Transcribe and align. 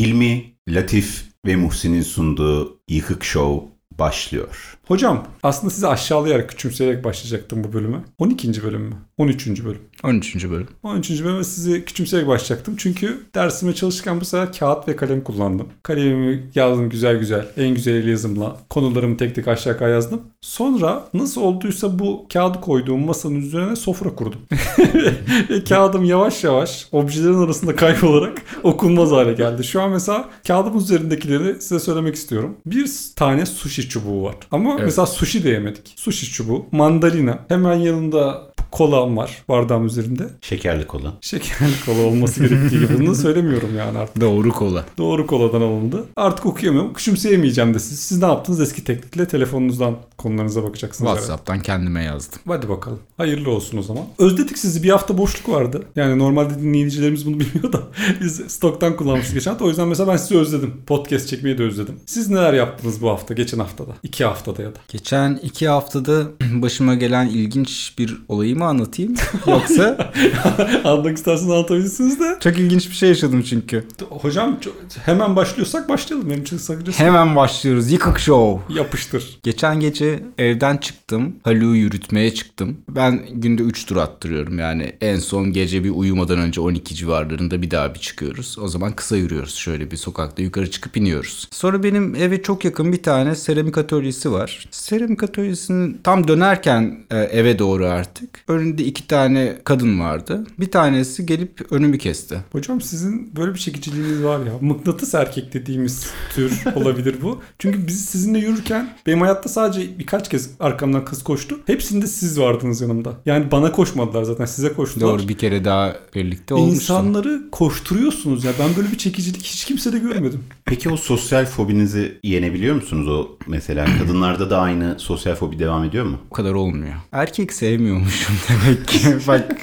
Hilmi, 0.00 0.54
Latif 0.68 1.24
ve 1.46 1.56
Muhsin'in 1.56 2.02
sunduğu 2.02 2.80
Yıkık 2.88 3.24
Show 3.24 3.66
başlıyor. 3.98 4.78
Hocam 4.86 5.26
aslında 5.42 5.70
sizi 5.70 5.88
aşağılayarak 5.88 6.48
küçümseyerek 6.48 7.04
başlayacaktım 7.04 7.64
bu 7.64 7.72
bölüme. 7.72 7.98
12. 8.18 8.62
bölüm 8.62 8.82
mü? 8.82 8.94
13. 9.20 9.64
bölüm. 9.64 9.78
13. 10.02 10.50
bölüm. 10.50 10.68
13. 10.82 11.24
bölüme 11.24 11.44
sizi 11.44 11.84
küçümseyerek 11.84 12.28
başlayacaktım. 12.28 12.74
Çünkü 12.76 13.18
dersime 13.34 13.74
çalışırken 13.74 14.20
bu 14.20 14.24
sefer 14.24 14.52
kağıt 14.52 14.88
ve 14.88 14.96
kalem 14.96 15.24
kullandım. 15.24 15.68
Kalemimi 15.82 16.50
yazdım 16.54 16.90
güzel 16.90 17.18
güzel. 17.18 17.46
En 17.56 17.74
güzel 17.74 18.08
yazımla. 18.08 18.56
Konularımı 18.70 19.16
tek 19.16 19.34
tek 19.34 19.48
aşağı 19.48 19.72
yukarı 19.72 19.90
yazdım. 19.90 20.22
Sonra 20.40 21.04
nasıl 21.14 21.40
olduysa 21.40 21.98
bu 21.98 22.26
kağıdı 22.32 22.60
koyduğum 22.60 23.04
masanın 23.04 23.34
üzerine 23.40 23.76
sofra 23.76 24.14
kurdum. 24.14 24.40
ve 25.50 25.64
kağıdım 25.64 26.04
yavaş 26.04 26.44
yavaş 26.44 26.88
objelerin 26.92 27.44
arasında 27.44 27.76
kaybolarak 27.76 28.42
okunmaz 28.62 29.10
hale 29.10 29.32
geldi. 29.32 29.64
Şu 29.64 29.82
an 29.82 29.90
mesela 29.90 30.28
kağıdımın 30.46 30.78
üzerindekileri 30.78 31.62
size 31.62 31.80
söylemek 31.80 32.14
istiyorum. 32.14 32.56
Bir 32.66 32.90
tane 33.16 33.46
sushi 33.46 33.88
çubuğu 33.88 34.22
var. 34.22 34.34
Ama 34.50 34.72
Evet. 34.72 34.84
mesela 34.84 35.06
sushi 35.06 35.44
de 35.44 35.48
yemedik. 35.50 35.94
Sushi 35.96 36.32
çubuğu, 36.32 36.66
mandalina. 36.72 37.38
Hemen 37.48 37.74
yanında 37.74 38.49
kolam 38.70 39.16
var 39.16 39.42
bardağım 39.48 39.86
üzerinde. 39.86 40.28
Şekerli 40.40 40.86
kola. 40.86 41.12
Şekerli 41.20 41.74
kola 41.86 42.02
olması 42.02 42.48
gerektiği 42.48 42.80
gibi. 42.80 43.00
Bunu 43.00 43.14
söylemiyorum 43.14 43.76
yani 43.78 43.98
artık. 43.98 44.20
Doğru 44.20 44.52
kola. 44.52 44.84
Doğru 44.98 45.26
koladan 45.26 45.60
alındı. 45.60 46.04
Artık 46.16 46.46
okuyamıyorum. 46.46 46.92
Küçümseyemeyeceğim 46.92 47.74
de 47.74 47.78
siz. 47.78 47.98
Siz 48.00 48.18
ne 48.18 48.26
yaptınız? 48.26 48.60
Eski 48.60 48.84
teknikle 48.84 49.28
telefonunuzdan 49.28 49.96
konularınıza 50.18 50.62
bakacaksınız. 50.62 51.10
WhatsApp'tan 51.10 51.60
kendime 51.60 52.04
yazdım. 52.04 52.38
Hadi 52.48 52.68
bakalım. 52.68 52.98
Hayırlı 53.16 53.50
olsun 53.50 53.78
o 53.78 53.82
zaman. 53.82 54.04
Özledik 54.18 54.58
sizi. 54.58 54.82
Bir 54.82 54.90
hafta 54.90 55.18
boşluk 55.18 55.48
vardı. 55.48 55.82
Yani 55.96 56.18
normalde 56.18 56.58
dinleyicilerimiz 56.62 57.26
bunu 57.26 57.40
bilmiyor 57.40 57.72
da 57.72 57.82
biz 58.20 58.36
stoktan 58.36 58.96
kullanmıştık 58.96 59.34
geçen 59.34 59.50
hafta. 59.50 59.64
O 59.64 59.68
yüzden 59.68 59.88
mesela 59.88 60.12
ben 60.12 60.16
sizi 60.16 60.38
özledim. 60.38 60.74
Podcast 60.86 61.28
çekmeyi 61.28 61.58
de 61.58 61.62
özledim. 61.62 61.94
Siz 62.06 62.28
neler 62.30 62.52
yaptınız 62.52 63.02
bu 63.02 63.08
hafta? 63.10 63.34
Geçen 63.34 63.58
haftada. 63.58 63.90
iki 64.02 64.24
haftada 64.24 64.62
ya 64.62 64.68
da. 64.68 64.78
Geçen 64.88 65.40
iki 65.42 65.68
haftada 65.68 66.22
başıma 66.52 66.94
gelen 66.94 67.26
ilginç 67.26 67.94
bir 67.98 68.16
olayı 68.28 68.59
mı 68.60 68.66
anlatayım? 68.66 69.14
Yoksa 69.46 70.12
Anlamak 70.84 71.16
isterseniz 71.16 71.50
anlatabilirsiniz 71.50 72.20
de. 72.20 72.36
çok 72.40 72.58
ilginç 72.58 72.90
bir 72.90 72.94
şey 72.94 73.08
yaşadım 73.08 73.42
çünkü. 73.42 73.84
Hocam 74.10 74.58
çok- 74.60 74.74
hemen 75.04 75.36
başlıyorsak 75.36 75.88
başlayalım. 75.88 76.30
Benim 76.30 76.42
için 76.42 76.56
sakıncası. 76.58 76.98
Hemen 76.98 77.36
başlıyoruz. 77.36 77.92
Yıkık 77.92 78.18
Show. 78.18 78.74
Yapıştır. 78.74 79.38
Geçen 79.42 79.80
gece 79.80 80.20
evden 80.38 80.76
çıktım. 80.76 81.36
Haluk'u 81.44 81.74
yürütmeye 81.76 82.34
çıktım. 82.34 82.76
Ben 82.88 83.20
günde 83.34 83.62
3 83.62 83.86
tur 83.86 83.96
attırıyorum. 83.96 84.58
Yani 84.58 84.92
en 85.00 85.16
son 85.18 85.52
gece 85.52 85.84
bir 85.84 85.90
uyumadan 85.90 86.38
önce 86.38 86.60
12 86.60 86.94
civarlarında 86.94 87.62
bir 87.62 87.70
daha 87.70 87.94
bir 87.94 87.98
çıkıyoruz. 88.00 88.56
O 88.62 88.68
zaman 88.68 88.92
kısa 88.92 89.16
yürüyoruz. 89.16 89.54
Şöyle 89.54 89.90
bir 89.90 89.96
sokakta 89.96 90.42
yukarı 90.42 90.70
çıkıp 90.70 90.96
iniyoruz. 90.96 91.48
Sonra 91.50 91.82
benim 91.82 92.14
eve 92.14 92.42
çok 92.42 92.64
yakın 92.64 92.92
bir 92.92 93.02
tane 93.02 93.34
seramik 93.34 93.78
atölyesi 93.78 94.32
var. 94.32 94.68
Seramik 94.70 95.22
atölyesinin 95.22 96.00
tam 96.04 96.28
dönerken 96.28 96.98
e, 97.10 97.16
eve 97.18 97.58
doğru 97.58 97.86
artık. 97.86 98.28
Önünde 98.50 98.84
iki 98.84 99.06
tane 99.06 99.58
kadın 99.64 100.00
vardı. 100.00 100.46
Bir 100.60 100.70
tanesi 100.70 101.26
gelip 101.26 101.72
önümü 101.72 101.98
kesti. 101.98 102.38
Hocam 102.52 102.80
sizin 102.80 103.36
böyle 103.36 103.54
bir 103.54 103.58
çekiciliğiniz 103.58 104.24
var 104.24 104.38
ya. 104.38 104.52
Mıknatıs 104.60 105.14
erkek 105.14 105.54
dediğimiz 105.54 106.10
tür 106.34 106.52
olabilir 106.74 107.16
bu. 107.22 107.40
Çünkü 107.58 107.86
biz 107.86 108.04
sizinle 108.04 108.38
yürürken 108.38 108.94
benim 109.06 109.20
hayatta 109.20 109.48
sadece 109.48 109.98
birkaç 109.98 110.28
kez 110.28 110.50
arkamdan 110.60 111.04
kız 111.04 111.22
koştu. 111.22 111.58
Hepsinde 111.66 112.06
siz 112.06 112.40
vardınız 112.40 112.80
yanımda. 112.80 113.12
Yani 113.26 113.50
bana 113.50 113.72
koşmadılar 113.72 114.22
zaten 114.22 114.44
size 114.44 114.72
koştular. 114.72 115.08
Doğru 115.08 115.28
bir 115.28 115.38
kere 115.38 115.64
daha 115.64 115.96
birlikte 116.14 116.54
olmuştu. 116.54 116.74
İnsanları 116.74 117.42
koşturuyorsunuz 117.52 118.44
ya. 118.44 118.52
Ben 118.58 118.76
böyle 118.76 118.92
bir 118.92 118.98
çekicilik 118.98 119.42
hiç 119.42 119.64
kimsede 119.64 119.98
görmedim. 119.98 120.44
Peki 120.64 120.90
o 120.90 120.96
sosyal 120.96 121.46
fobinizi 121.46 122.18
yenebiliyor 122.22 122.74
musunuz? 122.74 123.08
O 123.08 123.28
mesela 123.46 123.86
kadınlarda 123.98 124.50
da 124.50 124.60
aynı 124.60 124.94
sosyal 124.98 125.34
fobi 125.34 125.58
devam 125.58 125.84
ediyor 125.84 126.04
mu? 126.04 126.18
O 126.30 126.34
kadar 126.34 126.52
olmuyor. 126.52 126.94
Erkek 127.12 127.52
sevmiyormuşum 127.52 128.39
demek 128.48 128.88
ki. 128.88 128.98
Bak 129.28 129.62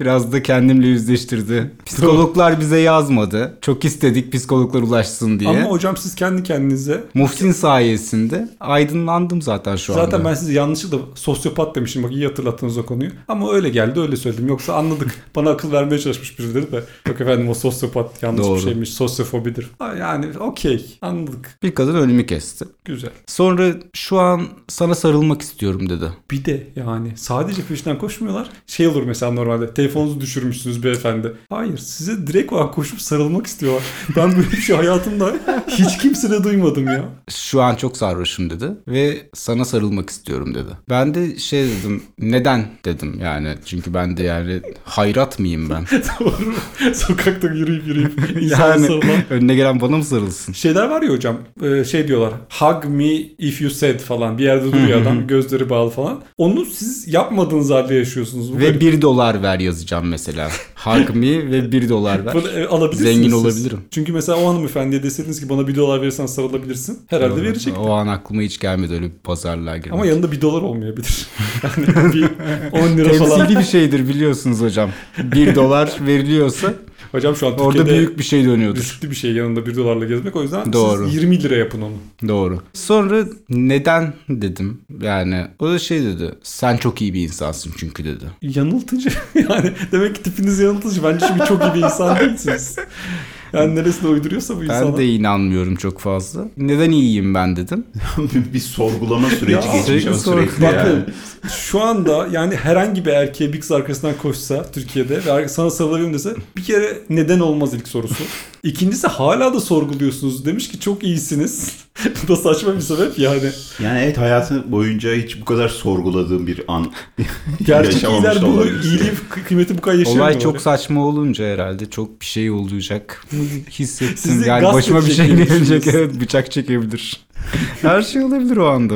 biraz 0.00 0.32
da 0.32 0.42
kendimle 0.42 0.86
yüzleştirdi. 0.86 1.70
Psikologlar 1.86 2.60
bize 2.60 2.78
yazmadı. 2.80 3.58
Çok 3.60 3.84
istedik 3.84 4.32
psikologlar 4.32 4.82
ulaşsın 4.82 5.40
diye. 5.40 5.50
Ama 5.50 5.70
hocam 5.70 5.96
siz 5.96 6.14
kendi 6.14 6.42
kendinize 6.42 7.04
Muhsin 7.14 7.52
sayesinde 7.52 8.48
aydınlandım 8.60 9.42
zaten 9.42 9.76
şu 9.76 9.92
anda. 9.92 10.04
Zaten 10.04 10.24
ben 10.24 10.34
size 10.34 10.52
yanlışlıkla 10.52 10.98
sosyopat 11.14 11.74
demişim. 11.74 12.02
Bak 12.02 12.12
iyi 12.12 12.26
hatırlattınız 12.26 12.78
o 12.78 12.86
konuyu. 12.86 13.10
Ama 13.28 13.52
öyle 13.52 13.68
geldi 13.68 14.00
öyle 14.00 14.16
söyledim. 14.16 14.48
Yoksa 14.48 14.74
anladık. 14.74 15.14
Bana 15.36 15.50
akıl 15.50 15.72
vermeye 15.72 15.98
çalışmış 15.98 16.38
birileri 16.38 16.72
de. 16.72 16.84
Yok 17.08 17.20
efendim 17.20 17.48
o 17.48 17.54
sosyopat 17.54 18.22
yanlış 18.22 18.46
Doğru. 18.46 18.56
bir 18.56 18.62
şeymiş. 18.62 18.90
Sosyofobidir. 18.90 19.70
Yani 20.00 20.26
okey 20.40 20.98
anladık. 21.02 21.58
Bir 21.62 21.74
kadın 21.74 21.94
önümü 21.94 22.26
kesti. 22.26 22.64
Güzel. 22.84 23.10
Sonra 23.26 23.74
şu 23.92 24.18
an 24.18 24.42
sana 24.68 24.94
sarılmak 24.94 25.42
istiyorum 25.42 25.88
dedi. 25.88 26.04
Bir 26.30 26.44
de 26.44 26.66
yani 26.76 27.12
sadece 27.16 27.62
peşinden 27.62 27.98
koşmuyorlar. 28.16 28.48
Şey 28.66 28.86
olur 28.86 29.02
mesela 29.02 29.32
normalde 29.32 29.74
telefonunuzu 29.74 30.20
düşürmüşsünüz 30.20 30.82
beyefendi. 30.84 31.32
Hayır 31.50 31.78
size 31.78 32.26
direkt 32.26 32.52
olarak 32.52 32.74
koşup 32.74 33.00
sarılmak 33.00 33.46
istiyorlar. 33.46 33.82
Ben 34.16 34.36
böyle 34.36 34.50
bir 34.52 34.56
şey 34.56 34.76
hayatımda 34.76 35.32
hiç 35.68 35.98
kimsede 35.98 36.44
duymadım 36.44 36.86
ya. 36.86 37.04
Şu 37.30 37.62
an 37.62 37.74
çok 37.74 37.96
sarhoşum 37.96 38.50
dedi 38.50 38.70
ve 38.88 39.16
sana 39.34 39.64
sarılmak 39.64 40.10
istiyorum 40.10 40.54
dedi. 40.54 40.68
Ben 40.90 41.14
de 41.14 41.38
şey 41.38 41.64
dedim 41.64 42.02
neden 42.18 42.66
dedim 42.84 43.18
yani 43.22 43.54
çünkü 43.64 43.94
ben 43.94 44.16
de 44.16 44.22
yani 44.22 44.60
hayrat 44.84 45.38
mıyım 45.38 45.70
ben? 45.70 45.84
Doğru. 46.20 46.54
Sokakta 46.94 47.48
yürüyüp 47.48 47.86
yürüyüp 47.86 48.12
yani 48.40 48.86
sarılan. 48.86 49.02
önüne 49.30 49.54
gelen 49.54 49.80
bana 49.80 49.96
mı 49.96 50.04
sarılsın? 50.04 50.52
Şeyler 50.52 50.88
var 50.88 51.02
ya 51.02 51.10
hocam 51.10 51.36
e, 51.62 51.84
şey 51.84 52.08
diyorlar 52.08 52.32
hug 52.60 52.84
me 52.84 53.14
if 53.38 53.60
you 53.62 53.70
said 53.70 54.00
falan 54.00 54.38
bir 54.38 54.44
yerde 54.44 54.72
duruyor 54.72 55.02
adam 55.02 55.26
gözleri 55.26 55.70
bağlı 55.70 55.90
falan. 55.90 56.22
Onu 56.38 56.64
siz 56.64 57.14
yapmadığınız 57.14 57.70
halde 57.70 57.94
yaşıyorsunuz. 58.06 58.52
Bu 58.52 58.58
Ve 58.58 58.64
garip. 58.66 58.80
bir 58.80 59.02
dolar 59.02 59.42
ver 59.42 59.58
yazacağım 59.60 60.08
mesela. 60.08 60.48
Me 61.14 61.50
ve 61.50 61.72
bir 61.72 61.88
dolar 61.88 62.26
ver. 62.26 62.34
Bunu, 62.34 62.48
e, 62.48 62.66
alabilirsiniz 62.66 63.12
Zengin 63.14 63.30
siz. 63.30 63.34
olabilirim. 63.34 63.78
Çünkü 63.90 64.12
mesela 64.12 64.38
o 64.38 64.48
hanımefendiye 64.48 65.02
deseydiniz 65.02 65.40
ki 65.40 65.48
bana 65.48 65.68
bir 65.68 65.76
dolar 65.76 66.02
verirsen 66.02 66.26
sarılabilirsin. 66.26 66.98
Herhalde 67.06 67.42
verecek. 67.42 67.74
O 67.78 67.90
an 67.92 68.06
aklıma 68.06 68.42
hiç 68.42 68.58
gelmedi 68.60 68.94
öyle 68.94 69.04
bir 69.04 69.18
pazarlığa 69.24 69.76
girmek. 69.76 69.92
Ama 69.92 70.06
yanında 70.06 70.32
bir 70.32 70.40
dolar 70.40 70.62
olmayabilir. 70.62 71.26
Yani 71.62 72.12
bir 72.14 72.24
10 72.72 72.96
lira 72.96 73.12
falan. 73.12 73.38
Temsili 73.38 73.58
bir 73.58 73.64
şeydir 73.64 74.08
biliyorsunuz 74.08 74.60
hocam. 74.60 74.90
Bir 75.18 75.54
dolar 75.54 75.92
veriliyorsa 76.00 76.74
Hocam 77.16 77.36
şu 77.36 77.46
an 77.46 77.58
orada 77.58 77.78
Türkiye'de 77.78 77.98
büyük 77.98 78.18
bir 78.18 78.24
şey 78.24 78.44
dönüyordur. 78.44 78.80
riskli 78.80 79.10
bir 79.10 79.16
şey 79.16 79.32
yanında 79.32 79.66
bir 79.66 79.76
dolarla 79.76 80.04
gezmek. 80.04 80.36
O 80.36 80.42
yüzden 80.42 80.72
Doğru. 80.72 81.04
siz 81.04 81.14
20 81.14 81.42
lira 81.42 81.56
yapın 81.56 81.80
onu. 81.80 81.94
Doğru. 82.28 82.60
Sonra 82.72 83.24
neden 83.48 84.14
dedim. 84.28 84.80
Yani 85.02 85.46
o 85.58 85.68
da 85.68 85.78
şey 85.78 86.02
dedi. 86.02 86.34
Sen 86.42 86.76
çok 86.76 87.02
iyi 87.02 87.14
bir 87.14 87.20
insansın 87.20 87.72
çünkü 87.76 88.04
dedi. 88.04 88.24
Yanıltıcı. 88.42 89.08
yani 89.34 89.72
demek 89.92 90.14
ki 90.14 90.22
tipiniz 90.22 90.58
yanıltıcı. 90.58 91.04
Bence 91.04 91.26
şimdi 91.26 91.44
çok 91.48 91.62
iyi 91.64 91.74
bir 91.74 91.82
insan 91.82 92.20
değilsiniz. 92.20 92.76
Yani 93.52 93.74
neresine 93.74 94.10
uyduruyorsa 94.10 94.56
bu 94.56 94.64
insana. 94.64 94.92
Ben 94.92 94.96
de 94.96 95.06
inanmıyorum 95.06 95.76
çok 95.76 95.98
fazla. 95.98 96.48
Neden 96.56 96.90
iyiyim 96.90 97.34
ben 97.34 97.56
dedim. 97.56 97.84
bir 98.54 98.60
sorgulama 98.60 99.30
süreci 99.30 99.68
geçmiş 99.72 100.06
o 100.06 100.14
sürekli 100.14 100.64
yani. 100.64 100.76
Bakın 100.76 101.06
şu 101.48 101.82
anda 101.82 102.28
yani 102.32 102.56
herhangi 102.56 103.04
bir 103.04 103.10
erkeğe 103.10 103.52
bir 103.52 103.60
kız 103.60 103.72
arkasından 103.72 104.14
koşsa 104.22 104.70
Türkiye'de 104.70 105.20
ve 105.36 105.48
sana 105.48 105.70
sarılabilirim 105.70 106.14
dese 106.14 106.34
bir 106.56 106.64
kere 106.64 106.98
neden 107.10 107.40
olmaz 107.40 107.74
ilk 107.74 107.88
sorusu. 107.88 108.24
İkincisi 108.62 109.06
hala 109.06 109.54
da 109.54 109.60
sorguluyorsunuz. 109.60 110.44
Demiş 110.44 110.68
ki 110.68 110.80
çok 110.80 111.02
iyisiniz. 111.04 111.86
bu 112.22 112.28
da 112.28 112.36
saçma 112.36 112.74
bir 112.74 112.80
sebep 112.80 113.18
yani. 113.18 113.50
Yani 113.82 114.00
evet 114.00 114.18
hayatı 114.18 114.72
boyunca 114.72 115.14
hiç 115.14 115.40
bu 115.40 115.44
kadar 115.44 115.68
sorguladığım 115.68 116.46
bir 116.46 116.60
an 116.68 116.92
Gerçek 117.66 117.92
yaşamamış 117.92 118.24
iyiler 118.24 118.42
da 118.42 118.46
bu 118.46 118.50
olabilir. 118.50 118.82
iyiliği 118.84 119.10
kıymeti 119.48 119.78
bu 119.78 119.80
kadar 119.80 119.98
yaşayamıyorlar. 119.98 120.32
Olay 120.32 120.42
çok 120.42 120.60
saçma 120.60 121.06
olunca 121.06 121.44
herhalde 121.44 121.90
çok 121.90 122.20
bir 122.20 122.26
şey 122.26 122.50
olacak. 122.50 123.24
Hissettim. 123.70 124.16
Sizi 124.16 124.48
yani 124.48 124.64
başıma 124.72 125.06
bir 125.06 125.12
şey 125.12 125.26
gelecek. 125.26 125.86
Evet 125.86 126.20
bıçak 126.20 126.50
çekebilir. 126.50 127.25
Her 127.82 128.02
şey 128.02 128.24
olabilir 128.24 128.56
o 128.56 128.66
anda. 128.66 128.94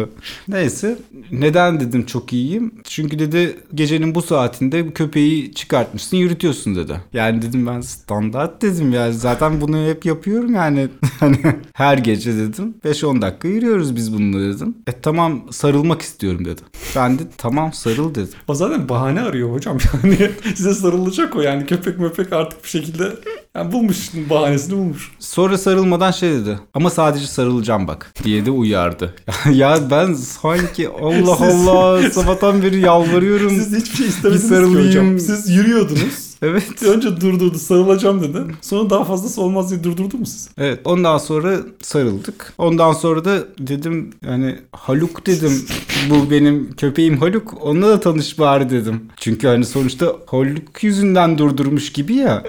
Neyse. 0.48 0.98
Neden 1.32 1.80
dedim 1.80 2.06
çok 2.06 2.32
iyiyim? 2.32 2.74
Çünkü 2.84 3.18
dedi 3.18 3.56
gecenin 3.74 4.14
bu 4.14 4.22
saatinde 4.22 4.92
köpeği 4.92 5.54
çıkartmışsın 5.54 6.16
yürütüyorsun 6.16 6.76
dedi. 6.76 7.00
Yani 7.12 7.42
dedim 7.42 7.66
ben 7.66 7.80
standart 7.80 8.62
dedim 8.62 8.92
yani 8.92 9.14
zaten 9.14 9.60
bunu 9.60 9.86
hep 9.86 10.04
yapıyorum 10.06 10.54
yani. 10.54 10.88
Hani 11.20 11.38
her 11.72 11.98
gece 11.98 12.36
dedim 12.36 12.74
5-10 12.84 13.22
dakika 13.22 13.48
yürüyoruz 13.48 13.96
biz 13.96 14.12
bununla 14.14 14.54
dedim. 14.54 14.74
E 14.86 14.92
tamam 14.92 15.42
sarılmak 15.50 16.02
istiyorum 16.02 16.44
dedi. 16.44 16.60
Ben 16.96 17.18
de 17.18 17.22
tamam 17.38 17.72
sarıl 17.72 18.14
dedim. 18.14 18.30
O 18.48 18.54
zaten 18.54 18.88
bahane 18.88 19.20
arıyor 19.20 19.52
hocam 19.52 19.78
yani 20.04 20.30
size 20.54 20.74
sarılacak 20.74 21.36
o 21.36 21.40
yani 21.42 21.66
köpek 21.66 21.98
möpek 21.98 22.32
artık 22.32 22.64
bir 22.64 22.68
şekilde 22.68 23.12
Yani 23.54 23.72
bulmuş 23.72 24.10
bahanesini 24.30 24.76
bulmuş. 24.76 25.12
Sonra 25.18 25.58
sarılmadan 25.58 26.10
şey 26.10 26.30
dedi. 26.32 26.58
Ama 26.74 26.90
sadece 26.90 27.26
sarılacağım 27.26 27.88
bak 27.88 28.12
diye 28.24 28.29
de 28.46 28.50
uyardı. 28.50 29.14
ya 29.52 29.90
ben 29.90 30.14
sanki 30.14 30.88
Allah 30.88 31.36
Siz- 31.36 31.68
Allah 31.68 32.10
sabahtan 32.10 32.62
beri 32.62 32.80
yalvarıyorum. 32.80 33.50
Siz 33.50 33.76
hiçbir 33.76 33.96
şey 33.96 34.06
istemediniz 34.06 34.48
ki 34.48 34.88
hocam. 34.88 35.18
Siz 35.18 35.50
yürüyordunuz. 35.50 36.30
Evet. 36.42 36.82
Önce 36.82 37.20
durdurdu 37.20 37.58
sarılacağım 37.58 38.22
dedi. 38.22 38.38
Sonra 38.60 38.90
daha 38.90 39.04
fazlası 39.04 39.42
olmaz 39.42 39.70
diye 39.70 39.84
durdurdu 39.84 40.18
mu 40.18 40.26
siz? 40.26 40.48
Evet 40.58 40.80
ondan 40.84 41.18
sonra 41.18 41.56
sarıldık. 41.82 42.52
Ondan 42.58 42.92
sonra 42.92 43.24
da 43.24 43.38
dedim 43.58 44.10
yani 44.26 44.58
Haluk 44.72 45.26
dedim. 45.26 45.66
Bu 46.10 46.30
benim 46.30 46.72
köpeğim 46.76 47.18
Haluk. 47.18 47.54
Onunla 47.66 47.88
da 47.88 48.00
tanış 48.00 48.38
bari 48.38 48.70
dedim. 48.70 49.00
Çünkü 49.16 49.46
hani 49.46 49.64
sonuçta 49.64 50.16
Haluk 50.26 50.82
yüzünden 50.84 51.38
durdurmuş 51.38 51.92
gibi 51.92 52.14
ya. 52.14 52.42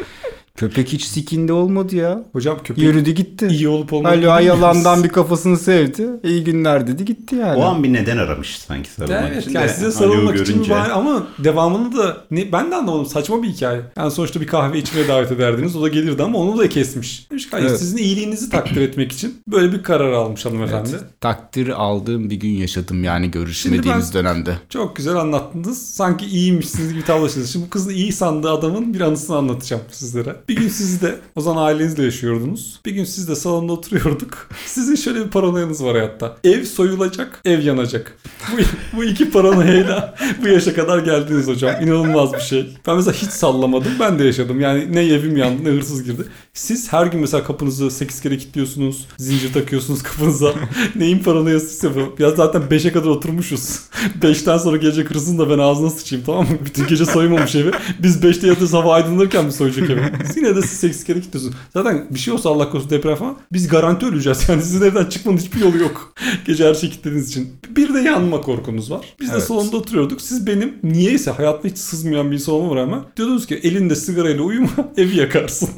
Köpek 0.61 0.87
hiç 0.93 1.03
sikinde 1.05 1.53
olmadı 1.53 1.95
ya. 1.95 2.23
Hocam 2.31 2.57
köpek 2.63 2.83
Yürüdü 2.83 3.11
gitti. 3.11 3.47
iyi 3.51 3.67
olup 3.67 3.93
olmadığını 3.93 4.17
bilmiyoruz. 4.17 4.45
yalandan 4.45 5.03
bir 5.03 5.09
kafasını 5.09 5.57
sevdi. 5.57 6.07
İyi 6.23 6.43
günler 6.43 6.87
dedi 6.87 7.05
gitti 7.05 7.35
yani. 7.35 7.59
O 7.59 7.63
an 7.65 7.83
bir 7.83 7.93
neden 7.93 8.17
aramış 8.17 8.57
sanki 8.59 8.89
sarılmak 8.89 9.29
Evet 9.31 9.41
için 9.43 9.51
yani 9.51 9.67
de. 9.67 9.73
size 9.73 9.85
Alo 9.85 9.91
sarılmak 9.93 10.35
için 10.35 10.53
görünce. 10.53 10.71
bahane 10.71 10.93
ama 10.93 11.27
devamını 11.39 11.97
da 11.97 12.17
ne, 12.31 12.51
ben 12.51 12.71
de 12.71 12.75
anlamadım 12.75 13.05
saçma 13.05 13.43
bir 13.43 13.47
hikaye. 13.47 13.81
Yani 13.97 14.11
sonuçta 14.11 14.41
bir 14.41 14.47
kahve 14.47 14.79
içmeye 14.79 15.07
davet 15.07 15.31
ederdiniz 15.31 15.75
o 15.75 15.81
da 15.81 15.87
gelirdi 15.87 16.23
ama 16.23 16.37
onu 16.39 16.57
da 16.57 16.69
kesmiş. 16.69 17.31
Demiş 17.31 17.49
ki 17.49 17.57
Evet. 17.59 17.79
sizin 17.79 17.97
iyiliğinizi 17.97 18.49
takdir 18.49 18.81
etmek 18.81 19.11
için 19.11 19.41
böyle 19.47 19.71
bir 19.71 19.83
karar 19.83 20.11
almış 20.11 20.45
hanımefendi. 20.45 20.89
Takdir 21.21 21.67
aldığım 21.69 22.29
bir 22.29 22.35
gün 22.35 22.49
yaşadım 22.49 23.03
yani 23.03 23.31
görüşmediğimiz 23.31 24.05
Şimdi 24.05 24.13
dönemde. 24.17 24.53
Çok 24.69 24.95
güzel 24.95 25.15
anlattınız. 25.15 25.81
Sanki 25.95 26.25
iyiymişsiniz 26.25 26.93
gibi 26.93 27.03
tablaştınız. 27.03 27.53
Şimdi 27.53 27.65
bu 27.65 27.69
kızın 27.69 27.89
iyi 27.91 28.11
sandığı 28.11 28.51
adamın 28.51 28.93
bir 28.93 29.01
anısını 29.01 29.37
anlatacağım 29.37 29.81
sizlere. 29.91 30.35
Bir 30.51 30.56
gün 30.56 30.69
siz 30.69 31.01
de 31.01 31.19
o 31.36 31.42
zaman 31.42 31.63
ailenizle 31.63 32.03
yaşıyordunuz. 32.03 32.80
Bir 32.86 32.92
gün 32.92 33.03
siz 33.03 33.30
de 33.30 33.36
salonda 33.36 33.74
oturuyorduk. 33.74 34.50
Sizin 34.65 34.95
şöyle 34.95 35.25
bir 35.25 35.30
paranoyanız 35.30 35.83
var 35.83 35.92
hayatta. 35.92 36.38
Ev 36.44 36.63
soyulacak, 36.63 37.42
ev 37.45 37.59
yanacak. 37.59 38.18
Bu, 38.51 38.57
bu 38.98 39.03
iki 39.03 39.31
paranoyayla 39.31 40.15
bu 40.44 40.48
yaşa 40.48 40.74
kadar 40.74 41.00
geldiniz 41.00 41.48
hocam. 41.48 41.75
İnanılmaz 41.81 42.33
bir 42.33 42.39
şey. 42.39 42.77
Ben 42.88 42.95
mesela 42.95 43.13
hiç 43.13 43.30
sallamadım. 43.30 43.92
Ben 44.00 44.19
de 44.19 44.24
yaşadım. 44.24 44.59
Yani 44.59 44.95
ne 44.95 45.06
evim 45.06 45.38
yandı 45.38 45.63
ne 45.63 45.69
hırsız 45.69 46.03
girdi. 46.03 46.24
Siz 46.53 46.94
her 46.94 47.06
gün 47.06 47.19
mesela 47.21 47.44
kapınızı 47.44 47.92
8 47.92 48.21
kere 48.21 48.38
kilitliyorsunuz. 48.38 49.07
Zincir 49.18 49.53
takıyorsunuz 49.53 50.03
kapınıza. 50.03 50.53
Neyin 50.95 51.19
paranoyasıysa 51.19 51.95
bu. 51.95 52.24
Ya 52.24 52.31
zaten 52.31 52.62
5'e 52.62 52.92
kadar 52.92 53.07
oturmuşuz. 53.07 53.80
5'ten 54.21 54.57
sonra 54.57 54.77
gelecek 54.77 55.09
hırsızın 55.09 55.39
da 55.39 55.50
ben 55.50 55.59
ağzına 55.59 55.89
sıçayım 55.89 56.25
tamam 56.25 56.44
mı? 56.44 56.57
Bütün 56.65 56.88
gece 56.88 57.06
soymamış 57.06 57.56
evi. 57.56 57.71
Biz 58.00 58.18
5'te 58.24 58.48
yatırız 58.48 58.74
hava 58.74 58.94
aydınlanırken 58.94 59.45
mi 59.45 59.51
soyacak 59.51 59.89
evi? 59.89 60.01
Yine 60.36 60.56
de 60.56 60.62
siz 60.62 60.80
8 60.80 61.03
kere 61.03 61.19
kilitliyorsunuz. 61.19 61.56
Zaten 61.74 62.07
bir 62.12 62.19
şey 62.19 62.33
olsa 62.33 62.50
Allah 62.50 62.69
korusun 62.69 62.89
deprem 62.89 63.15
falan. 63.15 63.38
Biz 63.54 63.68
garanti 63.68 64.06
öleceğiz. 64.06 64.42
Yani 64.50 64.62
sizin 64.62 64.81
evden 64.81 65.06
çıkmanın 65.06 65.38
hiçbir 65.38 65.59
yolu 65.59 65.77
yok. 65.77 66.13
Gece 66.45 66.65
her 66.68 66.74
şeyi 66.74 66.89
kilitlediğiniz 66.92 67.30
için. 67.30 67.50
Bir 67.75 67.94
de 67.94 68.00
yanma 68.00 68.42
korkunuz 68.42 68.92
var. 68.92 69.06
Biz 69.19 69.30
de 69.30 69.33
Evet. 69.36 69.44
salonda 69.44 69.77
oturuyorduk. 69.77 70.21
Siz 70.21 70.47
benim 70.47 70.75
niyeyse 70.83 71.31
hayatımda 71.31 71.68
hiç 71.68 71.77
sızmayan 71.77 72.31
bir 72.31 72.36
insan 72.36 72.56
olmama 72.56 72.75
rağmen 72.75 73.00
diyordunuz 73.18 73.45
ki 73.47 73.56
elinde 73.63 73.95
sigarayla 73.95 74.44
uyuma 74.44 74.69
evi 74.97 75.18
yakarsın. 75.18 75.69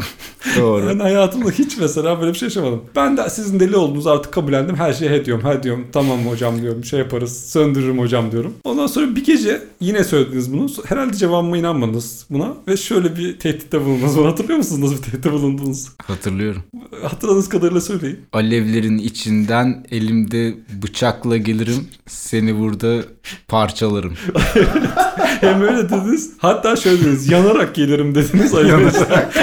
Doğru. 0.64 0.88
Ben 0.90 1.00
hayatımda 1.00 1.50
hiç 1.52 1.78
mesela 1.78 2.22
böyle 2.22 2.34
bir 2.34 2.38
şey 2.38 2.46
yaşamadım. 2.46 2.82
Ben 2.96 3.18
de 3.18 3.30
sizin 3.30 3.60
deli 3.60 3.76
olduğunuzu 3.76 4.10
artık 4.10 4.32
kabullendim. 4.34 4.76
Her 4.76 4.94
şeye 4.94 5.12
he 5.12 5.26
diyorum. 5.26 5.46
He 5.46 5.64
diyorum. 5.64 5.88
Tamam 5.94 6.20
hocam 6.26 6.62
diyorum. 6.62 6.84
Şey 6.84 7.00
yaparız. 7.00 7.44
Söndürürüm 7.50 8.00
hocam 8.00 8.32
diyorum. 8.32 8.54
Ondan 8.64 8.88
sonra 8.88 9.16
bir 9.16 9.24
gece 9.24 9.62
yine 9.80 10.04
söylediniz 10.04 10.54
bunu. 10.54 10.68
Herhalde 10.86 11.18
cevabıma 11.18 11.58
inanmadınız 11.58 12.26
buna. 12.30 12.54
Ve 12.68 12.78
şöyle 12.78 13.18
bir 13.18 13.40
tehditte 13.40 13.82
bulundunuz. 13.82 14.18
Bunu 14.18 14.28
hatırlıyor 14.28 14.58
musunuz? 14.58 14.80
Nasıl 14.82 14.98
bir 14.98 15.02
tehditte 15.02 15.32
bulundunuz? 15.32 15.88
Hatırlıyorum. 16.08 16.64
Hatırladığınız 17.04 17.50
kadarıyla 17.50 17.82
söyleyin. 17.82 18.20
Alevlerin 18.34 18.98
içinden 18.98 19.86
elimde 19.92 20.54
bıçakla 20.84 21.38
gelirim. 21.38 21.88
Seni 22.08 22.60
burada 22.60 23.04
parçalarım. 23.48 24.14
Hem 25.42 25.62
öyle 25.62 25.90
dediniz. 25.90 26.32
Hatta 26.38 26.76
şöyle 26.76 27.00
dediniz. 27.02 27.30
Yanarak 27.32 27.76
gelirim 27.76 28.16
dediniz. 28.16 28.54
Yanarak. 28.54 29.34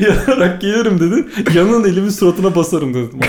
Yanarak 0.28 0.60
gelirim 0.60 1.00
dedin. 1.00 1.30
Yanan 1.54 1.84
elimi 1.84 2.12
suratına 2.12 2.54
basarım 2.54 2.94
dedim. 2.94 3.20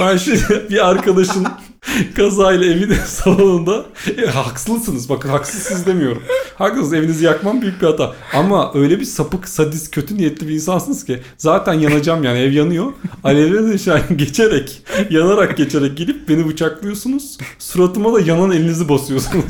Ben 0.00 0.16
şimdi 0.16 0.66
bir 0.70 0.88
arkadaşın 0.88 1.46
kazayla 2.16 2.66
evinin 2.66 2.94
salonunda 3.06 3.84
e, 4.18 4.26
haksızsınız. 4.26 5.08
Bakın 5.08 5.28
haksızsınız 5.28 5.86
demiyorum. 5.86 6.22
Haklısınız 6.54 6.92
evinizi 6.92 7.24
yakmam 7.24 7.62
büyük 7.62 7.82
bir 7.82 7.86
hata. 7.86 8.14
Ama 8.34 8.72
öyle 8.74 9.00
bir 9.00 9.04
sapık, 9.04 9.48
sadist, 9.48 9.90
kötü 9.94 10.16
niyetli 10.16 10.48
bir 10.48 10.54
insansınız 10.54 11.04
ki 11.04 11.20
zaten 11.38 11.72
yanacağım 11.72 12.24
yani 12.24 12.38
ev 12.38 12.52
yanıyor. 12.52 12.92
Alevlerin 13.24 13.76
şahin 13.76 14.16
geçerek, 14.16 14.82
yanarak 15.10 15.56
geçerek 15.56 15.96
gelip 15.96 16.28
beni 16.28 16.48
bıçaklıyorsunuz. 16.48 17.38
Suratıma 17.58 18.12
da 18.12 18.20
yanan 18.20 18.50
elinizi 18.50 18.88
basıyorsunuz. 18.88 19.44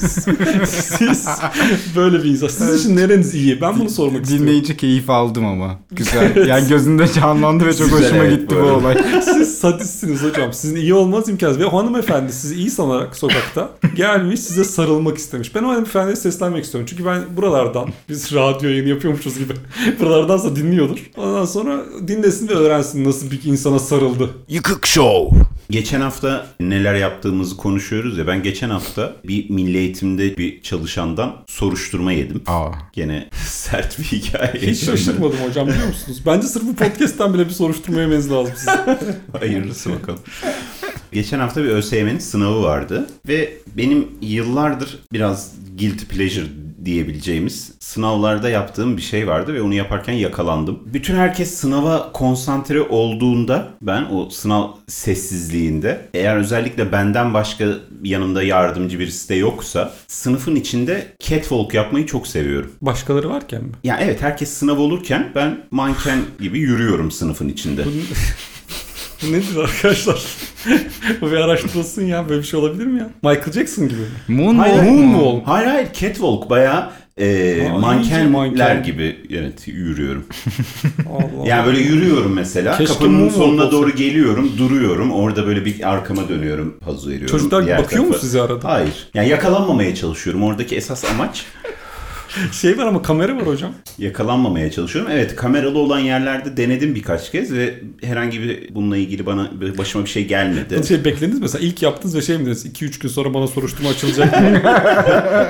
Siz 0.68 1.28
böyle 1.96 2.18
bir 2.24 2.28
insan. 2.28 2.48
Sizin 2.48 2.78
için 2.78 2.96
nereniz 2.96 3.34
iyi? 3.34 3.60
Ben 3.60 3.80
bunu 3.80 3.90
sormak 3.90 4.22
istiyorum. 4.22 4.46
Dinleyici 4.46 4.76
keyif 4.76 5.10
aldım 5.10 5.46
ama. 5.46 5.78
Güzel. 5.92 6.46
Yani 6.48 6.68
gözünde 6.68 7.12
canlandı 7.12 7.66
ve 7.66 7.74
çok 7.74 7.90
Güzel, 7.90 8.04
hoşuma 8.04 8.24
evet, 8.24 8.40
gitti 8.40 8.56
böyle. 8.56 8.68
bu 8.68 8.72
olay. 8.72 8.96
Siz 9.24 9.58
sadistsiniz 9.58 10.22
hocam. 10.22 10.52
Sizin 10.52 10.76
iyi 10.76 10.94
olmaz 10.94 11.28
imkansız. 11.28 11.58
Ve 11.58 11.66
o 11.66 11.78
hanımefendi 12.20 12.32
sizi 12.32 12.54
iyi 12.54 12.70
sanarak 12.70 13.16
sokakta 13.16 13.70
gelmiş 13.96 14.40
size 14.40 14.64
sarılmak 14.64 15.18
istemiş. 15.18 15.54
Ben 15.54 15.62
o 15.62 15.68
hanımefendiye 15.68 16.16
seslenmek 16.16 16.64
istiyorum. 16.64 16.86
Çünkü 16.90 17.04
ben 17.04 17.36
buralardan 17.36 17.88
biz 18.08 18.34
radyo 18.34 18.70
yayını 18.70 18.88
yapıyormuşuz 18.88 19.38
gibi 19.38 19.52
buralardansa 20.00 20.56
dinliyordur. 20.56 21.10
Ondan 21.16 21.44
sonra 21.44 21.84
dinlesin 22.08 22.48
ve 22.48 22.54
öğrensin 22.54 23.04
nasıl 23.04 23.30
bir 23.30 23.44
insana 23.44 23.78
sarıldı. 23.78 24.30
Yıkık 24.48 24.86
Show. 24.86 25.38
Geçen 25.70 26.00
hafta 26.00 26.46
neler 26.60 26.94
yaptığımızı 26.94 27.56
konuşuyoruz 27.56 28.18
ya. 28.18 28.26
Ben 28.26 28.42
geçen 28.42 28.70
hafta 28.70 29.12
bir 29.24 29.50
milli 29.50 29.78
eğitimde 29.78 30.36
bir 30.36 30.62
çalışandan 30.62 31.36
soruşturma 31.46 32.12
yedim. 32.12 32.42
Aa. 32.46 32.70
Gene 32.92 33.28
sert 33.46 33.98
bir 33.98 34.04
hikaye. 34.04 34.52
Hiç 34.54 34.84
şaşırmadım 34.84 35.38
hocam 35.48 35.68
biliyor 35.68 35.86
musunuz? 35.86 36.22
Bence 36.26 36.46
sırf 36.46 36.64
bu 36.64 36.74
podcast'ten 36.76 37.34
bile 37.34 37.46
bir 37.46 37.52
soruşturma 37.52 38.00
yemeniz 38.00 38.30
lazım 38.30 38.54
size. 38.56 38.98
Hayırlısı 39.40 39.90
bakalım. 39.92 40.20
Geçen 41.12 41.38
hafta 41.38 41.64
bir 41.64 41.68
ÖSYM'nin 41.68 42.18
sınavı 42.18 42.62
vardı 42.62 43.06
ve 43.28 43.52
benim 43.76 44.08
yıllardır 44.22 44.98
biraz 45.12 45.52
guilty 45.78 46.04
pleasure 46.04 46.46
diyebileceğimiz 46.84 47.72
sınavlarda 47.80 48.48
yaptığım 48.48 48.96
bir 48.96 49.02
şey 49.02 49.26
vardı 49.26 49.54
ve 49.54 49.62
onu 49.62 49.74
yaparken 49.74 50.12
yakalandım. 50.12 50.78
Bütün 50.86 51.14
herkes 51.14 51.54
sınava 51.54 52.12
konsantre 52.12 52.82
olduğunda 52.82 53.68
ben 53.82 54.04
o 54.12 54.30
sınav 54.30 54.68
sessizliğinde 54.88 56.08
eğer 56.14 56.36
özellikle 56.36 56.92
benden 56.92 57.34
başka 57.34 57.64
yanımda 58.02 58.42
yardımcı 58.42 58.98
birisi 58.98 59.28
de 59.28 59.34
yoksa 59.34 59.92
sınıfın 60.08 60.56
içinde 60.56 61.06
catwalk 61.18 61.74
yapmayı 61.74 62.06
çok 62.06 62.26
seviyorum. 62.26 62.72
Başkaları 62.80 63.30
varken 63.30 63.62
mi? 63.62 63.70
Ya 63.84 63.98
evet 64.02 64.22
herkes 64.22 64.50
sınav 64.50 64.78
olurken 64.78 65.32
ben 65.34 65.60
manken 65.70 66.18
gibi 66.40 66.58
yürüyorum 66.58 67.10
sınıfın 67.10 67.48
içinde. 67.48 67.84
Bu 69.22 69.26
nedir 69.32 69.56
arkadaşlar? 69.56 70.22
Bu 71.20 71.30
bir 71.30 71.36
araştırılsın 71.36 72.04
ya. 72.06 72.28
Böyle 72.28 72.40
bir 72.42 72.46
şey 72.46 72.60
olabilir 72.60 72.86
mi 72.86 72.98
ya? 72.98 73.10
Michael 73.22 73.52
Jackson 73.52 73.88
gibi? 73.88 74.00
Moonwalk 74.28 74.66
Hayır, 74.68 74.78
hayır. 74.78 74.92
mu? 74.92 75.06
Moonwalk. 75.06 75.48
Hayır 75.48 75.66
hayır 75.66 75.88
catwalk 75.92 76.50
bayağı 76.50 76.90
e, 77.18 77.68
mankenler 77.80 78.26
manken. 78.26 78.82
gibi 78.82 79.16
evet 79.30 79.68
yürüyorum. 79.68 80.24
Allah 81.10 81.46
Yani 81.48 81.66
böyle 81.66 81.80
yürüyorum 81.80 82.32
mesela 82.32 82.78
Keşke 82.78 82.94
kapının 82.94 83.28
sonuna 83.28 83.62
olsa. 83.62 83.72
doğru 83.72 83.90
geliyorum 83.94 84.50
duruyorum 84.58 85.12
orada 85.12 85.46
böyle 85.46 85.64
bir 85.64 85.88
arkama 85.90 86.28
dönüyorum 86.28 86.76
poz 86.84 87.08
veriyorum. 87.08 87.26
Çocuklar 87.38 87.66
diğer 87.66 87.78
bakıyor 87.78 88.02
mu 88.02 88.08
tarafa. 88.08 88.26
size 88.26 88.40
arada? 88.42 88.68
Hayır. 88.68 89.08
Yani 89.14 89.28
yakalanmamaya 89.28 89.94
çalışıyorum. 89.94 90.42
Oradaki 90.42 90.76
esas 90.76 91.04
amaç 91.04 91.44
Şey 92.52 92.78
var 92.78 92.86
ama 92.86 93.02
kamera 93.02 93.36
var 93.36 93.46
hocam. 93.46 93.72
yakalanmamaya 93.98 94.70
çalışıyorum. 94.70 95.10
Evet 95.14 95.36
kameralı 95.36 95.78
olan 95.78 95.98
yerlerde 95.98 96.56
denedim 96.56 96.94
birkaç 96.94 97.30
kez 97.32 97.52
ve 97.52 97.74
herhangi 98.02 98.42
bir 98.42 98.74
bununla 98.74 98.96
ilgili 98.96 99.26
bana 99.26 99.50
başıma 99.78 100.04
bir 100.04 100.10
şey 100.10 100.26
gelmedi. 100.26 100.86
Şey 100.88 101.04
beklendiniz 101.04 101.40
mesela 101.40 101.64
ilk 101.66 101.82
yaptınız 101.82 102.16
ve 102.16 102.22
şey 102.22 102.36
mi 102.38 102.42
dediniz 102.42 102.66
2-3 102.66 103.00
gün 103.00 103.08
sonra 103.08 103.34
bana 103.34 103.46
soruşturma 103.46 103.88
açılacak 103.90 104.40
mı? 104.40 104.60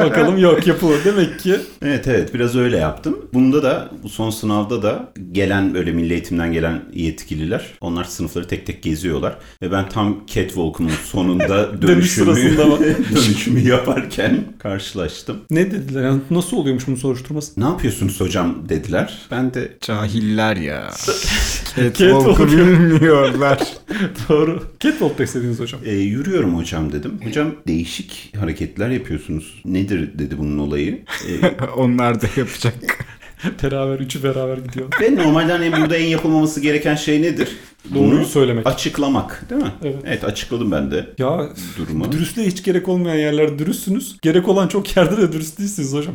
Bakalım 0.00 0.38
yok 0.38 0.66
yapılır. 0.66 0.98
Demek 1.04 1.40
ki 1.40 1.56
Evet 1.82 2.08
evet 2.08 2.34
biraz 2.34 2.56
öyle 2.56 2.76
yaptım. 2.76 3.18
Bunda 3.34 3.62
da 3.62 3.90
bu 4.02 4.08
son 4.08 4.30
sınavda 4.30 4.82
da 4.82 5.12
gelen 5.32 5.74
böyle 5.74 5.92
milli 5.92 6.12
eğitimden 6.12 6.52
gelen 6.52 6.82
yetkililer 6.94 7.64
onlar 7.80 8.04
sınıfları 8.04 8.48
tek 8.48 8.66
tek 8.66 8.82
geziyorlar. 8.82 9.36
Ve 9.62 9.72
ben 9.72 9.88
tam 9.88 10.20
catwalk'umun 10.26 10.92
sonunda 11.04 11.82
dönüşümü, 11.82 12.56
dönüşümü 13.14 13.60
yaparken 13.68 14.44
karşılaştım. 14.58 15.36
ne 15.50 15.70
dediler? 15.70 16.02
Yani 16.04 16.20
nasıl 16.30 16.56
oluyormuş 16.70 16.86
bunun 16.86 16.96
soruşturması? 16.96 17.60
Ne 17.60 17.64
yapıyorsunuz 17.64 18.20
hocam 18.20 18.68
dediler. 18.68 19.18
Ben 19.30 19.54
de 19.54 19.76
Cahiller 19.80 20.56
ya. 20.56 20.90
Catwalk. 21.76 21.96
Catwalk'u 21.96 22.46
bilmiyorlar. 22.48 23.58
Doğru. 24.28 24.62
Catwalk 24.80 25.18
da 25.18 25.22
istediniz 25.24 25.60
hocam. 25.60 25.80
e, 25.84 25.92
yürüyorum 25.94 26.56
hocam 26.58 26.92
dedim. 26.92 27.20
Hocam 27.24 27.54
değişik 27.66 28.32
hareketler 28.40 28.88
yapıyorsunuz. 28.90 29.60
Nedir 29.64 30.18
dedi 30.18 30.38
bunun 30.38 30.58
olayı. 30.58 31.02
E, 31.28 31.64
Onlar 31.76 32.22
da 32.22 32.26
yapacak. 32.36 32.74
beraber 33.62 33.98
üçü 34.00 34.22
beraber 34.22 34.56
gidiyor. 34.58 34.88
Ve 35.00 35.16
normalde 35.16 35.52
hani 35.52 35.72
burada 35.72 35.96
en 35.96 36.06
yapılmaması 36.06 36.60
gereken 36.60 36.94
şey 36.94 37.22
nedir? 37.22 37.48
Doğruyu 37.94 38.12
Bunu 38.12 38.24
söylemek. 38.24 38.66
Açıklamak 38.66 39.46
değil 39.50 39.62
mi? 39.62 39.72
Evet. 40.04 40.24
açıkladım 40.24 40.70
ben 40.72 40.90
de 40.90 41.06
Ya 41.18 41.48
durumu. 41.78 42.12
dürüstlüğe 42.12 42.46
hiç 42.46 42.62
gerek 42.62 42.88
olmayan 42.88 43.16
yerlerde 43.16 43.58
dürüstsünüz. 43.58 44.16
Gerek 44.22 44.48
olan 44.48 44.68
çok 44.68 44.96
yerde 44.96 45.16
de 45.16 45.32
dürüst 45.32 45.58
değilsiniz 45.58 45.94
hocam. 45.94 46.14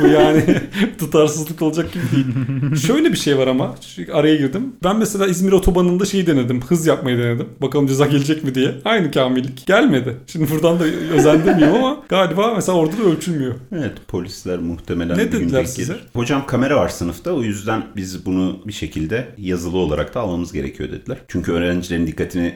Bu 0.00 0.06
yani 0.06 0.44
tutarsızlık 0.98 1.62
olacak 1.62 1.92
gibi 1.92 2.04
değil. 2.12 2.76
Şöyle 2.86 3.12
bir 3.12 3.16
şey 3.18 3.38
var 3.38 3.46
ama 3.46 3.74
araya 4.12 4.36
girdim. 4.36 4.72
Ben 4.84 4.96
mesela 4.98 5.26
İzmir 5.26 5.52
otobanında 5.52 6.04
şeyi 6.04 6.26
denedim. 6.26 6.60
Hız 6.60 6.86
yapmayı 6.86 7.18
denedim. 7.18 7.46
Bakalım 7.62 7.86
ceza 7.86 8.06
gelecek 8.06 8.44
mi 8.44 8.54
diye. 8.54 8.74
Aynı 8.84 9.10
kamillik. 9.10 9.66
Gelmedi. 9.66 10.16
Şimdi 10.26 10.50
buradan 10.50 10.80
da 10.80 10.84
özen 10.84 11.46
demiyorum 11.46 11.84
ama 11.84 12.02
galiba 12.08 12.54
mesela 12.54 12.78
orada 12.78 12.98
da 12.98 13.02
ölçülmüyor. 13.02 13.54
Evet 13.72 13.92
polisler 14.08 14.58
muhtemelen 14.58 15.18
Ne 15.18 15.24
bir 15.26 15.32
dediler 15.32 15.64
size? 15.64 15.92
gelir. 15.92 16.04
Hocam 16.14 16.46
kamera 16.46 16.76
var 16.76 16.88
sınıfta 16.88 17.32
o 17.32 17.42
yüzden 17.42 17.82
biz 17.96 18.26
bunu 18.26 18.58
bir 18.66 18.72
şekilde 18.72 19.28
yazılı 19.38 19.78
olarak 19.78 20.14
da 20.14 20.20
almamız 20.20 20.52
gerekiyor 20.52 20.88
dediler. 21.06 21.18
Çünkü 21.28 21.52
öğrencilerin 21.52 22.06
dikkatini 22.06 22.54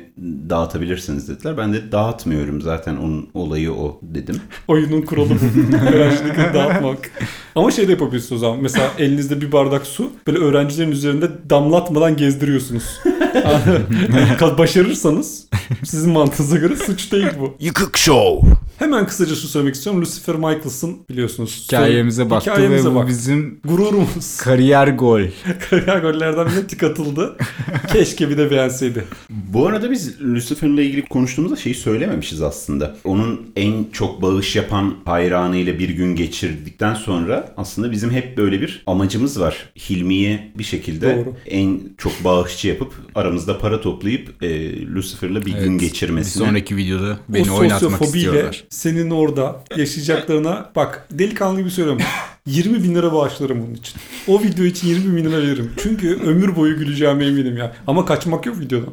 dağıtabilirsiniz 0.50 1.28
dediler. 1.28 1.57
Ben 1.57 1.73
de 1.73 1.92
dağıtmıyorum 1.92 2.61
zaten 2.61 2.97
onun 2.97 3.28
olayı 3.35 3.73
o 3.73 4.00
dedim. 4.02 4.37
Oyunun 4.69 5.02
kuralı 5.02 5.30
bu. 5.30 5.76
Öğrencilikleri 5.76 6.54
dağıtmak. 6.54 7.11
Ama 7.54 7.71
şey 7.71 7.88
de 7.88 7.92
yapabiliyorsunuz 7.92 8.42
o 8.42 8.47
zaman. 8.47 8.62
Mesela 8.62 8.90
elinizde 8.99 9.40
bir 9.40 9.52
bardak 9.52 9.87
su 9.87 10.12
böyle 10.26 10.38
öğrencilerin 10.38 10.90
üzerinde 10.90 11.30
damlatmadan 11.50 12.16
gezdiriyorsunuz. 12.16 13.00
Başarırsanız 14.59 15.47
sizin 15.85 16.12
mantığınıza 16.12 16.57
göre 16.57 16.76
suç 16.76 17.12
değil 17.12 17.28
bu. 17.40 17.57
Yıkık 17.61 17.97
Show. 17.99 18.50
Hemen 18.80 19.06
kısaca 19.06 19.34
şu 19.34 19.49
söylemek 19.49 19.75
istiyorum. 19.75 20.02
Lucifer 20.02 20.34
Michaels'ın 20.37 20.96
biliyorsunuz. 21.10 21.64
Hikayemize 21.66 22.30
baktı 22.30 22.50
Hikayemize 22.50 22.88
ve 22.88 22.90
bu 22.90 22.94
baktı. 22.94 23.08
bizim 23.08 23.60
Gururumuz. 23.64 24.37
kariyer 24.40 24.88
gol. 24.88 25.20
Kariyer 25.70 25.99
gollerden 26.00 26.46
birine 26.46 26.66
tik 26.66 26.82
atıldı. 26.82 27.37
Keşke 27.92 28.28
bir 28.30 28.38
de 28.38 28.50
beğenseydi. 28.50 29.04
Bu 29.30 29.66
arada 29.66 29.90
biz 29.90 30.20
Lucifer'la 30.22 30.82
ilgili 30.82 31.02
konuştuğumuzda 31.06 31.56
şeyi 31.56 31.75
söylememişiz 31.75 32.42
aslında. 32.42 32.96
Onun 33.04 33.40
en 33.56 33.84
çok 33.92 34.22
bağış 34.22 34.56
yapan 34.56 34.94
hayranıyla 35.04 35.78
bir 35.78 35.88
gün 35.88 36.16
geçirdikten 36.16 36.94
sonra 36.94 37.54
aslında 37.56 37.90
bizim 37.90 38.10
hep 38.10 38.37
böyle 38.37 38.60
bir 38.60 38.82
amacımız 38.87 39.40
var. 39.40 39.56
Hilmi'yi 39.90 40.40
bir 40.58 40.64
şekilde 40.64 41.16
Doğru. 41.16 41.34
en 41.46 41.80
çok 41.99 42.25
bağışçı 42.25 42.68
yapıp 42.68 42.94
aramızda 43.14 43.58
para 43.58 43.80
toplayıp 43.80 44.42
e, 44.42 44.80
Lucifer'la 44.87 45.46
bir 45.46 45.52
gün 45.52 45.78
Bir 45.78 45.84
geçirmesini. 45.84 46.46
sonraki 46.46 46.76
videoda 46.76 47.18
beni 47.28 47.50
o 47.50 47.56
oynatmak 47.58 48.02
istiyorlar. 48.02 48.64
Senin 48.74 49.10
orada 49.10 49.64
yaşayacaklarına 49.76 50.70
bak 50.76 51.06
delikanlı 51.10 51.60
gibi 51.60 51.70
söylüyorum. 51.70 52.02
20 52.46 52.84
bin 52.84 52.94
lira 52.94 53.12
bağışlarım 53.12 53.64
onun 53.64 53.74
için. 53.74 53.94
O 54.28 54.42
video 54.42 54.64
için 54.64 54.88
20 54.88 55.16
bin 55.16 55.24
lira 55.24 55.38
veririm. 55.38 55.72
Çünkü 55.82 56.20
ömür 56.24 56.56
boyu 56.56 56.78
güleceğime 56.78 57.26
eminim 57.26 57.56
ya. 57.56 57.72
Ama 57.86 58.04
kaçmak 58.04 58.46
yok 58.46 58.60
videodan. 58.60 58.92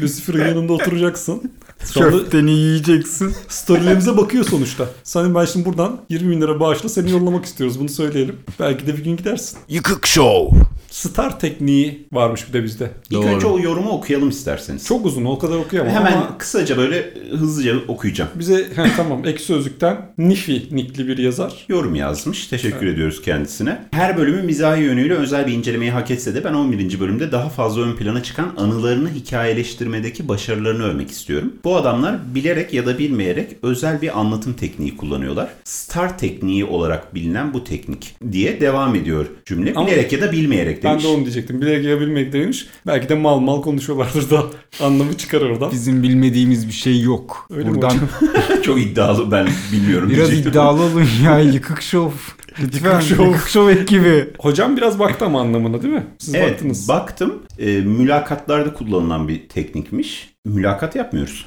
Lucifer'ın 0.00 0.38
yanında 0.48 0.72
oturacaksın. 0.72 1.52
Sonra 1.84 2.10
Köfteni 2.10 2.50
yiyeceksin. 2.50 3.34
storylerimize 3.48 4.16
bakıyor 4.16 4.44
sonuçta. 4.44 4.86
Senin 5.04 5.34
ben 5.34 5.44
şimdi 5.44 5.64
buradan 5.64 6.00
20 6.08 6.30
bin 6.30 6.40
lira 6.40 6.60
bağışla 6.60 6.88
seni 6.88 7.10
yollamak 7.10 7.44
istiyoruz. 7.44 7.80
Bunu 7.80 7.88
söyleyelim. 7.88 8.36
Belki 8.60 8.86
de 8.86 8.96
bir 8.96 9.04
gün 9.04 9.16
gidersin. 9.16 9.58
Yıkık 9.68 10.06
Show. 10.06 10.58
Star 10.92 11.40
tekniği 11.40 12.06
varmış 12.12 12.48
bir 12.48 12.52
de 12.52 12.64
bizde. 12.64 12.90
İlk 13.10 13.12
Doğru. 13.12 13.26
önce 13.26 13.46
o 13.46 13.58
yorumu 13.58 13.90
okuyalım 13.90 14.28
isterseniz. 14.28 14.86
Çok 14.86 15.06
uzun 15.06 15.24
o 15.24 15.38
kadar 15.38 15.56
okuyamam 15.56 15.92
Hemen 15.92 16.12
ama 16.12 16.38
kısaca 16.38 16.76
böyle 16.76 17.14
hızlıca 17.30 17.74
okuyacağım. 17.88 18.30
bize 18.34 18.68
he, 18.76 18.84
tamam 18.96 19.22
ek 19.26 19.38
sözlükten 19.38 19.96
Nifi 20.18 20.76
nickli 20.76 21.08
bir 21.08 21.18
yazar. 21.18 21.64
Yorum 21.68 21.94
yazmış. 21.94 22.46
Teşekkür 22.46 22.86
ediyoruz 22.86 23.22
kendisine. 23.22 23.78
Her 23.90 24.16
bölümü 24.16 24.42
mizahi 24.42 24.82
yönüyle 24.82 25.14
özel 25.14 25.46
bir 25.46 25.52
incelemeyi 25.52 25.90
hak 25.90 26.10
etse 26.10 26.34
de 26.34 26.44
ben 26.44 26.54
11. 26.54 27.00
bölümde 27.00 27.32
daha 27.32 27.48
fazla 27.48 27.82
ön 27.82 27.96
plana 27.96 28.22
çıkan 28.22 28.52
anılarını 28.56 29.10
hikayeleştirmedeki 29.10 30.28
başarılarını 30.28 30.84
övmek 30.84 31.10
istiyorum. 31.10 31.52
Bu 31.64 31.76
adamlar 31.76 32.34
bilerek 32.34 32.72
ya 32.72 32.86
da 32.86 32.98
bilmeyerek 32.98 33.56
özel 33.62 34.02
bir 34.02 34.20
anlatım 34.20 34.52
tekniği 34.54 34.96
kullanıyorlar. 34.96 35.48
Star 35.64 36.18
tekniği 36.18 36.64
olarak 36.64 37.14
bilinen 37.14 37.54
bu 37.54 37.64
teknik 37.64 38.16
diye 38.32 38.60
devam 38.60 38.94
ediyor 38.94 39.26
cümle. 39.46 39.72
Ama 39.76 39.86
bilerek 39.86 40.12
ya 40.12 40.20
da 40.20 40.32
bilmeyerek 40.32 40.81
Ben 40.84 40.90
demiş. 40.90 41.04
de 41.04 41.08
onu 41.08 41.22
diyecektim. 41.22 41.60
Bilerek 41.60 41.84
ya 41.84 42.00
bilmek 42.00 42.32
demiş. 42.32 42.66
Belki 42.86 43.08
de 43.08 43.14
mal 43.14 43.38
mal 43.38 43.62
konuşuyorlardır 43.62 44.30
da 44.30 44.42
anlamı 44.80 45.16
çıkar 45.16 45.40
oradan. 45.40 45.72
Bizim 45.72 46.02
bilmediğimiz 46.02 46.66
bir 46.68 46.72
şey 46.72 47.00
yok. 47.00 47.46
Öyle 47.50 47.68
mi 47.68 47.74
Buradan 47.74 47.90
hocam? 47.90 48.08
Çok 48.62 48.80
iddialı 48.80 49.30
ben 49.30 49.48
bilmiyorum. 49.72 50.10
biraz 50.10 50.18
diyecektim. 50.28 50.50
iddialı 50.52 50.82
olun 50.82 51.06
ya. 51.24 51.38
Yıkık 51.38 51.82
Show. 51.82 52.18
Lütfen. 52.60 53.00
Show. 53.48 53.72
Ekibi. 53.72 54.30
Hocam 54.38 54.76
biraz 54.76 54.98
baktı 54.98 55.24
ama 55.24 55.40
anlamına 55.40 55.82
değil 55.82 55.94
mi? 55.94 56.06
Siz 56.18 56.34
Evet 56.34 56.52
baktınız. 56.52 56.88
baktım. 56.88 57.34
E, 57.58 57.66
mülakatlarda 57.80 58.72
kullanılan 58.74 59.28
bir 59.28 59.48
teknikmiş. 59.48 60.32
Mülakat 60.44 60.96
yapmıyoruz. 60.96 61.46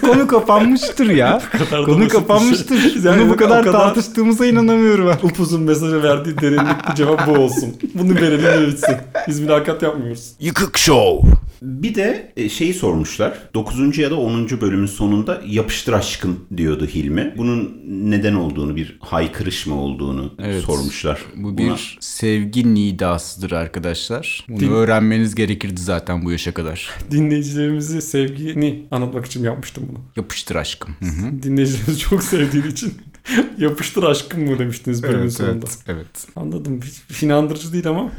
Konu 0.00 0.26
kapanmıştır 0.26 1.06
ya. 1.10 1.42
Konu 1.84 2.08
kapanmıştır. 2.08 2.80
şey. 2.80 3.02
Yani 3.02 3.22
Bunu 3.22 3.30
bu 3.32 3.36
kadar, 3.36 3.64
kadar- 3.64 3.78
tartıştığımıza 3.78 4.46
inanamıyorum 4.46 5.06
ben. 5.08 5.28
Upuzun 5.28 5.62
mesaja 5.62 6.02
verdiği 6.02 6.38
derinlikli 6.38 6.94
cevap 6.94 7.26
bu 7.26 7.30
olsun. 7.32 7.76
Bunu 7.94 8.14
verelim 8.14 8.44
ve 8.44 8.66
bitsin. 8.66 8.96
Biz 9.28 9.40
mülakat 9.40 9.82
yapmıyoruz. 9.82 10.32
Yıkık 10.40 10.78
Show. 10.78 11.30
Bir 11.64 11.94
de 11.94 12.32
e, 12.36 12.48
şeyi 12.48 12.74
sormuşlar. 12.74 13.38
9. 13.54 13.98
ya 13.98 14.10
da 14.10 14.16
10. 14.16 14.60
bölümün 14.60 14.86
sonunda 14.86 15.42
yapıştır 15.46 15.92
aşkım 15.92 16.40
diyordu 16.56 16.86
Hilmi. 16.86 17.34
Bunun 17.36 17.80
neden 17.86 18.34
olduğunu, 18.34 18.76
bir 18.76 18.96
haykırış 19.00 19.66
mı 19.66 19.80
olduğunu 19.80 20.34
Evet. 20.38 20.62
sormuşlar. 20.64 21.20
Bu 21.36 21.48
Buna- 21.48 21.74
bir 21.74 21.98
sevgi 22.00 22.74
nidasıdır 22.74 23.50
arkadaşlar. 23.52 24.46
Bunu 24.48 24.60
Din- 24.60 24.70
öğrenmeniz 24.70 25.34
gerekirdi 25.34 25.80
zaten 25.80 26.24
bu 26.24 26.32
yaşa 26.32 26.54
kadar. 26.54 26.90
Dinleyicilerimizi 27.10 28.02
sevgini 28.02 28.82
anlatmak 28.90 29.26
için 29.26 29.44
yapmıştım 29.44 29.84
bunu. 29.88 29.98
Yapıştır 30.16 30.56
aşkım. 30.56 30.94
Hı 31.00 31.06
hı. 31.06 31.42
Dinleyicilerimizi 31.42 31.98
çok 31.98 32.22
sevdiğin 32.22 32.64
için 32.70 32.94
yapıştır 33.58 34.02
aşkım 34.02 34.44
mı 34.50 34.58
demiştiniz 34.58 35.02
bölümün 35.02 35.22
Evet, 35.22 35.32
sonunda. 35.32 35.54
evet, 35.66 35.78
evet. 35.86 36.06
Anladım. 36.36 36.80
Hiç 37.10 37.22
inandırıcı 37.22 37.72
değil 37.72 37.88
ama. 37.88 38.10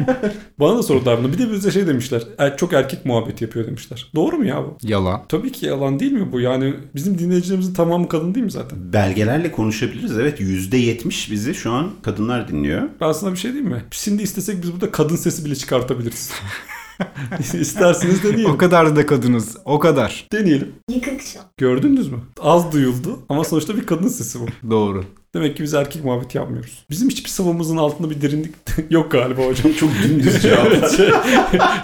Bana 0.60 0.78
da 0.78 0.82
sordular 0.82 1.18
bunu. 1.18 1.32
Bir 1.32 1.38
de 1.38 1.52
bize 1.52 1.70
şey 1.70 1.86
demişler. 1.86 2.22
"Er- 2.38 2.56
Çok 2.56 2.72
erkek 2.72 3.06
muhabbeti 3.06 3.44
yapıyor 3.44 3.66
demişler. 3.66 4.10
Doğru 4.14 4.36
mu 4.38 4.44
ya 4.44 4.56
bu? 4.64 4.76
Yalan. 4.82 5.22
Tabii 5.28 5.52
ki 5.52 5.66
yalan 5.66 6.00
değil 6.00 6.12
mi 6.12 6.32
bu? 6.32 6.40
Yani 6.40 6.74
bizim 6.94 7.18
dinleyicilerimizin 7.18 7.74
tamamı 7.74 8.08
kadın 8.08 8.34
değil 8.34 8.44
mi 8.44 8.50
zaten? 8.52 8.92
Belgelerle 8.92 9.52
konuşabiliriz. 9.52 10.18
Evet 10.18 10.40
%70 10.40 11.30
bizi 11.30 11.54
şu 11.54 11.72
an 11.72 11.90
kadınlar 12.02 12.48
dinliyor. 12.48 12.88
Ben 13.00 13.12
sana 13.12 13.32
bir 13.32 13.38
şey 13.38 13.52
diyeyim 13.52 13.72
mi? 13.72 13.82
Şimdi 13.90 14.22
istesek 14.22 14.62
biz 14.62 14.72
burada 14.72 14.90
kadın 14.90 15.16
sesi 15.16 15.44
bile 15.44 15.56
çıkartabiliriz. 15.56 16.30
İsterseniz 17.60 18.22
deneyelim. 18.24 18.50
O 18.50 18.56
kadar 18.56 18.96
da 18.96 19.06
kadınız. 19.06 19.56
O 19.64 19.78
kadar. 19.78 20.26
Deneyelim. 20.32 20.72
Yıkık 20.90 21.22
şov. 21.22 21.40
Gördünüz 21.56 22.08
mü? 22.12 22.18
Az 22.40 22.72
duyuldu 22.72 23.18
ama 23.28 23.44
sonuçta 23.44 23.76
bir 23.76 23.86
kadın 23.86 24.08
sesi 24.08 24.38
bu. 24.40 24.70
Doğru. 24.70 25.04
Demek 25.34 25.56
ki 25.56 25.62
biz 25.62 25.74
erkek 25.74 26.04
muhabbeti 26.04 26.38
yapmıyoruz. 26.38 26.84
Bizim 26.90 27.08
hiçbir 27.08 27.30
savunmamızın 27.30 27.76
altında 27.76 28.10
bir 28.10 28.22
derinlik 28.22 28.54
yok 28.90 29.10
galiba 29.12 29.46
hocam. 29.46 29.72
Çok 29.72 29.90
dümdüz 30.04 30.42
cevap. 30.42 30.90
şey, 30.96 31.06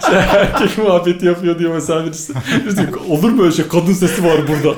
şey, 0.07 0.15
erkek 0.15 0.77
muhabbeti 0.77 1.25
yapıyor 1.25 1.59
diyor 1.59 1.73
mesela 1.73 2.05
birisi. 2.05 2.33
Biz 2.65 2.77
diyor, 2.77 2.89
olur 3.09 3.29
mu 3.29 3.43
öyle 3.43 3.51
şey? 3.51 3.67
Kadın 3.67 3.93
sesi 3.93 4.23
var 4.23 4.37
burada. 4.47 4.75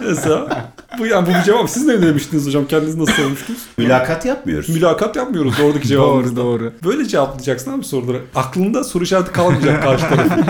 Mesela 0.00 0.70
bu 0.98 1.06
yani 1.06 1.26
bu 1.26 1.30
bir 1.38 1.42
cevap. 1.42 1.70
Siz 1.70 1.86
ne 1.86 2.02
demiştiniz 2.02 2.46
hocam? 2.46 2.66
Kendiniz 2.66 2.94
nasıl 2.96 3.12
sormuştunuz? 3.12 3.60
Mülakat 3.78 4.24
yapmıyoruz. 4.24 4.68
Mülakat 4.68 5.16
yapmıyoruz 5.16 5.54
oradaki 5.60 5.82
Doğru 5.84 5.88
cevabımızda. 5.88 6.36
doğru. 6.40 6.72
Böyle 6.84 7.08
cevaplayacaksın 7.08 7.72
abi 7.72 7.84
soruları. 7.84 8.20
Aklında 8.34 8.84
soru 8.84 9.04
işareti 9.04 9.32
kalmayacak 9.32 9.82
karşı 9.82 10.08
tarafın. 10.08 10.44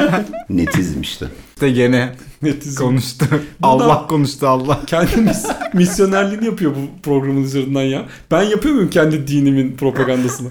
Netizm 0.50 1.00
işte. 1.00 1.26
İşte 1.54 1.70
gene 1.70 2.12
Netizm. 2.42 2.82
konuştu. 2.84 3.24
Allah 3.62 4.06
konuştu 4.06 4.48
Allah. 4.48 4.80
Kendi 4.86 5.16
mis- 5.16 5.46
misyonerliğini 5.74 6.44
yapıyor 6.44 6.72
bu 6.74 7.02
programın 7.02 7.42
üzerinden 7.42 7.82
ya. 7.82 8.02
Ben 8.30 8.42
yapıyor 8.42 8.74
muyum 8.74 8.90
kendi 8.90 9.26
dinimin 9.28 9.76
propagandasını? 9.76 10.48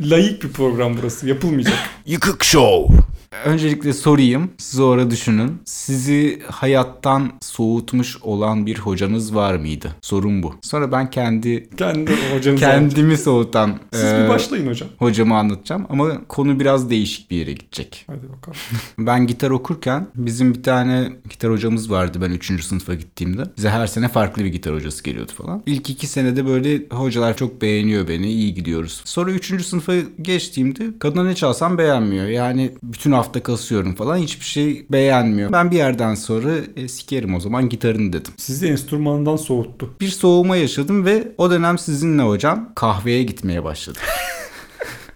Layık 0.00 0.42
bir 0.44 0.48
program 0.52 0.96
burası. 1.02 1.28
Yapılmayacak. 1.28 1.74
Yıkık 2.06 2.44
Show. 2.44 2.96
Öncelikle 3.44 3.92
sorayım. 3.92 4.50
Sonra 4.58 5.10
düşünün. 5.10 5.52
Sizi 5.64 6.42
hayattan 6.50 7.32
soğutmuş 7.40 8.16
olan 8.22 8.66
bir 8.66 8.78
hocanız 8.78 9.34
var 9.34 9.54
mıydı? 9.56 9.96
Sorun 10.02 10.42
bu. 10.42 10.54
Sonra 10.62 10.92
ben 10.92 11.10
kendi 11.10 11.70
Kendi 11.76 12.12
hocanızı 12.34 12.60
kendimi 12.64 13.18
soğutan 13.18 13.78
Siz 13.92 14.04
e, 14.04 14.22
bir 14.24 14.28
başlayın 14.28 14.66
hocam. 14.66 14.88
hocamı 14.98 15.36
anlatacağım 15.36 15.86
ama 15.90 16.24
konu 16.28 16.60
biraz 16.60 16.90
değişik 16.90 17.30
bir 17.30 17.36
yere 17.36 17.52
gidecek. 17.52 18.04
Hadi 18.06 18.22
bakalım. 18.36 18.58
Ben 18.98 19.26
gitar 19.26 19.50
okurken 19.50 20.06
bizim 20.14 20.54
bir 20.54 20.62
tane 20.62 21.12
gitar 21.30 21.50
hocamız 21.52 21.90
vardı 21.90 22.18
ben 22.22 22.30
3. 22.30 22.64
sınıfa 22.64 22.94
gittiğimde. 22.94 23.42
Bize 23.56 23.70
her 23.70 23.86
sene 23.86 24.08
farklı 24.08 24.44
bir 24.44 24.48
gitar 24.48 24.74
hocası 24.74 25.04
geliyordu 25.04 25.32
falan. 25.36 25.62
İlk 25.66 25.90
iki 25.90 26.06
senede 26.06 26.46
böyle 26.46 26.82
hocalar 26.90 27.36
çok 27.36 27.62
beğeniyor 27.62 28.08
beni, 28.08 28.26
iyi 28.26 28.54
gidiyoruz. 28.54 29.02
Sonra 29.04 29.30
3. 29.30 29.66
sınıfa 29.66 29.92
geçtiğimde 30.22 30.98
kadına 30.98 31.24
ne 31.24 31.34
çalsam 31.34 31.78
beğenmiyor. 31.78 32.26
Yani 32.26 32.72
bütün 32.82 33.12
hafta 33.12 33.23
hafta 33.24 33.42
kasıyorum 33.42 33.94
falan 33.94 34.16
hiçbir 34.16 34.44
şey 34.44 34.86
beğenmiyor. 34.90 35.52
Ben 35.52 35.70
bir 35.70 35.76
yerden 35.76 36.14
sonra 36.14 36.50
e, 36.76 36.88
sikerim 36.88 37.34
o 37.34 37.40
zaman 37.40 37.68
gitarını 37.68 38.12
dedim. 38.12 38.32
Sizi 38.36 38.66
enstrümandan 38.66 39.36
soğuttu. 39.36 39.90
Bir 40.00 40.08
soğuma 40.08 40.56
yaşadım 40.56 41.04
ve 41.04 41.32
o 41.38 41.50
dönem 41.50 41.78
sizinle 41.78 42.22
hocam 42.22 42.72
kahveye 42.74 43.22
gitmeye 43.22 43.64
başladım. 43.64 44.02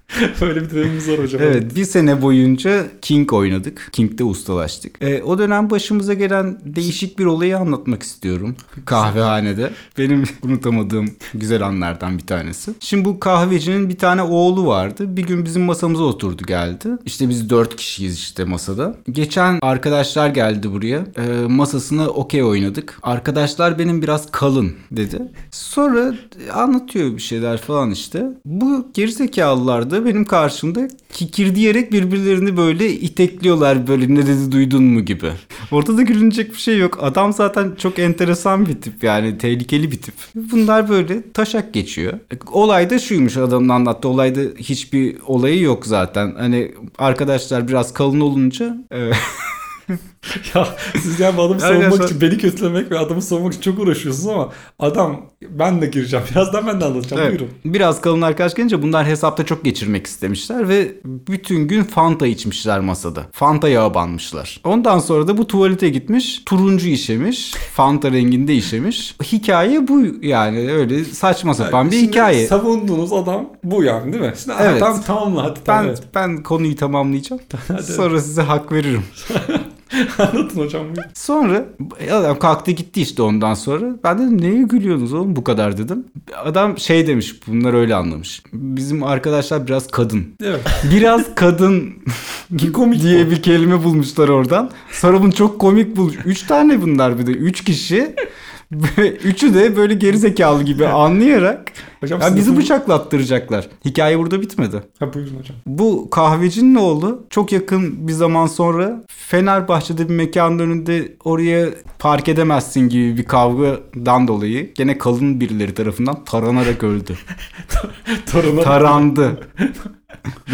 Öyle 0.41 0.61
bir 0.63 0.71
dönemimiz 0.71 1.09
var 1.09 1.19
hocam. 1.19 1.43
Evet 1.43 1.77
bir 1.77 1.85
sene 1.85 2.23
boyunca 2.23 2.87
King 3.03 3.33
oynadık. 3.33 3.89
King'de 3.93 4.25
ustalaştık. 4.25 5.03
E, 5.03 5.23
o 5.23 5.39
dönem 5.39 5.71
başımıza 5.71 6.15
gelen 6.15 6.59
değişik 6.65 7.19
bir 7.19 7.25
olayı 7.25 7.59
anlatmak 7.59 8.03
istiyorum. 8.03 8.57
Kahvehanede. 8.85 9.71
Benim 9.99 10.25
unutamadığım 10.43 11.11
güzel 11.35 11.63
anlardan 11.63 12.19
bir 12.19 12.27
tanesi. 12.27 12.73
Şimdi 12.81 13.05
bu 13.05 13.21
kahvecinin 13.21 13.89
bir 13.89 13.99
tane 13.99 14.23
oğlu 14.23 14.67
vardı. 14.67 15.17
Bir 15.17 15.23
gün 15.23 15.45
bizim 15.45 15.63
masamıza 15.63 16.03
oturdu 16.03 16.43
geldi. 16.47 16.89
İşte 17.05 17.29
biz 17.29 17.51
dört 17.51 17.77
kişiyiz 17.77 18.15
işte 18.15 18.45
masada. 18.45 18.97
Geçen 19.11 19.59
arkadaşlar 19.63 20.29
geldi 20.29 20.73
buraya. 20.73 21.05
E, 21.17 21.47
masasına 21.49 22.09
okey 22.09 22.45
oynadık. 22.45 22.99
Arkadaşlar 23.03 23.79
benim 23.79 24.03
biraz 24.03 24.31
kalın 24.31 24.73
dedi. 24.91 25.19
Sonra 25.51 26.15
anlatıyor 26.55 27.17
bir 27.17 27.23
şeyler 27.23 27.59
falan 27.59 27.91
işte. 27.91 28.27
Bu 28.45 28.89
gerizekalılar 28.95 29.91
da 29.91 29.98
benim 30.05 30.25
karşımda 30.25 30.89
kikir 31.13 31.55
diyerek 31.55 31.93
birbirlerini 31.93 32.57
böyle 32.57 32.93
itekliyorlar 32.93 33.87
böyle 33.87 34.15
ne 34.15 34.27
dedi 34.27 34.53
duydun 34.53 34.85
mu 34.85 35.05
gibi. 35.05 35.33
Ortada 35.71 36.03
gülünecek 36.03 36.53
bir 36.53 36.59
şey 36.59 36.79
yok. 36.79 36.99
Adam 37.03 37.33
zaten 37.33 37.75
çok 37.79 37.99
enteresan 37.99 38.67
bir 38.67 38.81
tip 38.81 39.05
yani 39.05 39.39
tehlikeli 39.39 39.91
bir 39.91 40.03
tip. 40.03 40.15
Bunlar 40.35 40.89
böyle 40.89 41.33
taşak 41.33 41.75
geçiyor. 41.75 42.13
Olay 42.53 42.91
da 42.91 42.99
şuymuş 42.99 43.37
adamın 43.37 43.69
anlattığı 43.69 44.09
olayda 44.09 44.41
hiçbir 44.59 45.17
olayı 45.27 45.61
yok 45.61 45.87
zaten. 45.87 46.35
Hani 46.39 46.75
arkadaşlar 46.99 47.69
biraz 47.69 47.93
kalın 47.93 48.21
olunca 48.21 48.77
e, 48.93 49.11
ya 50.55 50.69
siz 51.03 51.21
yani 51.21 51.37
bu 51.37 51.43
adamı 51.43 51.61
Yani 51.61 51.75
savunmak 51.75 51.95
sen- 51.95 52.07
için 52.07 52.21
beni 52.21 52.39
kötülemek 52.39 52.91
ve 52.91 52.99
adamı 52.99 53.23
savunmak 53.23 53.53
için 53.53 53.73
çok 53.73 53.79
uğraşıyorsunuz 53.79 54.29
ama 54.29 54.49
adam 54.79 55.27
ben 55.51 55.83
de 55.83 55.87
gireceğim. 55.87 56.25
Birazdan 56.31 56.67
ben 56.67 56.81
de 56.81 56.85
anlatacağım. 56.85 57.23
Evet. 57.23 57.41
Buyurun. 57.41 57.55
Biraz 57.65 58.01
kalın 58.01 58.23
arkadaş 58.23 58.55
gelince 58.55 58.83
bunlar 58.83 59.07
hesapta 59.07 59.47
çok 59.47 59.65
geçirmek 59.65 60.07
istemişler 60.07 60.69
ve 60.69 60.93
bütün 61.05 61.69
gün 61.69 61.85
Fanta 61.85 62.27
içmişler 62.27 62.81
masada. 62.81 63.27
Fanta 63.33 63.69
yağı 63.69 63.95
banmışlar. 63.95 64.61
Ondan 64.65 64.99
sonra 64.99 65.29
da 65.29 65.39
bu 65.39 65.47
tuvalete 65.47 65.89
gitmiş, 65.89 66.43
turuncu 66.47 66.89
işemiş, 66.89 67.55
Fanta 67.75 68.13
renginde 68.13 68.55
işemiş. 68.55 69.17
Hikaye 69.33 69.89
bu 69.89 70.03
yani 70.23 70.73
öyle 70.73 71.05
saçma 71.05 71.55
sapan 71.55 71.91
bir 71.91 71.97
Şimdi 71.97 72.09
hikaye. 72.09 72.47
Savunduğunuz 72.47 73.13
adam 73.13 73.49
bu 73.65 73.83
yani 73.83 74.13
değil 74.13 74.25
mi? 74.25 74.35
Şimdi 74.45 74.57
Evet. 74.61 74.81
tamam 74.81 75.03
tamamla 75.03 75.45
hadi 75.45 75.61
tamam. 75.65 75.85
Ben 75.85 75.89
evet. 75.89 76.03
ben 76.15 76.43
konuyu 76.43 76.77
tamamlayacağım. 76.77 77.43
Sonra 77.97 78.21
size 78.21 78.43
hak 78.43 78.73
veririm. 78.73 79.03
Anlatın 80.19 80.61
hocam. 80.61 80.87
Sonra 81.15 81.65
adam 82.13 82.39
kalktı 82.39 82.71
gitti 82.71 83.03
işte 83.03 83.23
ondan 83.23 83.55
sonra. 83.55 83.85
Ben 84.05 84.19
dedim 84.19 84.41
neye 84.41 84.63
gülüyorsunuz 84.63 85.13
oğlum 85.13 85.37
bu 85.37 85.45
kadar 85.45 85.79
dedim. 85.79 86.05
Adam 86.45 86.79
şey 86.79 87.07
demiş 87.07 87.35
bunlar 87.47 87.75
öyle 87.75 87.95
anlamış. 87.95 88.43
Bizim 88.53 89.03
arkadaşlar 89.03 89.67
biraz 89.67 89.87
kadın. 89.87 90.25
Evet. 90.45 90.61
Biraz 90.93 91.35
kadın 91.35 91.95
komik 92.73 93.03
diye 93.03 93.31
bir 93.31 93.43
kelime 93.43 93.85
bulmuşlar 93.85 94.29
oradan. 94.29 94.71
Sonra 94.91 95.23
bunu 95.23 95.33
çok 95.33 95.59
komik 95.59 95.97
bulmuş. 95.97 96.17
Üç 96.25 96.43
tane 96.43 96.83
bunlar 96.83 97.19
bir 97.19 97.27
de. 97.27 97.31
Üç 97.31 97.65
kişi. 97.65 98.15
Üçü 99.25 99.55
de 99.55 99.77
böyle 99.77 99.95
gerizekalı 99.95 100.63
gibi 100.63 100.87
anlayarak 100.87 101.73
Hocam 102.01 102.21
ya 102.21 102.37
bizi 102.37 102.51
lafını- 102.51 102.57
bıçaklattıracaklar. 102.59 103.69
Hikaye 103.85 104.19
burada 104.19 104.41
bitmedi. 104.41 104.83
Ha 104.99 105.15
buyurun 105.15 105.37
hocam. 105.39 105.57
Bu 105.67 106.11
kahvecinin 106.11 106.75
oğlu 106.75 107.27
çok 107.31 107.53
yakın 107.53 108.09
bir 108.09 108.13
zaman 108.13 108.47
sonra 108.47 109.05
Fenerbahçe'de 109.09 110.09
bir 110.09 110.15
mekanın 110.15 110.59
önünde 110.59 111.17
oraya 111.25 111.69
park 111.99 112.29
edemezsin 112.29 112.89
gibi 112.89 113.17
bir 113.17 113.25
kavgadan 113.25 114.29
dolayı 114.29 114.75
gene 114.75 114.99
kalın 114.99 115.41
birileri 115.41 115.75
tarafından 115.75 116.25
taranarak 116.25 116.85
öldü. 116.85 117.17
Toruna 118.33 118.61
Tarandı. 118.63 119.41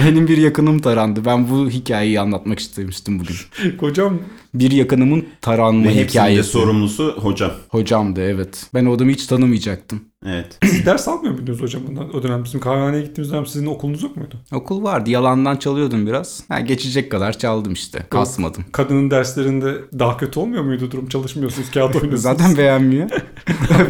Benim 0.04 0.28
bir 0.28 0.36
yakınım 0.36 0.78
tarandı. 0.78 1.24
Ben 1.24 1.50
bu 1.50 1.70
hikayeyi 1.70 2.20
anlatmak 2.20 2.58
istemiştim 2.58 3.18
bugün. 3.20 3.36
Hocam 3.80 4.18
Bir 4.54 4.70
yakınımın 4.70 5.24
taranma 5.40 5.82
Ve 5.84 5.88
hepsinin 5.88 6.04
de 6.04 6.08
hikayesi. 6.08 6.50
sorumlusu 6.50 7.14
hocam. 7.22 7.50
Hocamdı 7.68 8.20
evet. 8.22 8.66
Ben 8.74 8.84
o 8.86 8.92
adamı 8.94 9.10
hiç 9.10 9.26
tanımayacaktım. 9.26 10.00
Evet. 10.24 10.58
siz 10.64 10.86
ders 10.86 11.08
almıyor 11.08 11.34
muydunuz 11.34 11.62
hocam 11.62 11.82
bundan? 11.88 12.16
O 12.16 12.22
dönem 12.22 12.44
bizim 12.44 12.60
kahvehaneye 12.60 13.02
gittiğimiz 13.02 13.32
dönem 13.32 13.46
sizin 13.46 13.66
okulunuz 13.66 14.02
yok 14.02 14.16
muydu? 14.16 14.34
Okul 14.52 14.82
vardı. 14.82 15.10
Yalandan 15.10 15.56
çalıyordum 15.56 16.06
biraz. 16.06 16.42
Ha, 16.48 16.60
geçecek 16.60 17.10
kadar 17.10 17.38
çaldım 17.38 17.72
işte. 17.72 18.06
Kasmadım. 18.10 18.64
Kadının 18.72 19.10
derslerinde 19.10 19.74
daha 19.98 20.16
kötü 20.16 20.40
olmuyor 20.40 20.62
muydu 20.62 20.90
durum? 20.90 21.08
Çalışmıyorsunuz, 21.08 21.70
kağıt 21.70 21.94
oynuyorsunuz. 22.02 22.22
Zaten 22.22 22.56
beğenmiyor. 22.56 23.10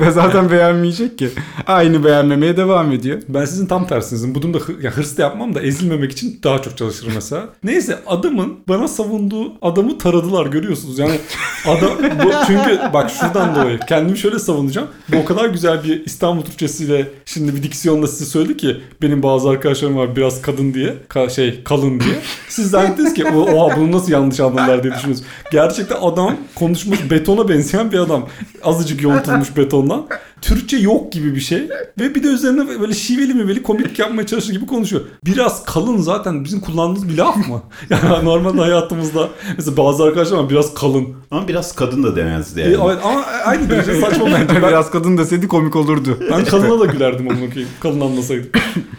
Ve 0.01 0.11
zaten 0.11 0.51
beğenmeyecek 0.51 1.19
ki. 1.19 1.29
Aynı 1.67 2.05
beğenmemeye 2.05 2.57
devam 2.57 2.93
ediyor. 2.93 3.23
Ben 3.29 3.45
sizin 3.45 3.67
tam 3.67 3.87
tersinizim. 3.87 4.35
Bu 4.35 4.43
durumda 4.43 4.59
hı- 4.59 4.83
ya 4.83 4.91
hırs 4.91 5.19
da 5.19 5.23
yapmam 5.23 5.55
da 5.55 5.61
ezilmemek 5.61 6.13
için 6.13 6.41
daha 6.45 6.63
çok 6.63 6.77
çalışırım 6.77 7.13
mesela. 7.15 7.49
Neyse 7.65 7.99
adamın 8.07 8.55
bana 8.69 8.89
savunduğu 8.89 9.53
adamı 9.63 9.99
taradılar 9.99 10.47
görüyorsunuz. 10.47 10.99
Yani 10.99 11.19
adam 11.67 11.91
bu, 12.25 12.31
çünkü 12.47 12.81
bak 12.95 13.11
şuradan 13.11 13.55
dolayı 13.55 13.79
kendimi 13.89 14.19
şöyle 14.19 14.39
savunacağım. 14.39 14.89
Bu 15.13 15.17
o 15.17 15.25
kadar 15.25 15.49
güzel 15.49 15.85
bir 15.85 16.05
İstanbul 16.07 16.24
Türkçesiyle 16.33 17.09
şimdi 17.25 17.57
bir 17.57 17.63
diksiyonla 17.63 18.07
size 18.07 18.25
söyledi 18.25 18.57
ki 18.57 18.77
benim 19.03 19.23
bazı 19.23 19.49
arkadaşlarım 19.49 19.97
var 19.97 20.17
biraz 20.17 20.43
kadın 20.43 20.75
diye 20.75 20.95
ka- 21.11 21.31
şey 21.31 21.63
kalın 21.65 22.01
diye. 22.01 22.15
Siz 22.49 22.71
zannettiniz 22.71 23.15
ki 23.15 23.25
o, 23.25 23.39
oha 23.41 23.77
bunu 23.77 23.93
nasıl 23.93 24.13
yanlış 24.13 24.41
anladılar 24.41 24.83
diye 24.83 24.95
düşünüyorsunuz. 24.95 25.29
Gerçekten 25.53 25.97
adam 26.01 26.37
konuşmuş 26.55 27.11
betona 27.11 27.49
benzeyen 27.49 27.93
bir 27.93 27.99
adam. 27.99 28.29
Azıcık 28.65 29.03
yontulmuş 29.03 29.57
betondan. 29.57 30.07
Türkçe 30.45 30.77
yok 30.77 31.13
gibi 31.13 31.35
bir 31.35 31.41
şey. 31.41 31.59
Ve 32.01 32.15
bir 32.15 32.23
de 32.23 32.27
üzerine 32.29 32.81
böyle 32.81 32.95
şiveli 32.95 33.35
miveli 33.35 33.63
komik 33.63 33.99
yapmaya 33.99 34.27
çalışır 34.27 34.53
gibi 34.53 34.67
konuşuyor. 34.67 35.03
Biraz 35.27 35.65
kalın 35.65 35.99
zaten 35.99 36.45
bizim 36.45 36.61
kullandığımız 36.61 37.09
bir 37.09 37.17
laf 37.19 37.37
mı? 37.37 37.63
Yani 37.91 38.25
normalde 38.25 38.61
hayatımızda 38.61 39.29
mesela 39.57 39.77
bazı 39.77 40.05
arkadaşlar 40.05 40.37
var 40.39 40.51
biraz 40.51 40.75
kalın. 40.75 41.09
Ama 41.31 41.49
biraz 41.49 41.75
kadın 41.75 42.03
da 42.03 42.17
demezdi 42.17 42.61
E, 42.61 42.63
yani. 42.71 42.77
evet, 42.87 42.99
ama 43.05 43.23
aynı 43.45 43.71
derece 43.71 43.95
saçma 44.01 44.27
bence. 44.27 44.55
Ben, 44.63 44.69
Biraz 44.69 44.91
kadın 44.91 45.19
deseydi 45.19 45.49
komik 45.49 45.77
olurdu. 45.77 46.19
ben 46.31 46.45
kalına 46.45 46.81
da 46.81 46.85
gülerdim 46.87 47.27
onu 47.27 47.35
okuyayım. 47.47 47.69
Kalın 47.81 48.01
anlasaydım. 48.01 48.47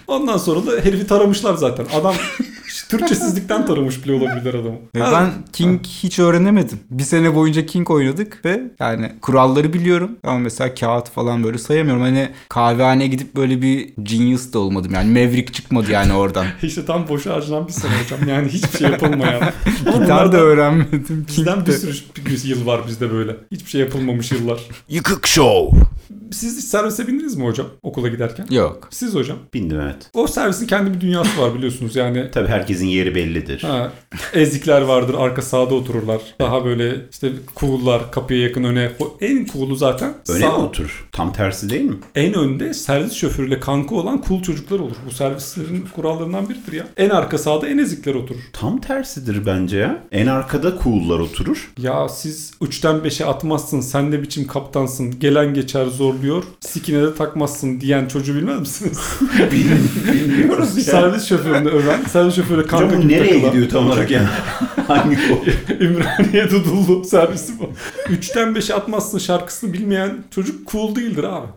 Ondan 0.08 0.38
sonra 0.38 0.60
da 0.68 0.72
herifi 0.84 1.08
taramışlar 1.08 1.54
zaten. 1.54 1.86
Adam 2.00 2.16
Türkçesizlikten 2.90 3.66
taramış 3.66 4.06
bile 4.06 4.14
olabilir 4.14 4.54
adamı. 4.54 4.78
Ha, 5.00 5.12
ben 5.14 5.32
King 5.54 5.86
hiç 5.86 6.20
öğrenemedim. 6.20 6.80
Bir 6.90 7.04
sene 7.04 7.36
boyunca 7.36 7.66
King 7.66 7.92
oynadık 7.92 8.46
ve 8.46 8.62
yani 8.80 9.12
kuralları 9.22 9.74
biliyorum 9.74 10.12
ama 10.24 10.40
mesela 10.40 10.76
kağıt 10.76 11.10
falan 11.10 11.44
böyle 11.44 11.58
sayamıyorum. 11.58 12.02
Hani 12.02 12.30
kahvehaneye 12.50 13.08
gidip 13.08 13.36
böyle 13.36 13.62
bir 13.62 13.94
genius 14.04 14.54
da 14.54 14.60
olmadım 14.60 14.94
yani 14.94 15.10
Maverick 15.10 15.54
çıkmadı 15.54 15.92
yani 15.92 16.14
oradan. 16.14 16.46
İşte 16.64 16.86
tam 16.86 17.08
boşa 17.08 17.34
harcanan 17.34 17.68
bir 17.68 17.74
sene 17.74 17.92
hocam. 18.04 18.30
Yani 18.30 18.48
hiçbir 18.50 18.78
şey 18.78 18.90
yapılmayan. 18.90 19.42
Gitar 20.00 20.32
da 20.32 20.38
öğrenmedim. 20.38 21.26
Bizden 21.28 21.66
bir 21.66 21.72
sürü 21.72 22.26
bir 22.26 22.44
yıl 22.44 22.66
var 22.66 22.82
bizde 22.88 23.12
böyle. 23.12 23.36
Hiçbir 23.52 23.70
şey 23.70 23.82
yapılmamış 23.82 24.32
yıllar. 24.32 24.60
Yıkık 24.90 25.28
show. 25.28 25.80
Siz 26.32 26.58
hiç 26.58 26.66
servise 26.66 27.08
bindiniz 27.08 27.36
mi 27.36 27.46
hocam 27.46 27.68
okula 27.84 28.08
giderken? 28.08 28.48
Yok. 28.52 28.88
Siz 28.92 29.16
hocam. 29.16 29.38
Bindim 29.54 29.80
evet. 29.80 30.10
O 30.14 30.28
servisin 30.28 30.68
kendi 30.68 30.94
bir 30.94 31.02
dünyası 31.02 31.42
var 31.42 31.56
biliyorsunuz 31.56 31.96
yani. 31.96 32.28
Tabii 32.34 32.48
herkesin 32.48 32.86
yeri 32.88 33.16
bellidir. 33.16 33.62
Ha, 33.62 33.92
ezikler 34.34 34.82
vardır 34.82 35.16
arka 35.18 35.42
sağda 35.42 35.76
otururlar. 35.76 36.22
Daha 36.40 36.66
böyle 36.66 36.96
işte 37.12 37.32
cool'lar 37.56 38.12
kapıya 38.12 38.40
yakın 38.42 38.64
öne. 38.64 38.92
O 39.00 39.18
en 39.22 39.46
cool'u 39.46 39.76
zaten 39.76 40.14
Öne 40.30 40.40
sağ- 40.40 40.58
mi 40.58 40.64
otur? 40.64 41.10
Tam 41.12 41.34
tersi 41.34 41.70
değil 41.70 41.84
mi? 41.86 41.96
En 42.16 42.34
önde 42.34 42.74
servis 42.74 43.14
şoförüyle 43.14 43.60
kanka 43.60 43.96
olan 43.96 44.24
cool 44.28 44.42
çocuklar 44.42 44.80
olur. 44.80 44.96
Bu 45.06 45.12
servislerin 45.12 45.86
kurallarından 45.96 46.50
biridir 46.50 46.74
ya. 46.74 46.88
En 46.98 47.10
arka 47.10 47.38
sağda 47.38 47.68
en 47.70 47.78
ezikler 47.78 48.16
oturur. 48.16 48.40
Tam 48.54 48.82
tersidir 48.82 49.46
bence 49.46 49.78
ya. 49.78 50.04
En 50.12 50.28
arkada 50.28 50.74
cool'lar 50.84 51.20
oturur. 51.20 51.72
Ya 51.78 52.10
siz 52.10 52.54
3'ten 52.62 52.96
5'e 52.96 53.26
atmazsın 53.26 53.82
sen 53.82 54.12
ne 54.12 54.22
biçim 54.22 54.48
kaptansın 54.48 55.20
gelen 55.20 55.54
geçer 55.54 55.86
zorluyor 55.96 56.44
sikine 56.60 57.02
de 57.04 57.16
takmazsın 57.16 57.82
diyen 57.82 58.08
çocuğu 58.08 58.36
bilmez 58.36 58.60
misiniz? 58.60 59.00
Bilmiyoruz 59.52 60.78
ya. 60.78 60.84
servis 60.84 61.26
şoförünü 61.26 61.70
öven 61.70 62.04
servis 62.12 62.36
şoförü 62.36 62.68
kanka 62.68 62.86
Hocam 62.86 62.98
bu 62.98 63.02
gibi 63.08 63.14
nereye 63.14 63.34
takılan. 63.34 63.52
gidiyor 63.52 63.70
tam 63.70 63.88
olarak 63.88 64.12
yani? 64.12 64.28
Hangi 64.88 65.16
kol? 65.28 65.38
Ümraniye 65.80 66.50
Dudullu 66.52 67.04
servisi 67.04 67.54
bu. 67.60 67.70
3'ten 68.14 68.48
5'e 68.48 68.74
atmazsın 68.76 69.18
şarkısını 69.18 69.74
bilmeyen 69.74 70.18
çocuk 70.36 70.72
cool 70.72 70.96
değildir 70.96 71.24
abi. 71.24 71.48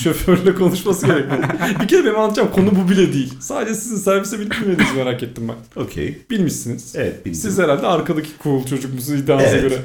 Şoförle 0.00 0.54
konuşması 0.54 1.06
gerekiyor. 1.06 1.38
Bir 1.82 1.88
kere 1.88 2.04
benim 2.04 2.18
anlatacağım 2.18 2.50
konu 2.50 2.70
bu 2.84 2.90
bile 2.90 3.12
değil. 3.12 3.34
Sadece 3.40 3.74
sizin 3.74 3.96
servise 3.96 4.38
bilip 4.40 4.52
bilmediğinizi 4.62 4.96
merak 4.96 5.22
ettim 5.22 5.44
ben. 5.48 5.82
Okey. 5.82 6.18
Bilmişsiniz. 6.30 6.92
Evet 6.96 7.26
bildim. 7.26 7.40
Siz 7.40 7.58
herhalde 7.58 7.86
arkadaki 7.86 8.28
cool 8.42 8.66
çocuk 8.66 8.94
musunuz 8.94 9.20
iddianıza 9.20 9.46
Evet. 9.48 9.62
göre. 9.62 9.78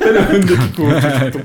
Ben 0.00 0.16
öndeki 0.36 0.54
cool 0.76 0.90
çocuktum. 1.00 1.42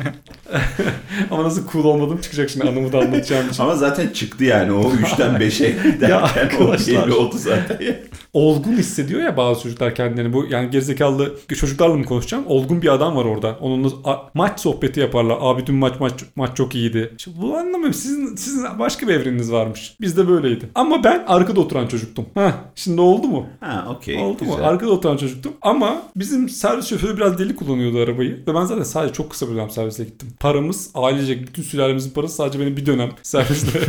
Ama 1.31 1.43
nasıl 1.43 1.63
cool 1.71 1.83
olmadım 1.93 2.21
çıkacak 2.21 2.49
şimdi 2.49 2.69
anımı 2.69 2.91
da 2.93 2.99
anlatacağım 2.99 3.49
için. 3.49 3.63
Ama 3.63 3.75
zaten 3.75 4.07
çıktı 4.07 4.43
yani 4.43 4.71
o 4.71 4.81
3'ten 4.91 5.35
5'e 5.35 6.01
derken 6.01 6.65
o 6.65 6.73
belli 6.73 7.13
oldu 7.13 7.35
zaten. 7.37 7.95
olgun 8.33 8.71
hissediyor 8.73 9.21
ya 9.21 9.37
bazı 9.37 9.63
çocuklar 9.63 9.95
kendilerini. 9.95 10.33
Bu 10.33 10.45
yani 10.49 10.69
gerizekalı 10.69 11.33
çocuklarla 11.55 11.95
mı 11.95 12.05
konuşacağım? 12.05 12.43
Olgun 12.47 12.81
bir 12.81 12.93
adam 12.93 13.15
var 13.15 13.25
orada. 13.25 13.57
Onunla 13.61 13.89
maç 14.33 14.59
sohbeti 14.59 14.99
yaparlar. 14.99 15.37
Abi 15.39 15.65
dün 15.67 15.75
maç 15.75 15.93
maç 15.99 16.13
maç 16.35 16.57
çok 16.57 16.75
iyiydi. 16.75 17.13
İşte 17.17 17.31
bu 17.41 17.57
anlamıyorum. 17.57 17.93
Sizin 17.93 18.35
sizin 18.35 18.79
başka 18.79 19.07
bir 19.07 19.13
evreniniz 19.13 19.51
varmış. 19.51 19.95
Bizde 20.01 20.27
böyleydi. 20.27 20.69
Ama 20.75 21.03
ben 21.03 21.23
arkada 21.27 21.59
oturan 21.59 21.87
çocuktum. 21.87 22.25
Heh, 22.33 22.51
şimdi 22.75 23.01
oldu 23.01 23.27
mu? 23.27 23.45
Ha 23.59 23.87
okey. 23.97 24.17
Oldu 24.17 24.43
mu? 24.45 24.51
güzel. 24.51 24.67
Arkada 24.69 24.91
oturan 24.91 25.17
çocuktum. 25.17 25.53
Ama 25.61 26.01
bizim 26.15 26.49
servis 26.49 26.85
şoförü 26.87 27.17
biraz 27.17 27.39
deli 27.39 27.55
kullanıyordu 27.55 27.97
arabayı. 27.99 28.43
Ve 28.47 28.55
ben 28.55 28.65
zaten 28.65 28.83
sadece 28.83 29.13
çok 29.13 29.29
kısa 29.31 29.49
bir 29.49 29.55
dönem 29.55 29.69
servise 29.69 30.03
gittim. 30.03 30.29
Paramız 30.39 30.89
ailecek 30.93 31.47
bütün 31.47 31.63
ailemizin 31.83 32.09
parası 32.11 32.35
sadece 32.35 32.59
beni 32.59 32.77
bir 32.77 32.85
dönem 32.85 33.09
servisle 33.23 33.79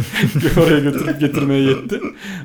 oraya 0.62 0.78
götürüp 0.78 1.20
getirmeye 1.20 1.62
yetti. 1.62 2.00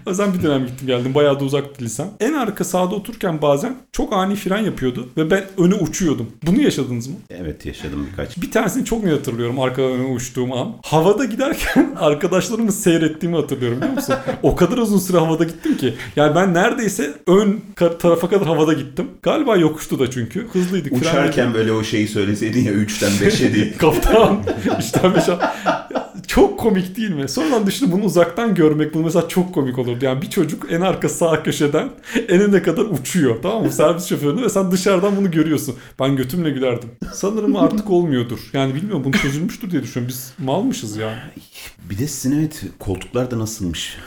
O 0.06 0.10
yüzden 0.10 0.34
bir 0.34 0.44
dönem 0.44 0.66
gittim 0.66 0.88
geldim. 0.88 1.16
Bayağı 1.16 1.40
da 1.40 1.44
uzaktı 1.44 1.84
lisem. 1.86 2.08
En 2.20 2.34
arka 2.34 2.64
sağda 2.64 2.96
otururken 2.96 3.42
bazen 3.42 3.76
çok 3.92 4.14
ani 4.14 4.36
fren 4.36 4.64
yapıyordu 4.64 5.10
ve 5.18 5.32
ben 5.32 5.44
öne 5.58 5.76
uçuyordum. 5.76 6.28
Bunu 6.46 6.62
yaşadınız 6.62 7.08
mı? 7.08 7.16
Evet 7.30 7.66
yaşadım 7.66 8.08
birkaç. 8.12 8.38
Bir 8.42 8.52
tanesini 8.52 8.86
çok 8.86 9.04
net 9.04 9.14
hatırlıyorum 9.14 9.60
arkadan 9.60 9.92
öne 9.92 10.06
uçtuğum 10.14 10.54
an. 10.54 10.74
Havada 10.84 11.26
giderken 11.26 11.96
arkadaşlarımı 12.00 12.72
seyrettiğimi 12.72 13.38
hatırlıyorum 13.38 13.78
biliyor 13.78 13.94
musun? 13.94 14.16
o 14.44 14.56
kadar 14.56 14.78
uzun 14.78 15.00
süre 15.00 15.18
havada 15.18 15.44
gittim 15.44 15.78
ki. 15.78 15.94
Yani 16.16 16.36
ben 16.36 16.54
neredeyse 16.54 17.14
ön 17.28 17.62
tarafa 18.00 18.30
kadar 18.30 18.48
havada 18.48 18.74
gittim. 18.74 19.08
Galiba 19.22 19.56
yokuştu 19.58 20.00
da 20.00 20.12
çünkü. 20.12 20.48
Hızlıydık. 20.54 20.94
Uçarken 20.94 21.32
frenledim. 21.32 21.54
böyle 21.54 21.72
o 21.72 21.84
şeyi 21.84 22.08
söyleseydin 22.08 22.64
ya 22.64 22.74
3'ten 22.74 23.12
5'e 23.12 23.54
değil. 23.54 23.78
Kaptan 23.78 24.44
3'ten 24.66 25.12
5'e 25.12 25.39
çok 26.28 26.60
komik 26.60 26.98
değil 26.98 27.10
mi? 27.10 27.30
Sonradan 27.30 27.68
düşündüm 27.68 27.92
bunu 27.92 28.04
uzaktan 28.04 28.56
görmek 28.56 28.94
bunu 28.94 29.04
mesela 29.04 29.28
çok 29.28 29.54
komik 29.54 29.80
olurdu. 29.80 30.06
Yani 30.06 30.22
bir 30.22 30.30
çocuk 30.30 30.72
en 30.72 30.82
arka 30.82 31.10
sağ 31.10 31.44
köşeden 31.44 31.90
enine 32.28 32.62
kadar 32.62 32.86
uçuyor 32.86 33.42
tamam 33.42 33.64
mı? 33.64 33.72
Servis 33.72 34.06
şoförünü 34.06 34.42
ve 34.42 34.50
sen 34.50 34.72
dışarıdan 34.72 35.18
bunu 35.18 35.32
görüyorsun. 35.32 35.76
Ben 36.00 36.16
götümle 36.16 36.50
gülerdim. 36.50 36.90
Sanırım 37.14 37.56
artık 37.56 37.90
olmuyordur. 37.90 38.40
Yani 38.54 38.76
bilmiyorum 38.76 39.04
bunu 39.04 39.14
çözülmüştür 39.14 39.72
diye 39.72 39.84
düşünüyorum. 39.84 40.10
Biz 40.10 40.34
malmışız 40.46 40.98
yani. 40.98 41.20
Bir 41.90 41.98
de 41.98 42.08
sizin 42.08 42.40
evet 42.40 42.64
koltuklar 42.80 43.32
da 43.32 43.40
nasılmış? 43.40 43.98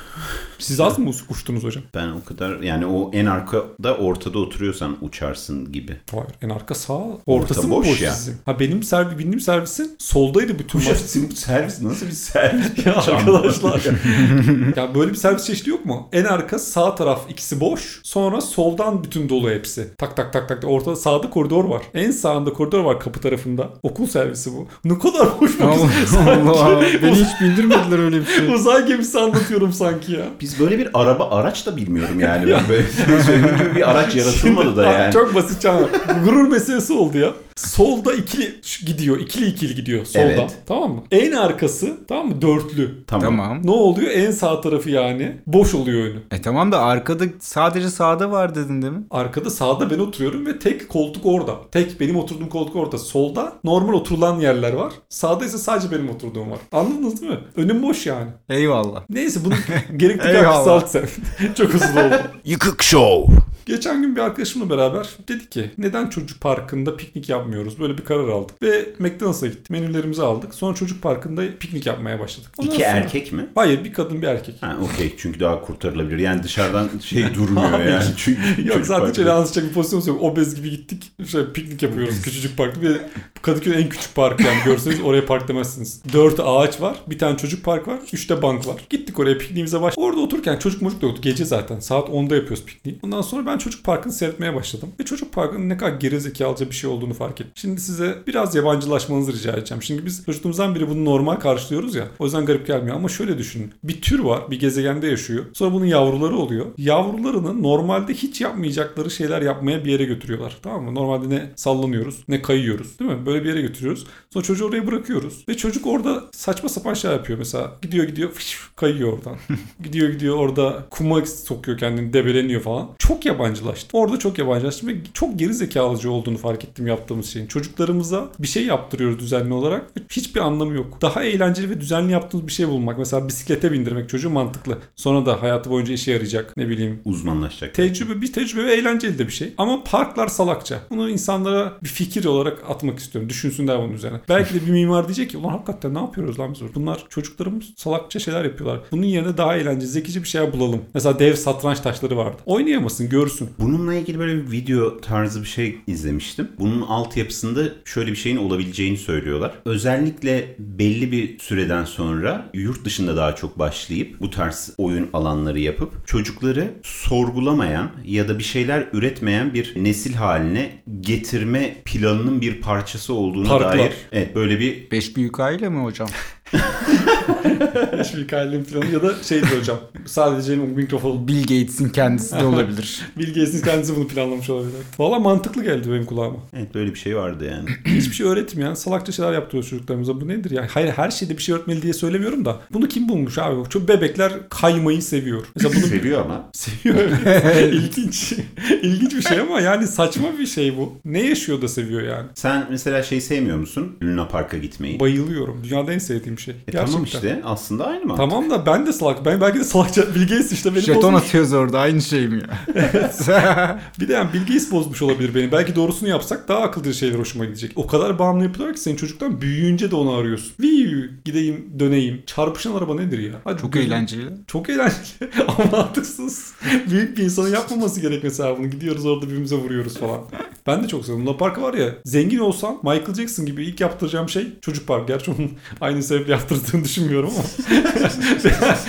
Siz 0.62 0.80
az 0.80 0.98
mı 0.98 1.10
uçtunuz 1.30 1.64
hocam? 1.64 1.82
Ben 1.94 2.08
o 2.08 2.24
kadar 2.24 2.60
yani 2.60 2.86
o 2.86 3.10
en 3.12 3.26
arkada 3.26 3.94
ortada 3.96 4.38
oturuyorsan 4.38 4.96
uçarsın 5.00 5.72
gibi. 5.72 5.96
Hayır. 6.10 6.26
En 6.42 6.48
arka 6.48 6.74
sağ. 6.74 6.92
Ortası 7.26 7.60
Orta 7.60 7.68
mı 7.68 7.74
boş 7.74 7.86
boş, 7.86 8.00
ya. 8.00 8.12
sizin? 8.12 8.36
Ha 8.44 8.60
benim 8.60 8.82
servis, 8.82 9.18
bindiğim 9.18 9.40
servisin 9.40 9.96
soldaydı 9.98 10.58
bütün 10.58 10.84
maç. 10.84 10.96
servis 11.34 11.80
nasıl 11.82 12.06
bir 12.06 12.12
servis? 12.12 12.86
Ya 12.86 12.96
arkadaşlar. 12.96 13.82
ya 14.76 14.94
böyle 14.94 15.10
bir 15.10 15.16
servis 15.16 15.44
çeşidi 15.46 15.70
yok 15.70 15.86
mu? 15.86 16.08
En 16.12 16.24
arka 16.24 16.58
sağ 16.58 16.94
taraf 16.94 17.20
ikisi 17.30 17.60
boş. 17.60 18.00
Sonra 18.02 18.40
soldan 18.40 19.04
bütün 19.04 19.28
dolu 19.28 19.50
hepsi. 19.50 19.88
Tak 19.98 20.16
tak 20.16 20.32
tak 20.32 20.48
tak. 20.48 20.64
Ortada 20.64 20.96
sağda 20.96 21.30
koridor 21.30 21.64
var. 21.64 21.82
En 21.94 22.10
sağında 22.10 22.52
koridor 22.52 22.84
var 22.84 23.00
kapı 23.00 23.20
tarafında. 23.20 23.70
Okul 23.82 24.06
servisi 24.06 24.52
bu. 24.52 24.68
Ne 24.84 24.98
kadar 24.98 25.28
boş. 25.40 25.60
Allah 25.60 26.32
Allah. 26.32 26.80
Beni 27.02 27.14
hiç 27.14 27.40
bindirmediler 27.40 27.98
öyle 27.98 28.20
bir 28.20 28.26
şey. 28.26 28.54
Uzay 28.54 28.86
gemisi 28.86 29.18
anlatıyorum 29.18 29.72
sanki 29.72 30.12
ya. 30.12 30.24
Biz 30.40 30.51
böyle 30.60 30.78
bir 30.78 30.88
araba 30.94 31.30
araç 31.30 31.66
da 31.66 31.76
bilmiyorum 31.76 32.20
yani. 32.20 32.50
Ben 32.50 32.60
böyle 32.68 33.22
söylediğim 33.22 33.56
gibi 33.58 33.74
bir 33.74 33.90
araç 33.90 34.16
yaratılmadı 34.16 34.76
da 34.76 34.92
yani. 34.92 35.12
Çok 35.12 35.34
basit 35.34 35.60
canım. 35.60 35.88
Gurur 36.24 36.48
meselesi 36.48 36.92
oldu 36.92 37.18
ya. 37.18 37.28
Solda 37.56 38.14
ikili 38.14 38.60
gidiyor. 38.86 39.20
ikili 39.20 39.46
ikili 39.46 39.74
gidiyor 39.74 40.04
solda. 40.04 40.24
Evet. 40.24 40.58
Tamam 40.66 40.92
mı? 40.92 41.02
En 41.10 41.32
arkası 41.32 41.96
tamam 42.08 42.28
mı? 42.28 42.42
Dörtlü. 42.42 43.04
Tamam. 43.06 43.24
Tamam. 43.24 43.60
Ne 43.66 43.70
oluyor? 43.70 44.10
En 44.10 44.30
sağ 44.30 44.60
tarafı 44.60 44.90
yani. 44.90 45.36
Boş 45.46 45.74
oluyor 45.74 46.06
önü. 46.10 46.18
E 46.30 46.42
tamam 46.42 46.72
da 46.72 46.80
arkada 46.82 47.24
sadece 47.40 47.88
sağda 47.90 48.30
var 48.30 48.54
dedin 48.54 48.82
değil 48.82 48.92
mi? 48.92 49.02
Arkada 49.10 49.50
sağda 49.50 49.90
ben 49.90 49.98
oturuyorum 49.98 50.46
ve 50.46 50.58
tek 50.58 50.88
koltuk 50.88 51.26
orada. 51.26 51.56
Tek 51.72 52.00
benim 52.00 52.16
oturduğum 52.16 52.48
koltuk 52.48 52.76
orada. 52.76 52.98
Solda 52.98 53.52
normal 53.64 53.92
oturulan 53.92 54.40
yerler 54.40 54.72
var. 54.72 54.92
Sağda 55.08 55.44
ise 55.44 55.58
sadece 55.58 55.90
benim 55.90 56.10
oturduğum 56.10 56.50
var. 56.50 56.58
Anladınız 56.72 57.20
değil 57.20 57.32
mi? 57.32 57.38
Önüm 57.56 57.82
boş 57.82 58.06
yani. 58.06 58.30
Eyvallah. 58.48 59.02
Neyse 59.10 59.40
bunu 59.44 59.54
gerekli 59.96 60.18
kadar 60.18 60.44
kısalt 60.58 60.88
sen. 60.88 61.08
Çok 61.54 61.68
hızlı 61.74 62.00
oldu. 62.00 62.14
Yıkık 62.44 62.82
Show. 62.82 63.34
Geçen 63.66 64.02
gün 64.02 64.16
bir 64.16 64.20
arkadaşımla 64.20 64.70
beraber 64.70 65.08
dedik 65.28 65.52
ki 65.52 65.70
neden 65.78 66.08
çocuk 66.08 66.40
parkında 66.40 66.96
piknik 66.96 67.28
yapmıyoruz? 67.28 67.78
Böyle 67.80 67.98
bir 67.98 68.04
karar 68.04 68.28
aldık. 68.28 68.62
Ve 68.62 68.86
McDonald's'a 68.98 69.46
gittik. 69.46 69.70
Menülerimizi 69.70 70.22
aldık. 70.22 70.54
Sonra 70.54 70.74
çocuk 70.74 71.02
parkında 71.02 71.42
piknik 71.60 71.86
yapmaya 71.86 72.20
başladık. 72.20 72.50
Ondan 72.58 72.70
İki 72.74 72.82
sonra- 72.84 72.96
erkek 72.96 73.32
mi? 73.32 73.46
Hayır 73.54 73.84
bir 73.84 73.92
kadın 73.92 74.22
bir 74.22 74.26
erkek. 74.26 74.54
Ha 74.60 74.76
okey 74.82 75.14
çünkü 75.18 75.40
daha 75.40 75.60
kurtarılabilir. 75.60 76.18
Yani 76.18 76.42
dışarıdan 76.42 76.88
şey 77.04 77.34
durmuyor 77.34 77.80
yani. 77.84 78.04
Çünkü 78.16 78.40
Yok 78.68 78.86
zaten 78.86 79.04
parkı- 79.06 79.16
şöyle 79.16 79.30
anlatacak 79.32 79.64
bir 79.68 79.72
pozisyonumuz 79.72 80.06
yok. 80.08 80.22
Obez 80.22 80.54
gibi 80.54 80.70
gittik. 80.70 81.12
Şöyle 81.26 81.52
piknik 81.52 81.82
yapıyoruz 81.82 82.22
küçücük 82.22 82.56
parkta. 82.56 82.82
Bir 82.82 82.96
Kadıköy'ün 83.42 83.78
en 83.78 83.88
küçük 83.88 84.14
parkı 84.14 84.42
yani 84.42 84.58
görseniz 84.64 85.00
oraya 85.00 85.26
park 85.26 85.48
demezsiniz. 85.48 86.02
Dört 86.12 86.40
ağaç 86.44 86.80
var. 86.80 86.96
Bir 87.06 87.18
tane 87.18 87.36
çocuk 87.36 87.64
park 87.64 87.88
var. 87.88 87.98
Üç 88.12 88.30
de 88.30 88.42
bank 88.42 88.66
var. 88.66 88.76
Gittik 88.90 89.18
oraya 89.18 89.38
pikniğimize 89.38 89.80
baş. 89.82 89.94
Orada 89.96 90.20
otururken 90.20 90.58
çocuk 90.58 90.82
mucuk 90.82 91.02
da 91.02 91.06
yoktu. 91.06 91.22
Gece 91.22 91.44
zaten. 91.44 91.80
Saat 91.80 92.08
10'da 92.08 92.34
yapıyoruz 92.36 92.64
pikniği. 92.64 92.98
Ondan 93.02 93.22
sonra 93.22 93.46
ben 93.46 93.51
çocuk 93.58 93.84
parkını 93.84 94.12
seyretmeye 94.12 94.54
başladım. 94.54 94.88
Ve 95.00 95.04
çocuk 95.04 95.32
parkının 95.32 95.68
ne 95.68 95.76
kadar 95.76 95.92
gerizekalıca 95.92 96.66
bir 96.70 96.74
şey 96.74 96.90
olduğunu 96.90 97.14
fark 97.14 97.40
ettim. 97.40 97.52
Şimdi 97.54 97.80
size 97.80 98.18
biraz 98.26 98.54
yabancılaşmanızı 98.54 99.32
rica 99.32 99.52
edeceğim. 99.52 99.80
Çünkü 99.86 100.06
biz 100.06 100.24
çocukluğumuzdan 100.24 100.74
beri 100.74 100.88
bunu 100.88 101.04
normal 101.04 101.36
karşılıyoruz 101.36 101.94
ya. 101.94 102.08
O 102.18 102.24
yüzden 102.24 102.46
garip 102.46 102.66
gelmiyor. 102.66 102.96
Ama 102.96 103.08
şöyle 103.08 103.38
düşünün. 103.38 103.72
Bir 103.84 104.00
tür 104.00 104.18
var. 104.18 104.50
Bir 104.50 104.60
gezegende 104.60 105.06
yaşıyor. 105.06 105.44
Sonra 105.52 105.72
bunun 105.72 105.86
yavruları 105.86 106.36
oluyor. 106.36 106.66
Yavrularını 106.78 107.62
normalde 107.62 108.14
hiç 108.14 108.40
yapmayacakları 108.40 109.10
şeyler 109.10 109.42
yapmaya 109.42 109.84
bir 109.84 109.92
yere 109.92 110.04
götürüyorlar. 110.04 110.56
Tamam 110.62 110.84
mı? 110.84 110.94
Normalde 110.94 111.34
ne 111.34 111.52
sallanıyoruz 111.56 112.22
ne 112.28 112.42
kayıyoruz. 112.42 112.98
Değil 112.98 113.10
mi? 113.10 113.26
Böyle 113.26 113.44
bir 113.44 113.48
yere 113.48 113.60
götürüyoruz. 113.60 114.06
Sonra 114.30 114.44
çocuğu 114.44 114.66
oraya 114.66 114.86
bırakıyoruz. 114.86 115.44
Ve 115.48 115.56
çocuk 115.56 115.86
orada 115.86 116.24
saçma 116.32 116.68
sapan 116.68 116.94
şey 116.94 117.10
yapıyor. 117.10 117.38
Mesela 117.38 117.72
gidiyor 117.82 118.06
gidiyor 118.06 118.30
fış, 118.30 118.60
kayıyor 118.76 119.12
oradan. 119.12 119.36
gidiyor 119.82 120.08
gidiyor 120.08 120.36
orada 120.36 120.86
kuma 120.90 121.26
sokuyor 121.26 121.78
kendini 121.78 122.12
debeleniyor 122.12 122.60
falan. 122.60 122.90
Çok 122.98 123.26
yabancılaştım. 123.42 124.00
Orada 124.00 124.18
çok 124.18 124.38
yabancılaştım 124.38 124.88
ve 124.88 124.94
çok 125.14 125.38
geri 125.38 125.54
zekalıcı 125.54 126.10
olduğunu 126.10 126.38
fark 126.38 126.64
ettim 126.64 126.86
yaptığımız 126.86 127.26
şeyin. 127.26 127.46
Çocuklarımıza 127.46 128.28
bir 128.38 128.46
şey 128.46 128.66
yaptırıyoruz 128.66 129.18
düzenli 129.18 129.54
olarak. 129.54 129.90
Hiçbir 130.10 130.40
anlamı 130.40 130.74
yok. 130.74 131.02
Daha 131.02 131.24
eğlenceli 131.24 131.70
ve 131.70 131.80
düzenli 131.80 132.12
yaptığımız 132.12 132.46
bir 132.46 132.52
şey 132.52 132.68
bulmak. 132.68 132.98
Mesela 132.98 133.28
bisiklete 133.28 133.72
bindirmek 133.72 134.08
çocuğu 134.08 134.30
mantıklı. 134.30 134.78
Sonra 134.96 135.26
da 135.26 135.42
hayatı 135.42 135.70
boyunca 135.70 135.94
işe 135.94 136.12
yarayacak. 136.12 136.56
Ne 136.56 136.68
bileyim 136.68 137.00
uzmanlaşacak. 137.04 137.74
Tecrübe 137.74 138.22
bir 138.22 138.32
tecrübe 138.32 138.64
ve 138.64 138.74
eğlenceli 138.74 139.18
de 139.18 139.26
bir 139.26 139.32
şey. 139.32 139.54
Ama 139.58 139.84
parklar 139.84 140.28
salakça. 140.28 140.80
Bunu 140.90 141.10
insanlara 141.10 141.72
bir 141.82 141.88
fikir 141.88 142.24
olarak 142.24 142.70
atmak 142.70 142.98
istiyorum. 142.98 143.28
Düşünsünler 143.28 143.78
bunun 143.78 143.92
üzerine. 143.92 144.20
Belki 144.28 144.54
de 144.54 144.66
bir 144.66 144.70
mimar 144.70 145.08
diyecek 145.08 145.30
ki 145.30 145.36
ulan 145.36 145.48
hakikaten 145.48 145.94
ne 145.94 145.98
yapıyoruz 145.98 146.38
lan 146.38 146.54
biz 146.54 146.60
burada? 146.60 146.74
Bunlar 146.74 147.04
çocuklarımız 147.08 147.64
salakça 147.76 148.18
şeyler 148.18 148.44
yapıyorlar. 148.44 148.80
Bunun 148.92 149.06
yerine 149.06 149.36
daha 149.36 149.56
eğlenceli, 149.56 149.90
zekice 149.90 150.22
bir 150.22 150.28
şeyler 150.28 150.52
bulalım. 150.52 150.80
Mesela 150.94 151.18
dev 151.18 151.34
satranç 151.34 151.80
taşları 151.80 152.16
vardı. 152.16 152.36
Oynayamasın, 152.46 153.08
görsün. 153.08 153.31
Bununla 153.58 153.94
ilgili 153.94 154.18
böyle 154.18 154.36
bir 154.36 154.50
video 154.50 155.00
tarzı 155.00 155.40
bir 155.40 155.48
şey 155.48 155.78
izlemiştim. 155.86 156.48
Bunun 156.58 156.82
altyapısında 156.82 157.60
şöyle 157.84 158.10
bir 158.10 158.16
şeyin 158.16 158.36
olabileceğini 158.36 158.96
söylüyorlar. 158.96 159.52
Özellikle 159.64 160.56
belli 160.58 161.12
bir 161.12 161.38
süreden 161.38 161.84
sonra 161.84 162.50
yurt 162.54 162.84
dışında 162.84 163.16
daha 163.16 163.34
çok 163.34 163.58
başlayıp 163.58 164.20
bu 164.20 164.30
tarz 164.30 164.74
oyun 164.78 165.10
alanları 165.12 165.60
yapıp 165.60 166.06
çocukları 166.08 166.70
sorgulamayan 166.82 167.90
ya 168.04 168.28
da 168.28 168.38
bir 168.38 168.44
şeyler 168.44 168.88
üretmeyen 168.92 169.54
bir 169.54 169.74
nesil 169.76 170.14
haline 170.14 170.82
getirme 171.00 171.74
planının 171.84 172.40
bir 172.40 172.60
parçası 172.60 173.14
olduğuna 173.14 173.48
Parklar. 173.48 173.78
dair 173.78 173.92
evet 174.12 174.34
böyle 174.34 174.60
bir 174.60 174.90
Beş 174.90 175.16
büyük 175.16 175.40
aile 175.40 175.68
mi 175.68 175.82
hocam? 175.82 176.08
Hiçbir 178.04 178.22
hikayenin 178.22 178.64
planı 178.64 178.86
ya 178.92 179.02
da 179.02 179.14
şeydi 179.22 179.46
hocam. 179.58 179.78
Sadece 180.06 180.56
mikrofon 180.56 181.28
Bill 181.28 181.40
Gates'in 181.42 181.88
kendisi 181.88 182.36
de 182.40 182.44
olabilir. 182.44 183.00
Bill 183.18 183.26
Gates'in 183.28 183.64
kendisi 183.64 183.96
bunu 183.96 184.08
planlamış 184.08 184.50
olabilir. 184.50 184.74
Valla 184.98 185.18
mantıklı 185.18 185.64
geldi 185.64 185.90
benim 185.90 186.06
kulağıma. 186.06 186.36
evet 186.56 186.74
böyle 186.74 186.90
bir 186.94 186.98
şey 186.98 187.16
vardı 187.16 187.44
yani. 187.50 187.68
Hiçbir 187.96 188.14
şey 188.14 188.26
öğretmeyen 188.26 188.74
salakça 188.74 189.12
şeyler 189.12 189.32
yaptırıyoruz 189.32 189.70
çocuklarımıza. 189.70 190.20
Bu 190.20 190.28
nedir 190.28 190.50
ya? 190.50 190.66
Hayır 190.70 190.88
her 190.88 191.10
şeyde 191.10 191.36
bir 191.38 191.42
şey 191.42 191.54
öğretmeli 191.54 191.82
diye 191.82 191.92
söylemiyorum 191.92 192.44
da. 192.44 192.60
Bunu 192.72 192.88
kim 192.88 193.08
bulmuş 193.08 193.38
abi? 193.38 193.68
Çok 193.68 193.88
bebekler 193.88 194.32
kaymayı 194.48 195.02
seviyor. 195.02 195.44
Mesela 195.56 195.74
bunu 195.74 195.82
Seviyor 195.92 196.20
ama. 196.24 196.50
seviyor. 196.52 196.96
evet. 197.26 197.74
İlginç. 197.74 198.34
İlginç 198.82 199.14
bir 199.16 199.22
şey 199.22 199.40
ama 199.40 199.60
yani 199.60 199.86
saçma 199.86 200.28
bir 200.38 200.46
şey 200.46 200.76
bu. 200.76 200.92
Ne 201.04 201.22
yaşıyor 201.26 201.62
da 201.62 201.68
seviyor 201.68 202.02
yani. 202.02 202.26
Sen 202.34 202.66
mesela 202.70 203.02
şey 203.02 203.20
sevmiyor 203.20 203.56
musun? 203.56 203.96
Luna 204.02 204.28
Park'a 204.28 204.58
gitmeyi. 204.58 205.00
Bayılıyorum. 205.00 205.60
Dünyada 205.64 205.92
en 205.92 205.98
sevdiğim 205.98 206.38
şey. 206.38 206.54
E 206.54 206.56
Gerçekten. 206.72 206.86
tamam 206.86 207.06
işte 207.14 207.40
aslında 207.44 207.86
aynı 207.86 208.04
mantık. 208.04 208.16
Tamam 208.16 208.50
da 208.50 208.66
ben 208.66 208.86
de 208.86 208.92
salak. 208.92 209.24
Ben 209.24 209.40
belki 209.40 209.58
de 209.58 209.64
salakça 209.64 210.14
Bill 210.14 210.22
Gates 210.28 210.52
işte 210.52 210.74
beni 210.74 210.80
Jeton 210.82 211.02
bozmuş. 211.02 211.22
atıyoruz 211.22 211.52
orada 211.52 211.80
aynı 211.80 212.02
şey 212.02 212.28
mi 212.28 212.42
ya? 212.42 212.58
Bir 214.00 214.08
de 214.08 214.12
yani 214.12 214.32
Bill 214.32 214.40
Gates 214.40 214.72
bozmuş 214.72 215.02
olabilir 215.02 215.34
beni. 215.34 215.52
Belki 215.52 215.76
doğrusunu 215.76 216.08
yapsak 216.08 216.48
daha 216.48 216.58
akıllıca 216.60 216.92
şeyler 216.92 217.18
hoşuma 217.18 217.44
gidecek. 217.44 217.72
O 217.76 217.86
kadar 217.86 218.18
bağımlı 218.18 218.44
yapıyorlar 218.44 218.74
ki 218.76 218.80
senin 218.80 218.96
çocuktan 218.96 219.40
büyüyünce 219.40 219.90
de 219.90 219.96
onu 219.96 220.12
arıyorsun. 220.12 220.52
Viyu, 220.60 221.10
gideyim 221.24 221.66
döneyim. 221.78 222.22
Çarpışan 222.26 222.74
araba 222.74 222.94
nedir 222.94 223.18
ya? 223.18 223.32
Hadi 223.44 223.60
Çok 223.62 223.72
gözüm- 223.72 223.86
eğlenceli. 223.92 224.28
Çok 224.46 224.68
eğlenceli 224.70 225.30
ama 225.48 225.76
mantıksız. 225.78 226.52
Büyük 226.90 227.16
bir 227.18 227.22
insanın 227.22 227.52
yapmaması 227.54 228.00
gerek 228.00 228.24
mesela 228.24 228.58
bunu. 228.58 228.70
Gidiyoruz 228.70 229.06
orada 229.06 229.26
birbirimize 229.26 229.56
vuruyoruz 229.56 229.98
falan. 229.98 230.20
Ben 230.66 230.82
de 230.84 230.88
çok 230.88 231.02
seviyorum. 231.04 231.26
Luna 231.26 231.36
Park 231.36 231.62
var 231.62 231.74
ya 231.74 231.88
zengin 232.04 232.38
olsam 232.38 232.76
Michael 232.82 233.14
Jackson 233.14 233.46
gibi 233.46 233.64
ilk 233.66 233.80
yaptıracağım 233.80 234.28
şey 234.28 234.46
çocuk 234.60 234.86
park. 234.86 235.08
Gerçi 235.08 235.30
onun 235.30 235.50
aynı 235.80 236.02
sebeple 236.02 236.32
yaptırdığını 236.32 236.84
düşünmüyorum 237.02 237.30
ama. 237.36 237.44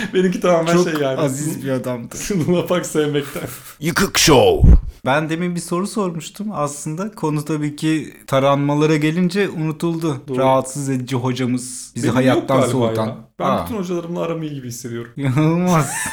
Benimki 0.14 0.40
tamamen 0.40 0.74
Çok 0.74 0.90
şey 0.90 1.00
yani. 1.02 1.18
aziz 1.20 1.64
bir 1.66 1.70
adamdı. 1.72 2.16
Luna 2.48 2.66
Park 2.66 2.86
sevmekten. 2.86 3.44
Yıkık 3.80 4.18
Show. 4.18 4.70
Ben 5.06 5.30
demin 5.30 5.56
bir 5.56 5.60
soru 5.60 5.88
sormuştum. 5.88 6.48
Aslında 6.54 7.12
konu 7.12 7.46
tabii 7.46 7.76
ki 7.76 8.14
taranmalara 8.28 8.96
gelince 8.96 9.50
unutuldu. 9.50 10.22
Doğru. 10.28 10.38
Rahatsız 10.38 10.90
edici 10.90 11.16
hocamız 11.16 11.92
bizi 11.96 12.04
Benim 12.06 12.16
hayattan 12.16 12.62
soğutan. 12.62 13.08
ya. 13.08 13.18
Ben 13.40 13.46
Aa, 13.46 13.66
bütün 13.66 13.78
hocalarımla 13.78 14.22
aramı 14.22 14.46
iyi 14.46 14.54
gibi 14.54 14.68
hissediyorum. 14.68 15.12
İnanılmaz. 15.18 15.92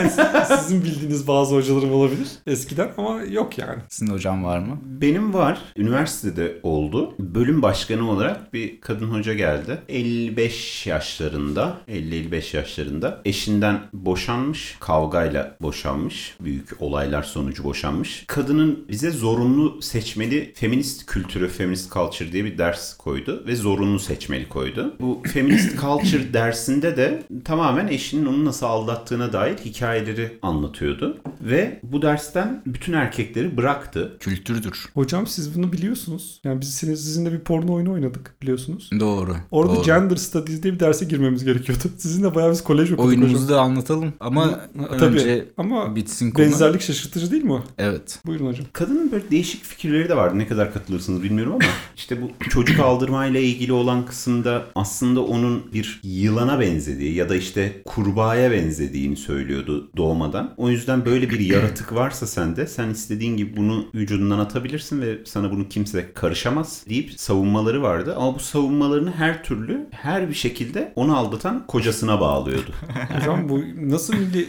Yani 0.00 0.46
sizin 0.60 0.84
bildiğiniz 0.84 1.28
bazı 1.28 1.54
hocalarım 1.54 1.92
olabilir 1.92 2.28
eskiden 2.46 2.90
ama 2.96 3.22
yok 3.22 3.58
yani. 3.58 3.78
Sizin 3.88 4.12
hocam 4.12 4.44
var 4.44 4.58
mı? 4.58 4.78
Benim 4.84 5.34
var. 5.34 5.58
Üniversitede 5.76 6.56
oldu. 6.62 7.14
Bölüm 7.18 7.62
başkanı 7.62 8.10
olarak 8.10 8.54
bir 8.54 8.80
kadın 8.80 9.06
hoca 9.06 9.34
geldi. 9.34 9.78
55 9.88 10.86
yaşlarında, 10.86 11.78
50-55 11.88 12.56
yaşlarında. 12.56 13.20
Eşinden 13.24 13.80
boşanmış, 13.92 14.76
kavgayla 14.80 15.56
boşanmış. 15.62 16.36
Büyük 16.40 16.82
olaylar 16.82 17.22
sonucu 17.22 17.64
boşanmış. 17.64 18.24
Kadının 18.26 18.84
bize 18.88 19.10
zorunlu 19.10 19.82
seçmeli 19.82 20.52
feminist 20.54 21.06
kültürü, 21.06 21.48
feminist 21.48 21.92
culture 21.92 22.32
diye 22.32 22.44
bir 22.44 22.58
ders 22.58 22.96
koydu 22.96 23.44
ve 23.46 23.56
zorunlu 23.56 23.98
seçmeli 23.98 24.48
koydu. 24.48 24.94
Bu 25.00 25.22
feminist 25.32 25.80
culture 25.80 26.34
dersinde 26.34 26.96
de 26.96 27.22
tamamen 27.44 27.88
eşinin 27.88 28.26
onu 28.26 28.44
nasıl 28.44 28.66
aldattığına 28.66 29.32
dair 29.32 29.56
hikayeleri 29.90 30.38
anlatıyordu. 30.42 31.18
Ve 31.40 31.80
bu 31.82 32.02
dersten 32.02 32.62
bütün 32.66 32.92
erkekleri 32.92 33.56
bıraktı. 33.56 34.16
Kültürdür. 34.20 34.86
Hocam 34.94 35.26
siz 35.26 35.56
bunu 35.56 35.72
biliyorsunuz. 35.72 36.40
Yani 36.44 36.60
biz 36.60 36.74
sizinle 36.74 37.32
bir 37.32 37.38
porno 37.38 37.74
oyunu 37.74 37.92
oynadık 37.92 38.34
biliyorsunuz. 38.42 38.90
Doğru. 39.00 39.36
Orada 39.50 39.74
doğru. 39.76 39.82
Gender 39.82 40.16
Studies 40.16 40.62
diye 40.62 40.74
bir 40.74 40.80
derse 40.80 41.04
girmemiz 41.04 41.44
gerekiyordu. 41.44 41.82
Sizinle 41.98 42.34
bayağı 42.34 42.50
biz 42.52 42.64
kolej 42.64 42.92
okuduk 42.92 43.08
Oyunumuzu 43.08 43.44
hocam. 43.44 43.48
da 43.48 43.60
anlatalım 43.60 44.12
ama 44.20 44.46
Ha, 44.46 44.68
tabii. 44.98 45.04
önce 45.18 45.48
Ama 45.56 45.96
bitsin 45.96 46.30
konu. 46.30 46.44
benzerlik 46.46 46.80
şaşırtıcı 46.80 47.30
değil 47.30 47.44
mi 47.44 47.52
o? 47.52 47.62
Evet. 47.78 48.18
Buyurun 48.26 48.46
hocam. 48.46 48.66
Kadının 48.72 49.12
böyle 49.12 49.30
değişik 49.30 49.64
fikirleri 49.64 50.08
de 50.08 50.16
vardı. 50.16 50.38
Ne 50.38 50.46
kadar 50.46 50.72
katılırsınız 50.72 51.22
bilmiyorum 51.22 51.52
ama 51.52 51.64
işte 51.96 52.22
bu 52.22 52.30
çocuk 52.48 52.80
aldırmayla 52.80 53.40
ilgili 53.40 53.72
olan 53.72 54.06
kısımda 54.06 54.62
aslında 54.74 55.20
onun 55.24 55.72
bir 55.72 56.00
yılana 56.04 56.60
benzediği 56.60 57.14
ya 57.14 57.28
da 57.28 57.36
işte 57.36 57.82
kurbağaya 57.84 58.50
benzediğini 58.50 59.16
söylüyordu 59.16 59.79
doğmadan. 59.96 60.54
O 60.56 60.70
yüzden 60.70 61.04
böyle 61.04 61.30
bir 61.30 61.40
yaratık 61.40 61.94
varsa 61.94 62.26
sende 62.26 62.66
sen 62.66 62.88
istediğin 62.90 63.36
gibi 63.36 63.56
bunu 63.56 63.86
vücudundan 63.94 64.38
atabilirsin 64.38 65.00
ve 65.00 65.18
sana 65.24 65.50
bunu 65.50 65.68
kimse 65.68 66.12
karışamaz 66.14 66.84
deyip 66.88 67.12
savunmaları 67.20 67.82
vardı. 67.82 68.14
Ama 68.18 68.34
bu 68.34 68.38
savunmalarını 68.40 69.10
her 69.10 69.44
türlü 69.44 69.86
her 69.90 70.28
bir 70.28 70.34
şekilde 70.34 70.92
onu 70.96 71.16
aldatan 71.16 71.66
kocasına 71.66 72.20
bağlıyordu. 72.20 72.70
Hocam 73.18 73.48
bu 73.48 73.60
nasıl 73.76 74.14
milli 74.14 74.46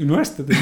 üniversitede? 0.00 0.52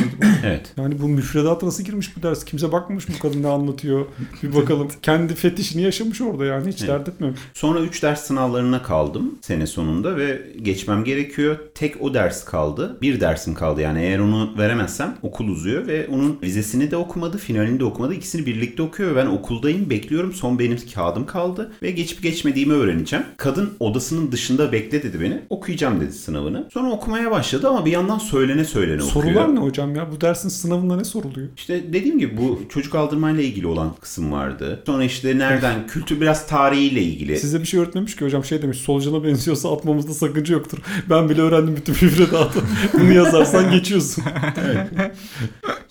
Evet. 0.45 0.73
Yani 0.77 1.03
bu 1.03 1.09
müfredata 1.09 1.67
nasıl 1.67 1.85
girmiş 1.85 2.17
bu 2.17 2.23
ders? 2.23 2.45
Kimse 2.45 2.73
bakmamış 2.73 3.09
bu 3.09 3.19
kadın 3.19 3.43
ne 3.43 3.49
anlatıyor? 3.49 4.07
Bir 4.43 4.55
bakalım. 4.55 4.89
Kendi 5.03 5.35
fetişini 5.35 5.83
yaşamış 5.83 6.21
orada 6.21 6.45
yani. 6.45 6.69
Hiç 6.69 6.81
Evet. 6.81 6.89
dert 6.91 7.09
etmemiş. 7.09 7.41
Sonra 7.55 7.81
3 7.81 8.03
ders 8.03 8.21
sınavlarına 8.27 8.83
kaldım 8.83 9.39
sene 9.41 9.67
sonunda 9.67 10.17
ve 10.17 10.43
geçmem 10.63 11.05
gerekiyor. 11.05 11.57
Tek 11.75 12.03
o 12.03 12.15
ders 12.15 12.45
kaldı. 12.45 12.99
Bir 13.03 13.21
dersim 13.21 13.55
kaldı 13.55 13.81
yani 13.81 14.03
eğer 14.13 14.19
onu 14.19 14.51
veremezsem 14.59 15.17
okul 15.23 15.49
uzuyor 15.49 15.87
ve 15.87 16.07
onun 16.09 16.39
vizesini 16.43 16.91
de 16.91 16.97
okumadı, 16.97 17.39
finalini 17.39 17.81
de 17.81 17.85
okumadı. 17.85 18.15
İkisini 18.15 18.47
birlikte 18.47 18.83
okuyor 18.83 19.11
ve 19.11 19.17
ben 19.17 19.27
okuldayım, 19.27 19.91
bekliyorum. 19.91 20.33
Son 20.33 20.59
benim 20.59 20.79
kağıdım 20.95 21.27
kaldı 21.27 21.73
ve 21.83 21.91
geçip 21.91 22.23
geçmediğimi 22.23 22.73
öğreneceğim. 22.73 23.25
Kadın 23.37 23.71
odasının 23.81 24.33
dışında 24.33 24.73
bekle 24.73 25.03
dedi 25.03 25.21
beni. 25.21 25.41
Okuyacağım 25.51 26.01
dedi 26.01 26.13
sınavını. 26.13 26.69
Sonra 26.73 26.91
okumaya 26.91 27.31
başladı 27.31 27.69
ama 27.69 27.87
bir 27.87 27.91
yandan 27.91 28.19
söylene 28.19 28.65
söylene 28.65 29.03
okuyor. 29.03 29.25
Sorular 29.25 29.55
ne 29.55 29.59
hocam 29.59 29.97
ya? 29.97 30.13
Bu 30.13 30.21
dersin 30.21 30.49
sınavında 30.49 30.97
ne 30.97 31.05
soruluyor? 31.05 31.49
İşte 31.57 31.93
dediğim 31.93 32.19
gibi 32.19 32.37
bu 32.37 32.61
çocuk 32.69 32.95
aldırmayla 32.95 33.43
ilgili 33.43 33.67
olan 33.67 33.95
kısım 34.01 34.33
vardı. 34.33 34.83
Sonra 34.87 35.05
işte 35.05 35.39
nereden 35.39 35.87
kültür 35.87 36.21
biraz 36.21 36.47
tarihiyle 36.47 37.03
ilgili. 37.03 37.39
Size 37.39 37.61
bir 37.61 37.67
şey 37.67 37.81
öğretmemiş 37.81 38.17
ki 38.17 38.25
hocam 38.25 38.45
şey 38.45 38.63
demiş 38.63 38.79
solucana 38.79 39.25
benziyorsa 39.25 39.73
atmamızda 39.75 40.15
sakınca 40.15 40.55
yoktur. 40.55 40.79
Ben 41.11 41.29
bile 41.29 41.41
öğrendim 41.41 41.77
bütün 41.77 41.95
müfredatı. 42.03 42.61
Bunu 42.95 43.13
yazarsan 43.13 43.71
geçiyorsun. 43.71 44.02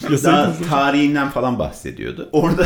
Daha 0.02 0.12
Yasaydınız 0.12 0.56
hocam. 0.56 0.70
tarihinden 0.70 1.30
falan 1.30 1.60
bahsediyordu. 1.60 2.30
Orada 2.32 2.66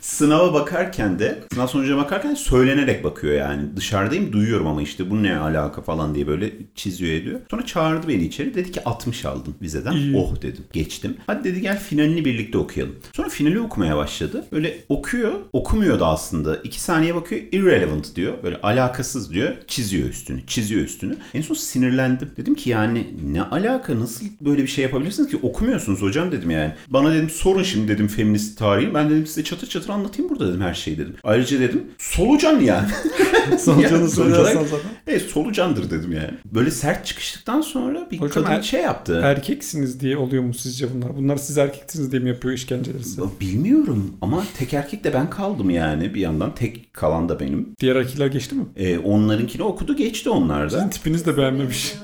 sınava 0.00 0.54
bakarken 0.54 1.18
de 1.18 1.38
sınav 1.52 1.66
sonucuna 1.66 1.96
bakarken 1.96 2.34
söylenerek 2.34 3.04
bakıyor 3.04 3.34
yani. 3.34 3.76
Dışarıdayım 3.76 4.32
duyuyorum 4.32 4.66
ama 4.66 4.82
işte 4.82 5.10
bu 5.10 5.22
ne 5.22 5.36
alaka 5.36 5.82
falan 5.82 6.14
diye 6.14 6.26
böyle 6.26 6.52
çiziyor 6.74 7.12
ediyor. 7.12 7.40
Sonra 7.50 7.66
çağırdı 7.66 8.08
beni 8.08 8.24
içeri. 8.24 8.54
Dedi 8.54 8.72
ki 8.72 8.84
60 8.84 9.24
aldın 9.24 9.54
vizeden. 9.62 9.92
İyi. 9.92 10.16
Oh 10.16 10.42
dedim. 10.42 10.64
Geçtim. 10.72 11.16
Hadi 11.26 11.44
dedi 11.44 11.60
gel 11.60 11.78
finalini 11.78 12.24
birlikte 12.24 12.58
okuyalım. 12.58 12.96
Sonra 13.16 13.28
finali 13.28 13.60
okumaya 13.60 13.96
başladı. 13.96 14.44
Böyle 14.52 14.84
okuyor. 14.88 15.32
Okumuyordu 15.52 16.04
aslında. 16.04 16.56
İki 16.56 16.80
saniye 16.80 17.14
bakıyor. 17.14 17.42
Irrelevant 17.52 18.16
diyor. 18.16 18.34
Böyle 18.42 18.60
alakasız 18.60 19.32
diyor. 19.32 19.52
Çiziyor 19.66 20.08
üstünü. 20.08 20.46
Çiziyor 20.46 20.82
üstünü. 20.82 21.16
En 21.34 21.42
son 21.42 21.54
sinirlendim. 21.54 22.30
Dedim 22.36 22.54
ki 22.54 22.70
yani 22.70 23.06
ne 23.32 23.42
alaka? 23.42 24.00
Nasıl 24.00 24.26
böyle 24.40 24.62
bir 24.62 24.68
şey 24.68 24.84
yapabilirsiniz 24.84 25.30
ki? 25.30 25.38
Okumuyorsunuz 25.42 26.02
hocam 26.02 26.32
dedim 26.32 26.50
yani. 26.50 26.72
Bana 26.88 27.12
dedim 27.14 27.30
sorun 27.30 27.62
şimdi 27.62 27.88
dedim 27.88 28.08
feminist 28.08 28.58
tarihi. 28.58 28.94
Ben 28.94 29.10
dedim 29.10 29.26
size 29.26 29.44
çatır 29.44 29.66
çatır 29.66 29.89
anlatayım 29.90 30.30
burada 30.30 30.48
dedim 30.48 30.60
her 30.60 30.74
şeyi 30.74 30.98
dedim. 30.98 31.14
Ayrıca 31.24 31.60
dedim 31.60 31.84
solucan 31.98 32.60
yani. 32.60 32.88
Solucanı 33.58 33.92
Yani 33.92 34.20
olarak- 34.38 34.52
zaten. 34.68 34.90
Evet 35.06 35.22
solucandır 35.22 35.90
dedim 35.90 36.12
yani. 36.12 36.30
Böyle 36.44 36.70
sert 36.70 37.06
çıkıştıktan 37.06 37.60
sonra 37.60 38.08
bir 38.10 38.18
Hocam, 38.20 38.44
kadın 38.44 38.54
er- 38.56 38.62
şey 38.62 38.80
yaptı. 38.82 39.20
Erkeksiniz 39.24 40.00
diye 40.00 40.16
oluyor 40.16 40.42
mu 40.42 40.54
sizce 40.54 40.94
bunlar? 40.94 41.16
Bunlar 41.16 41.36
siz 41.36 41.58
erkeksiniz 41.58 42.12
diye 42.12 42.22
mi 42.22 42.28
yapıyor 42.28 42.54
işkenceleri 42.54 43.04
size? 43.04 43.22
Bilmiyorum 43.40 44.12
ama 44.20 44.44
tek 44.58 44.74
erkek 44.74 45.04
de 45.04 45.14
ben 45.14 45.30
kaldım 45.30 45.70
yani 45.70 46.14
bir 46.14 46.20
yandan 46.20 46.54
tek 46.54 46.94
kalan 46.94 47.28
da 47.28 47.40
benim. 47.40 47.68
Diğer 47.80 47.96
erkekler 47.96 48.26
geçti 48.26 48.54
mi? 48.54 48.64
Ee, 48.76 48.98
onlarınkini 48.98 49.62
okudu 49.62 49.96
geçti 49.96 50.30
onlar 50.30 50.68
Sizin 50.68 50.84
da. 50.84 50.90
tipiniz 50.90 51.26
de 51.26 51.36
beğenmemiş. 51.36 51.94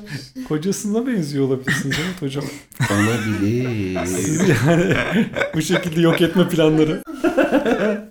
Kocasına 0.49 1.07
benziyor 1.07 1.45
olabilirsiniz 1.47 1.97
evet 2.05 2.23
hocam. 2.23 2.45
Olabilir. 2.91 3.99
Siz 4.07 4.41
yani 4.49 4.95
bu 5.57 5.63
şekilde 5.63 6.01
yok 6.01 6.23
etme 6.23 6.49
planları. 6.49 7.03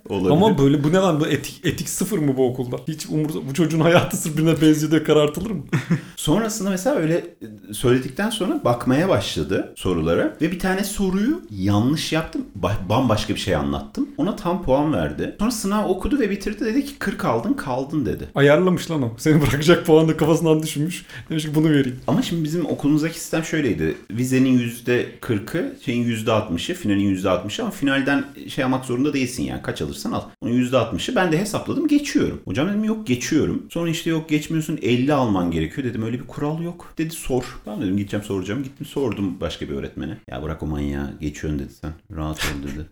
Olabilir. 0.08 0.30
Ama 0.30 0.58
böyle 0.58 0.84
bu 0.84 0.92
ne 0.92 0.96
lan 0.96 1.20
bu 1.20 1.26
etik, 1.26 1.60
etik 1.64 1.88
sıfır 1.88 2.18
mı 2.18 2.36
bu 2.36 2.46
okulda? 2.46 2.76
Hiç 2.88 3.06
umur, 3.06 3.28
bu 3.48 3.54
çocuğun 3.54 3.80
hayatı 3.80 4.16
sırf 4.16 4.36
birine 4.36 4.60
benziyor 4.60 4.90
diye 4.90 5.02
karartılır 5.02 5.50
mı? 5.50 5.62
Sonrasında 6.16 6.70
mesela 6.70 6.96
öyle 6.96 7.24
söyledikten 7.72 8.30
sonra 8.30 8.60
bakmaya 8.64 9.08
başladı 9.08 9.72
sorulara 9.76 10.36
ve 10.40 10.52
bir 10.52 10.58
tane 10.58 10.84
soruyu 10.84 11.40
yanlış 11.50 12.12
yaptım. 12.12 12.42
Ba- 12.62 12.88
bambaşka 12.88 13.34
bir 13.34 13.40
şey 13.40 13.54
anlattım. 13.54 14.08
Ona 14.16 14.36
tam 14.36 14.62
puan 14.62 14.92
verdi. 14.92 15.36
Sonra 15.38 15.50
sınav 15.50 15.88
okudu 15.88 16.18
ve 16.18 16.30
bitirdi. 16.30 16.64
Dedi 16.64 16.84
ki 16.84 16.98
40 16.98 17.24
aldın 17.24 17.52
kaldın 17.52 18.06
dedi. 18.06 18.24
Ayarlamış 18.34 18.90
lan 18.90 19.02
o. 19.02 19.10
Seni 19.18 19.42
bırakacak 19.42 19.86
puanı 19.86 20.16
kafasından 20.16 20.62
düşünmüş. 20.62 21.04
Demiş 21.30 21.44
ki 21.44 21.54
bunu 21.54 21.70
vereyim. 21.70 22.00
Ama 22.06 22.22
şimdi 22.22 22.44
bizim 22.44 22.66
okulumuzdaki 22.66 23.20
sistem 23.20 23.44
şöyleydi. 23.44 23.94
Vizenin 24.10 24.58
%40'ı, 24.86 25.74
şeyin 25.84 26.16
%60'ı, 26.16 26.74
finalin 26.74 27.16
%60'ı 27.16 27.35
ama 27.60 27.70
finalden 27.70 28.24
şey 28.48 28.64
almak 28.64 28.84
zorunda 28.84 29.12
değilsin 29.12 29.42
yani. 29.42 29.62
Kaç 29.62 29.82
alırsan 29.82 30.12
al. 30.12 30.22
Onun 30.40 30.52
%60'ı 30.52 31.14
ben 31.16 31.32
de 31.32 31.38
hesapladım 31.38 31.88
geçiyorum. 31.88 32.40
Hocam 32.44 32.68
dedim 32.68 32.84
yok 32.84 33.06
geçiyorum. 33.06 33.62
Sonra 33.70 33.90
işte 33.90 34.10
yok 34.10 34.28
geçmiyorsun 34.28 34.78
50 34.82 35.12
alman 35.12 35.50
gerekiyor. 35.50 35.86
Dedim 35.88 36.02
öyle 36.02 36.18
bir 36.20 36.26
kural 36.26 36.62
yok. 36.62 36.94
Dedi 36.98 37.14
sor. 37.14 37.44
Tamam 37.64 37.82
dedim 37.82 37.96
gideceğim 37.96 38.24
soracağım. 38.26 38.62
Gittim 38.62 38.86
sordum 38.86 39.40
başka 39.40 39.68
bir 39.68 39.74
öğretmene. 39.74 40.18
Ya 40.30 40.42
bırak 40.42 40.62
o 40.62 40.66
manyağı 40.66 41.10
geçiyorsun 41.20 41.58
dedi 41.58 41.72
sen. 41.80 41.90
Rahat 42.16 42.38
ol 42.38 42.68
dedi. 42.68 42.86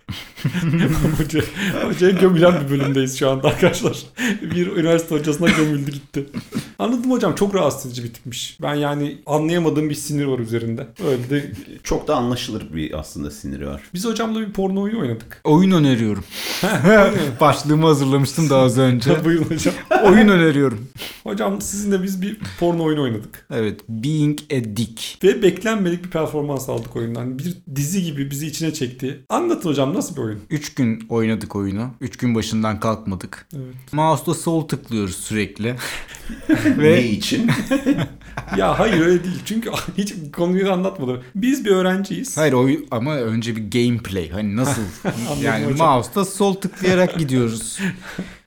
Hoca, 1.19 1.41
hocaya 1.89 2.13
gömülen 2.13 2.55
bir 2.65 2.71
bölümdeyiz 2.71 3.19
şu 3.19 3.31
anda 3.31 3.49
arkadaşlar. 3.49 3.97
Bir 4.43 4.67
üniversite 4.77 5.15
hocasına 5.15 5.49
gömüldü 5.51 5.91
gitti. 5.91 6.27
Anladım 6.79 7.11
hocam 7.11 7.35
çok 7.35 7.55
rahatsız 7.55 7.87
edici 7.87 8.05
bir 8.05 8.13
tipmiş. 8.13 8.59
Ben 8.63 8.75
yani 8.75 9.19
anlayamadığım 9.27 9.91
bir 9.91 9.95
sinir 9.95 10.25
var 10.25 10.39
üzerinde. 10.39 10.87
Öyle 11.07 11.31
de 11.31 11.53
Çok 11.83 12.09
da 12.09 12.17
anlaşılır 12.17 12.75
bir 12.75 12.99
aslında 12.99 13.31
siniri 13.31 13.67
var. 13.67 13.83
biz 13.95 14.07
hocamla 14.35 14.49
bir 14.49 14.53
porno 14.53 14.83
oyunu 14.83 15.01
oynadık. 15.01 15.41
Oyun 15.45 15.71
öneriyorum. 15.71 16.25
Başlığımı 17.41 17.87
hazırlamıştım 17.87 18.51
daha 18.51 18.63
az 18.63 18.79
önce. 18.79 19.25
Buyurun 19.25 19.45
hocam. 19.45 19.75
Oyun 20.05 20.29
öneriyorum. 20.29 20.89
Hocam 21.25 21.61
sizinle 21.61 22.03
biz 22.03 22.23
bir 22.23 22.39
porno 22.61 22.85
oyunu 22.85 23.03
oynadık. 23.03 23.47
Evet. 23.51 23.81
Being 23.89 24.39
a 24.53 24.77
Dick. 24.77 25.25
Ve 25.25 25.43
beklenmedik 25.43 26.05
bir 26.05 26.11
performans 26.11 26.69
aldık 26.69 26.97
oyundan. 26.97 27.39
Bir 27.39 27.57
dizi 27.77 28.03
gibi 28.03 28.31
bizi 28.31 28.47
içine 28.47 28.75
çekti. 28.75 29.21
Anlatın 29.29 29.69
hocam 29.69 29.95
nasıl 29.95 30.17
bir 30.17 30.21
oyun? 30.23 30.41
3 30.51 30.75
gün 30.75 31.07
oynadık 31.09 31.57
oyunu. 31.57 31.91
3 32.01 32.17
gün 32.17 32.35
başından 32.35 32.81
kalkmadık. 32.81 33.47
Evet. 33.57 33.93
Mouse'da 33.93 34.35
sol 34.35 34.69
tıklıyoruz 34.69 35.17
sürekli. 35.17 35.77
Ne 36.49 36.79
Ve 36.79 37.05
için? 37.09 37.51
Ya 38.57 38.79
hayır 38.79 39.01
öyle 39.01 39.25
değil. 39.25 39.41
Çünkü 39.45 39.71
hiç 39.99 40.15
konuyu 40.33 40.73
anlatmadım. 40.73 41.23
Biz 41.35 41.65
bir 41.65 41.71
öğrenciyiz. 41.71 42.37
hayır 42.37 42.53
oyun 42.53 42.87
ama 42.91 43.15
önce 43.15 43.57
bir 43.57 43.71
gameplay. 43.71 44.31
Hani 44.31 44.57
nasıl? 44.57 44.83
yani 45.43 45.67
mouse'da 45.67 46.25
sol 46.25 46.55
tıklayarak 46.55 47.19
gidiyoruz. 47.19 47.79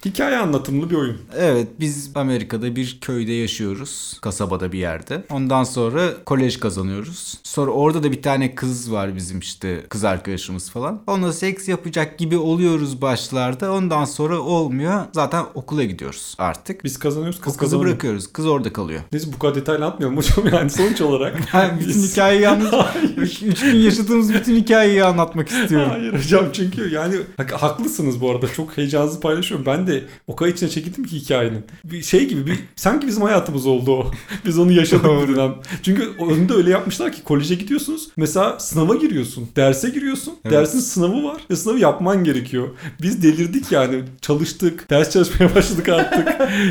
Hikaye 0.05 0.37
anlatımlı 0.37 0.89
bir 0.89 0.95
oyun. 0.95 1.17
Evet 1.37 1.67
biz 1.79 2.11
Amerika'da 2.15 2.75
bir 2.75 2.97
köyde 3.01 3.31
yaşıyoruz. 3.31 4.17
Kasabada 4.21 4.71
bir 4.71 4.79
yerde. 4.79 5.23
Ondan 5.31 5.63
sonra 5.63 6.01
kolej 6.25 6.59
kazanıyoruz. 6.59 7.33
Sonra 7.43 7.71
orada 7.71 8.03
da 8.03 8.11
bir 8.11 8.21
tane 8.21 8.55
kız 8.55 8.91
var 8.91 9.15
bizim 9.15 9.39
işte 9.39 9.83
kız 9.89 10.03
arkadaşımız 10.03 10.69
falan. 10.69 11.01
Onunla 11.07 11.33
seks 11.33 11.67
yapacak 11.67 12.17
gibi 12.17 12.37
oluyoruz 12.37 13.01
başlarda. 13.01 13.71
Ondan 13.73 14.05
sonra 14.05 14.39
olmuyor. 14.39 15.01
Zaten 15.13 15.45
okula 15.53 15.83
gidiyoruz 15.83 16.35
artık. 16.37 16.83
Biz 16.83 16.99
kazanıyoruz. 16.99 17.35
Kız 17.41 17.45
kızı 17.45 17.59
kazanıyor. 17.59 17.89
bırakıyoruz. 17.89 18.33
Kız 18.33 18.45
orada 18.45 18.73
kalıyor. 18.73 19.01
Neyse 19.11 19.27
bu 19.33 19.39
kadar 19.39 19.55
detaylı 19.55 19.85
anlatmayalım 19.85 20.17
hocam 20.17 20.47
yani 20.57 20.69
sonuç 20.69 21.01
olarak. 21.01 21.37
Ben 21.53 21.79
bütün 21.79 21.89
biz- 21.89 22.11
hikayeyi 22.11 22.47
üç, 23.17 23.43
üç 23.43 23.59
gün 23.61 23.75
yaşadığımız 23.75 24.33
bütün 24.33 24.55
hikayeyi 24.55 25.03
anlatmak 25.03 25.49
istiyorum. 25.49 25.89
Hayır 25.91 26.13
hocam 26.13 26.45
çünkü 26.53 26.93
yani 26.93 27.15
hak- 27.37 27.51
haklısınız 27.51 28.21
bu 28.21 28.31
arada. 28.31 28.47
Çok 28.53 28.77
heyecanınızı 28.77 29.19
paylaşıyorum. 29.19 29.65
Ben 29.65 29.86
de 29.87 30.03
o 30.27 30.35
kadar 30.35 30.51
içine 30.51 30.69
çekildim 30.69 31.03
ki 31.03 31.15
hikayenin. 31.15 31.65
Bir 31.83 32.01
şey 32.01 32.27
gibi 32.27 32.45
bir 32.45 32.59
sanki 32.75 33.07
bizim 33.07 33.21
hayatımız 33.23 33.65
oldu 33.67 33.91
o. 33.91 34.11
Biz 34.45 34.59
onu 34.59 34.71
yaşadık 34.71 35.05
bir 35.05 35.35
dönem. 35.35 35.55
Çünkü 35.83 36.09
önünde 36.19 36.53
öyle 36.53 36.69
yapmışlar 36.69 37.11
ki 37.11 37.23
koleje 37.23 37.55
gidiyorsunuz. 37.55 38.07
Mesela 38.17 38.59
sınava 38.59 38.95
giriyorsun. 38.95 39.49
Derse 39.55 39.89
giriyorsun. 39.89 40.33
Evet. 40.45 40.53
Dersin 40.53 40.79
sınavı 40.79 41.23
var 41.23 41.41
ve 41.51 41.55
sınavı 41.55 41.79
yapman 41.79 42.23
gerekiyor. 42.23 42.67
Biz 43.01 43.23
delirdik 43.23 43.71
yani. 43.71 44.03
Çalıştık. 44.21 44.89
Ders 44.89 45.11
çalışmaya 45.11 45.55
başladık 45.55 45.89
artık. 45.89 46.27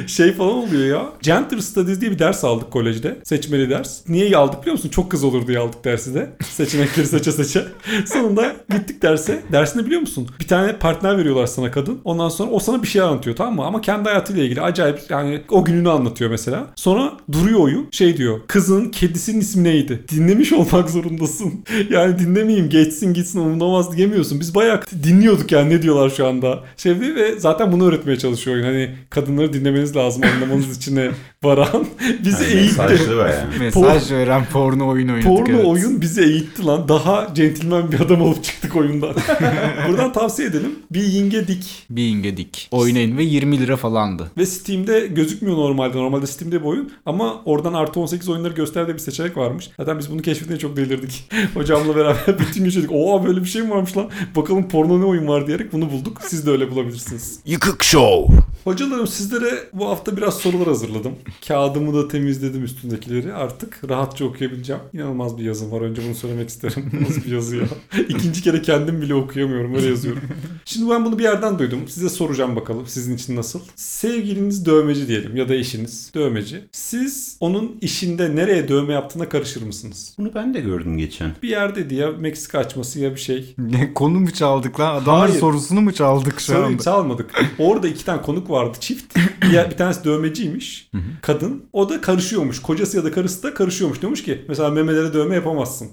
şey 0.08 0.32
falan 0.32 0.54
oluyor 0.54 0.86
ya. 0.86 1.12
Gender 1.22 1.58
Studies 1.58 2.00
diye 2.00 2.10
bir 2.10 2.18
ders 2.18 2.44
aldık 2.44 2.70
kolejde. 2.70 3.18
Seçmeli 3.24 3.70
ders. 3.70 4.08
Niye 4.08 4.36
aldık 4.36 4.60
biliyor 4.60 4.72
musun? 4.72 4.88
Çok 4.88 5.10
kız 5.10 5.24
olur 5.24 5.46
diye 5.46 5.58
aldık 5.58 5.84
dersi 5.84 6.14
de. 6.14 6.30
Seçenekleri 6.50 7.06
seçe 7.06 7.32
seçe. 7.32 7.64
Sonunda 8.06 8.56
gittik 8.70 9.02
derse. 9.02 9.42
Dersinde 9.52 9.86
biliyor 9.86 10.00
musun? 10.00 10.28
Bir 10.40 10.48
tane 10.48 10.78
partner 10.78 11.18
veriyorlar 11.18 11.46
sana 11.46 11.70
kadın. 11.70 12.00
Ondan 12.04 12.28
sonra 12.28 12.50
o 12.50 12.60
sana 12.60 12.82
bir 12.82 12.88
şey 12.88 13.02
anlatıyor 13.06 13.36
tamam 13.36 13.54
mı? 13.54 13.64
Ama 13.64 13.80
kendi 13.80 14.08
hayatıyla 14.08 14.44
ilgili 14.44 14.60
acayip 14.60 15.00
yani 15.08 15.42
o 15.50 15.64
gününü 15.64 15.90
anlatıyor 15.90 16.30
mesela. 16.30 16.66
Sonra 16.76 17.12
duruyor 17.32 17.60
oyun. 17.60 17.88
Şey 17.90 18.16
diyor. 18.16 18.40
Kızın 18.46 18.90
kedisinin 18.90 19.40
ismi 19.40 19.64
neydi? 19.64 20.04
Dinlemiş 20.10 20.52
olmak 20.52 20.90
zorundasın. 20.90 21.64
Yani 21.90 22.18
dinlemeyeyim 22.18 22.68
geçsin 22.68 23.14
gitsin 23.14 23.40
umursamaz 23.40 23.96
diyemiyorsun. 23.96 24.40
Biz 24.40 24.54
bayağı 24.54 24.80
dinliyorduk 25.02 25.52
yani 25.52 25.70
ne 25.70 25.82
diyorlar 25.82 26.10
şu 26.10 26.26
anda. 26.26 26.64
Şey 26.76 27.00
ve 27.00 27.38
zaten 27.38 27.72
bunu 27.72 27.88
öğretmeye 27.88 28.18
çalışıyor 28.18 28.56
oyun. 28.56 28.66
Hani 28.66 28.90
kadınları 29.10 29.52
dinlemeniz 29.52 29.96
lazım 29.96 30.22
anlamanız 30.34 30.76
içine 30.76 31.10
varan. 31.46 31.86
Bizi 32.24 32.44
Yani 32.44 32.54
eğitti. 32.54 32.82
mesajlı 32.82 33.16
bayağı. 33.16 33.46
Mesaj 33.58 34.12
veren 34.12 34.44
porno 34.52 34.88
oyun 34.88 35.08
oynadık. 35.08 35.28
Porno 35.28 35.54
evet. 35.56 35.66
oyun 35.66 36.00
bizi 36.00 36.22
eğitti 36.22 36.64
lan. 36.66 36.88
Daha 36.88 37.34
centilmen 37.34 37.92
bir 37.92 38.00
adam 38.00 38.20
olup 38.20 38.44
çıktık 38.44 38.76
oyundan. 38.76 39.14
Buradan 39.88 40.12
tavsiye 40.12 40.48
edelim. 40.48 40.70
Bir 40.90 41.02
yinge 41.02 41.48
dik. 41.48 41.86
Being 41.90 42.26
a 42.26 42.36
Dick. 42.36 42.68
Oynayın 42.70 43.18
ve 43.18 43.22
20 43.22 43.60
lira 43.60 43.76
falandı. 43.76 44.30
Ve 44.38 44.46
Steam'de 44.46 45.06
gözükmüyor 45.06 45.56
normalde. 45.56 45.96
Normalde 45.98 46.26
Steam'de 46.26 46.60
bir 46.60 46.66
oyun. 46.66 46.92
Ama 47.06 47.42
oradan 47.44 47.74
artı 47.74 48.00
18 48.00 48.28
oyunları 48.28 48.54
gösterdiği 48.54 48.92
bir 48.94 48.98
seçenek 48.98 49.36
varmış. 49.36 49.70
Zaten 49.76 49.98
biz 49.98 50.10
bunu 50.10 50.22
keşfetmeye 50.22 50.58
çok 50.58 50.76
delirdik. 50.76 51.28
Hocamla 51.54 51.96
beraber 51.96 52.38
bütün 52.38 52.64
gün 52.64 52.70
dedik. 52.70 52.92
Oha 52.92 53.26
böyle 53.26 53.40
bir 53.40 53.46
şey 53.48 53.62
mi 53.62 53.70
varmış 53.70 53.96
lan? 53.96 54.10
Bakalım 54.36 54.68
porno 54.68 55.00
ne 55.00 55.04
oyun 55.04 55.28
var 55.28 55.46
diyerek 55.46 55.72
bunu 55.72 55.90
bulduk. 55.90 56.20
Siz 56.28 56.46
de 56.46 56.50
öyle 56.50 56.70
bulabilirsiniz. 56.70 57.40
Yıkık 57.46 57.84
Show. 57.84 58.36
Hocalarım 58.66 59.06
sizlere 59.06 59.68
bu 59.72 59.88
hafta 59.88 60.16
biraz 60.16 60.34
sorular 60.34 60.66
hazırladım. 60.66 61.12
Kağıdımı 61.48 61.94
da 61.94 62.08
temizledim 62.08 62.64
üstündekileri. 62.64 63.32
Artık 63.34 63.80
rahatça 63.88 64.24
okuyabileceğim. 64.24 64.82
İnanılmaz 64.92 65.38
bir 65.38 65.44
yazım 65.44 65.72
var. 65.72 65.80
Önce 65.80 66.02
bunu 66.06 66.14
söylemek 66.14 66.48
isterim. 66.48 66.90
Nasıl 67.00 67.24
bir 67.24 67.32
yazı 67.32 67.56
ya? 67.56 67.64
İkinci 68.08 68.42
kere 68.42 68.62
kendim 68.62 69.00
bile 69.02 69.14
okuyamıyorum. 69.14 69.74
Öyle 69.74 69.86
yazıyorum. 69.86 70.22
Şimdi 70.64 70.90
ben 70.90 71.04
bunu 71.04 71.18
bir 71.18 71.22
yerden 71.22 71.58
duydum. 71.58 71.78
Size 71.88 72.08
soracağım 72.08 72.56
bakalım 72.56 72.86
sizin 72.86 73.16
için 73.16 73.36
nasıl. 73.36 73.60
Sevgiliniz 73.76 74.66
dövmeci 74.66 75.08
diyelim 75.08 75.36
ya 75.36 75.48
da 75.48 75.54
eşiniz 75.54 76.10
dövmeci. 76.14 76.64
Siz 76.72 77.36
onun 77.40 77.78
işinde 77.80 78.36
nereye 78.36 78.68
dövme 78.68 78.92
yaptığına 78.92 79.28
karışır 79.28 79.62
mısınız? 79.62 80.14
Bunu 80.18 80.34
ben 80.34 80.54
de 80.54 80.60
gördüm 80.60 80.98
geçen. 80.98 81.30
Bir 81.42 81.48
yerdeydi 81.48 81.94
ya 81.94 82.10
Meksika 82.12 82.58
açması 82.58 83.00
ya 83.00 83.14
bir 83.14 83.20
şey. 83.20 83.54
Ne 83.58 83.94
konu 83.94 84.20
mu 84.20 84.30
çaldık 84.30 84.80
lan? 84.80 84.94
Adamın 84.94 85.20
Hayır. 85.20 85.40
sorusunu 85.40 85.80
mu 85.80 85.92
çaldık 85.94 86.40
şu 86.40 86.46
Sorry, 86.46 86.64
anda? 86.64 86.82
çalmadık. 86.82 87.30
Orada 87.58 87.88
iki 87.88 88.04
tane 88.04 88.22
konuk 88.22 88.50
vardı 88.56 88.78
çift. 88.80 89.16
Bir, 89.42 89.50
yer- 89.52 89.70
bir 89.70 89.76
tanesi 89.76 90.04
dövmeciymiş. 90.04 90.90
kadın. 91.22 91.64
O 91.72 91.88
da 91.88 92.00
karışıyormuş. 92.00 92.62
Kocası 92.62 92.96
ya 92.96 93.04
da 93.04 93.12
karısı 93.12 93.42
da 93.42 93.54
karışıyormuş. 93.54 94.00
Diyormuş 94.00 94.22
ki 94.24 94.44
mesela 94.48 94.70
memelere 94.70 95.12
dövme 95.14 95.34
yapamazsın. 95.34 95.88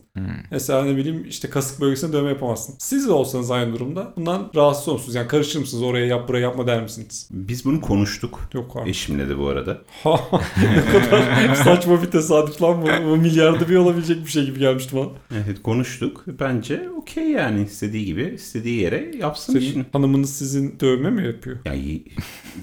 Mesela 0.52 0.86
ne 0.86 0.97
bileyim 0.97 1.26
işte 1.30 1.49
kasık 1.49 1.82
bölgesine 1.82 2.13
dövme 2.13 2.30
yapamazsın. 2.30 2.76
Siz 2.80 3.08
de 3.08 3.12
olsanız 3.12 3.52
aynı 3.52 3.73
durumda 3.76 4.13
bundan 4.17 4.52
rahatsız 4.56 4.88
olur 4.88 4.97
musunuz? 4.97 5.15
Yani 5.15 5.28
karışır 5.28 5.60
mısınız? 5.60 5.84
Oraya 5.84 6.06
yap 6.06 6.28
buraya 6.30 6.39
yapma 6.39 6.67
der 6.67 6.84
misiniz? 6.84 7.30
Biz 7.32 7.65
bunu 7.65 7.82
konuştuk. 7.82 8.49
Yok 8.54 8.76
abi. 8.78 8.89
Eşimle 8.89 9.30
de 9.30 9.38
bu 9.38 9.47
arada. 9.47 9.82
Ha, 10.04 10.19
ne 10.58 11.02
kadar 11.02 11.56
saçma 11.56 12.02
bir 12.02 12.08
tesadüf 12.12 12.62
lan 12.62 12.82
bu. 12.82 12.88
Bu 13.10 13.17
milyarda 13.17 13.69
bir 13.69 13.76
olabilecek 13.76 14.26
bir 14.26 14.32
şey 14.32 14.45
gibi 14.45 14.60
gelmişti 14.60 14.95
bana. 14.95 15.10
Evet 15.45 15.63
konuştuk. 15.63 16.23
Bence 16.39 16.89
okey 16.97 17.23
yani 17.30 17.63
istediği 17.63 18.06
gibi 18.06 18.34
istediği 18.36 18.82
yere 18.82 19.12
yapsın 19.19 19.54
Senin 19.54 19.65
işini. 19.65 19.86
hanımınız 19.93 20.30
sizin 20.36 20.80
dövme 20.80 21.10
mi 21.10 21.26
yapıyor? 21.26 21.58
Yani 21.65 22.04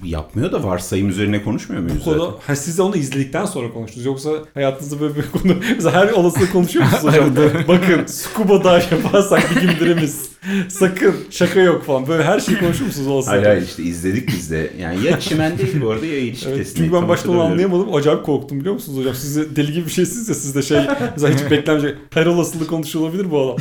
yapmıyor 0.03 0.51
da 0.51 0.63
varsayım 0.63 1.09
üzerine 1.09 1.43
konuşmuyor 1.43 1.81
muyuz 1.81 2.05
Bu 2.05 2.11
zaten? 2.11 2.25
ha, 2.47 2.55
siz 2.55 2.77
de 2.77 2.81
onu 2.81 2.95
izledikten 2.97 3.45
sonra 3.45 3.73
konuştunuz. 3.73 4.05
Yoksa 4.05 4.29
hayatınızda 4.53 4.99
böyle 5.01 5.15
bir 5.15 5.31
konu 5.31 5.55
mesela 5.75 5.93
her 6.05 6.11
olasılığı 6.11 6.51
konuşuyor 6.51 6.85
musunuz 6.85 7.13
hocam? 7.13 7.35
Bakın 7.67 8.05
scuba 8.05 8.63
dive 8.63 8.95
yaparsak 8.95 9.55
bir 9.55 9.61
gün 9.61 9.69
birimiz. 9.79 10.31
Sakın 10.69 11.15
şaka 11.29 11.59
yok 11.61 11.83
falan. 11.85 12.07
Böyle 12.07 12.23
her 12.23 12.39
şeyi 12.39 12.59
konuşur 12.59 12.85
musunuz 12.85 13.07
olasılığı? 13.07 13.31
Hayır 13.35 13.45
hayır 13.45 13.61
işte 13.61 13.83
izledik 13.83 14.27
biz 14.27 14.51
de. 14.51 14.71
Yani 14.79 15.05
ya 15.05 15.19
çimen 15.19 15.57
değil 15.57 15.81
bu 15.81 15.89
arada 15.89 16.05
ya 16.05 16.17
ilişki 16.19 16.47
Evet, 16.47 16.57
testi. 16.57 16.77
çünkü 16.77 16.93
ben 16.93 17.07
başta 17.07 17.31
onu 17.31 17.41
anlayamadım. 17.41 17.95
Acayip 17.95 18.23
korktum 18.25 18.59
biliyor 18.59 18.73
musunuz 18.73 18.99
hocam? 18.99 19.15
Siz 19.15 19.35
de 19.35 19.55
deli 19.55 19.73
gibi 19.73 19.85
bir 19.85 19.91
şeysiniz 19.91 20.29
ya 20.29 20.35
siz 20.35 20.55
de 20.55 20.61
şey 20.61 20.79
mesela 21.15 21.33
hiç 21.33 21.51
beklemeyecek. 21.51 21.97
Her 22.13 22.25
olasılığı 22.25 22.67
konuşuyor 22.67 23.05
olabilir 23.05 23.31
bu 23.31 23.41
adam. 23.41 23.55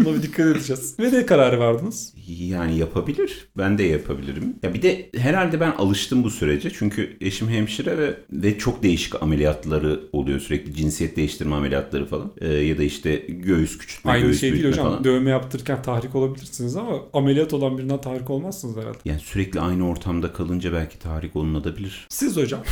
Buna 0.00 0.14
bir 0.16 0.22
dikkat 0.22 0.46
edeceğiz. 0.46 0.94
Ve 1.00 1.12
ne 1.12 1.26
kararı 1.26 1.60
verdiniz? 1.60 2.14
Yani 2.28 2.78
yapabilir. 2.78 3.48
Ben 3.58 3.78
de 3.78 3.82
yapabilirim. 3.82 4.56
Ya 4.62 4.74
bir 4.74 4.82
de 4.82 5.10
herhalde 5.16 5.60
ben 5.60 5.72
alıştım 5.78 6.24
bu 6.24 6.30
sürece. 6.30 6.70
Çünkü 6.70 7.16
eşim 7.20 7.48
hemşire 7.48 7.98
ve 7.98 8.14
ve 8.32 8.58
çok 8.58 8.82
değişik 8.82 9.22
ameliyatları 9.22 10.00
oluyor 10.12 10.40
sürekli. 10.40 10.74
Cinsiyet 10.74 11.16
değiştirme 11.16 11.54
ameliyatları 11.56 12.06
falan. 12.06 12.32
Ee, 12.40 12.52
ya 12.52 12.78
da 12.78 12.82
işte 12.82 13.16
göğüs 13.28 13.78
küçültme, 13.78 14.10
Aynı 14.12 14.24
göğüs 14.24 14.40
şey 14.40 14.52
değil 14.52 14.68
hocam. 14.68 14.86
falan. 14.86 15.04
Dövme 15.04 15.30
yaptırırken 15.30 15.82
tahrik 15.82 16.14
olabilirsiniz 16.14 16.76
ama 16.76 16.92
ameliyat 17.12 17.54
olan 17.54 17.78
birinden 17.78 18.00
tahrik 18.00 18.30
olmazsınız 18.30 18.76
herhalde. 18.76 18.98
Yani 19.04 19.20
sürekli 19.20 19.60
aynı 19.60 19.88
ortamda 19.88 20.32
kalınca 20.32 20.72
belki 20.72 20.98
tahrik 20.98 21.36
olunabilir. 21.36 22.06
Siz 22.08 22.36
hocam. 22.36 22.60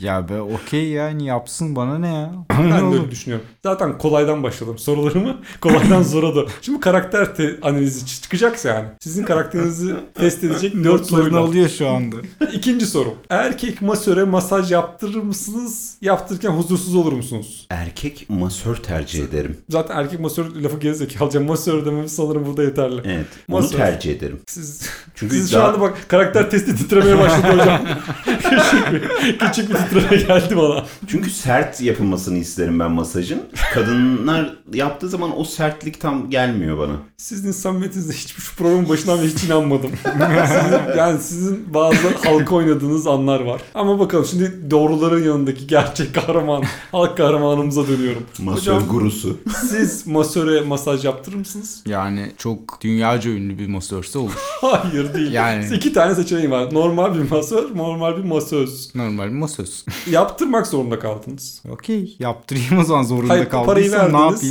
Ya 0.00 0.28
be 0.28 0.40
okey 0.40 0.88
yani 0.88 1.24
yapsın 1.26 1.76
bana 1.76 1.98
ne 1.98 2.14
ya? 2.14 2.32
Ben 2.58 2.70
de 2.92 2.96
öyle 2.98 3.10
düşünüyorum. 3.10 3.46
Zaten 3.62 3.98
kolaydan 3.98 4.42
başladım 4.42 4.78
sorularımı. 4.78 5.40
Kolaydan 5.60 6.02
zora 6.02 6.36
da. 6.36 6.44
Şimdi 6.62 6.80
karakter 6.80 7.34
te- 7.36 7.58
analizi 7.62 8.04
çı- 8.06 8.22
çıkacaksa 8.22 8.68
yani. 8.68 8.88
Sizin 9.00 9.24
karakterinizi 9.24 9.94
test 10.14 10.44
edecek 10.44 10.74
dört 10.74 10.84
Notlarını 11.00 11.17
soruyla. 11.22 11.38
alıyor 11.40 11.68
şu 11.68 11.88
anda. 11.88 12.16
İkinci 12.52 12.86
soru. 12.86 13.14
Erkek 13.30 13.82
masöre 13.82 14.24
masaj 14.24 14.72
yaptırır 14.72 15.22
mısınız? 15.22 15.94
Yaptırırken 16.00 16.50
huzursuz 16.50 16.94
olur 16.94 17.12
musunuz? 17.12 17.66
Erkek 17.70 18.26
masör 18.28 18.76
tercih 18.76 19.24
ederim. 19.24 19.56
Zaten 19.68 19.96
erkek 19.96 20.20
masör 20.20 20.54
lafı 20.54 20.78
gerizekalıca 20.78 21.40
masör 21.40 21.86
dememiz 21.86 22.12
sanırım 22.16 22.46
burada 22.46 22.62
yeterli. 22.62 23.00
Evet. 23.04 23.26
Onu 23.50 23.60
Masör. 23.60 23.76
tercih 23.78 24.12
ederim. 24.12 24.40
Siz, 24.46 24.82
Çünkü 25.14 25.34
siz 25.36 25.50
şu 25.50 25.56
daha- 25.56 25.68
anda 25.68 25.80
bak 25.80 25.98
karakter 26.08 26.50
testi 26.50 26.76
titremeye 26.76 27.18
başladı 27.18 27.52
hocam. 27.60 27.80
küçük 28.50 28.92
bir, 28.92 29.38
küçük 29.38 29.70
bir 29.70 29.74
titreme 29.74 30.16
geldi 30.22 30.56
bana. 30.56 30.84
Çünkü 31.06 31.30
sert 31.30 31.80
yapılmasını 31.80 32.38
isterim 32.38 32.80
ben 32.80 32.90
masajın. 32.92 33.42
Kadınlar 33.74 34.54
yaptığı 34.72 35.08
zaman 35.08 35.38
o 35.40 35.44
sertlik 35.44 36.00
tam 36.00 36.30
gelmiyor 36.30 36.78
bana. 36.78 36.92
Sizin 37.16 37.52
samimiyetinizde 37.52 38.12
hiçbir 38.12 38.42
şu 38.42 38.56
programın 38.56 38.88
başından 38.88 39.18
beri 39.18 39.28
hiç 39.28 39.44
inanmadım. 39.44 39.90
Sizin, 40.46 40.98
yani 40.98 41.20
sizin 41.20 41.74
bazı 41.74 41.96
halka 42.24 42.54
oynadığınız 42.54 43.06
anlar 43.06 43.40
var. 43.40 43.60
Ama 43.74 43.98
bakalım 43.98 44.24
şimdi 44.24 44.70
doğruların 44.70 45.24
yanındaki 45.24 45.66
gerçek 45.66 46.14
kahraman, 46.14 46.62
halk 46.92 47.16
kahramanımıza 47.16 47.88
dönüyorum. 47.88 48.22
Masör 48.38 48.58
Hocam 48.60 48.88
gurusu. 48.88 49.36
siz 49.70 50.06
masöre 50.06 50.60
masaj 50.60 51.04
yaptırır 51.04 51.36
mısınız? 51.36 51.82
Yani 51.86 52.32
çok 52.38 52.80
dünyaca 52.80 53.30
ünlü 53.30 53.58
bir 53.58 53.66
masörse 53.68 54.18
olur. 54.18 54.32
Hayır 54.60 55.14
değil. 55.14 55.32
Yani- 55.32 55.66
İki 55.74 55.92
tane 55.92 56.14
seçeneği 56.14 56.50
var. 56.50 56.74
Normal 56.74 57.14
bir 57.14 57.30
masör, 57.30 57.76
normal 57.76 58.16
bir 58.16 58.24
masöz. 58.42 58.94
Normal 58.94 59.28
masöz. 59.30 59.84
Yaptırmak 60.10 60.66
zorunda 60.66 60.98
kaldınız. 60.98 61.62
Okey 61.70 62.16
yaptırayım 62.18 62.78
o 62.78 62.84
zaman 62.84 63.02
zorunda 63.02 63.32
Hayır 63.32 63.48
parayı 63.48 63.90
kaldıysam 63.90 64.08
ne 64.12 64.18
verdiniz. 64.24 64.42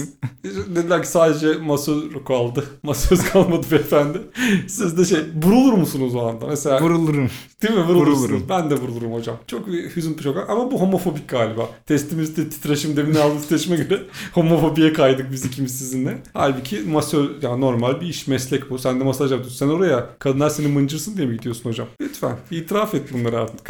yapayım? 0.44 0.76
Dediler 0.76 1.02
ki 1.04 1.08
sadece 1.10 1.54
masör 1.54 2.26
kaldı. 2.28 2.66
Masöz 2.84 3.24
kalmadı 3.30 3.66
beyefendi. 3.72 4.22
Siz 4.68 4.98
de 4.98 5.06
şey 5.06 5.20
vurulur 5.44 5.74
musunuz 5.74 6.16
o 6.16 6.20
anda? 6.28 6.48
Mesela 6.48 6.82
Vurulurum. 6.82 7.30
Değil 7.64 7.74
mi? 7.74 7.84
Vurulursunuz. 7.84 8.24
Vurulurum. 8.24 8.46
Ben 8.50 8.70
de 8.70 8.76
vurulurum 8.76 9.14
hocam. 9.14 9.38
Çok 9.48 9.68
bir 9.68 9.96
hüzün 9.96 10.14
çok 10.14 10.50
ama 10.50 10.72
bu 10.72 10.82
homofobik 10.82 11.30
galiba. 11.30 11.70
Testimizde 11.86 12.50
titreşim 12.50 12.98
demin 12.98 13.16
aldığımız 13.16 13.44
titreşime 13.44 13.76
göre 13.76 14.04
homofobiye 14.34 14.94
kaydık 14.94 15.32
biz 15.32 15.46
ikimiz 15.46 15.78
sizinle. 15.80 16.18
Halbuki 16.34 16.80
masör 16.80 17.30
yani 17.42 17.62
normal 17.62 18.02
bir 18.02 18.06
iş 18.08 18.28
meslek 18.28 18.70
bu. 18.70 18.80
Sen 18.80 19.00
de 19.00 19.04
masaj 19.04 19.32
yapıyorsun. 19.32 19.58
Sen 19.58 19.68
oraya 19.68 20.10
kadınlar 20.20 20.50
seni 20.50 20.68
mıncırsın 20.68 21.18
diye 21.18 21.28
mi 21.28 21.38
gidiyorsun 21.38 21.70
hocam? 21.70 21.88
Lütfen 22.02 22.38
itiraf 22.52 22.96
et 22.96 23.14
bunları 23.14 23.40
artık. 23.40 23.70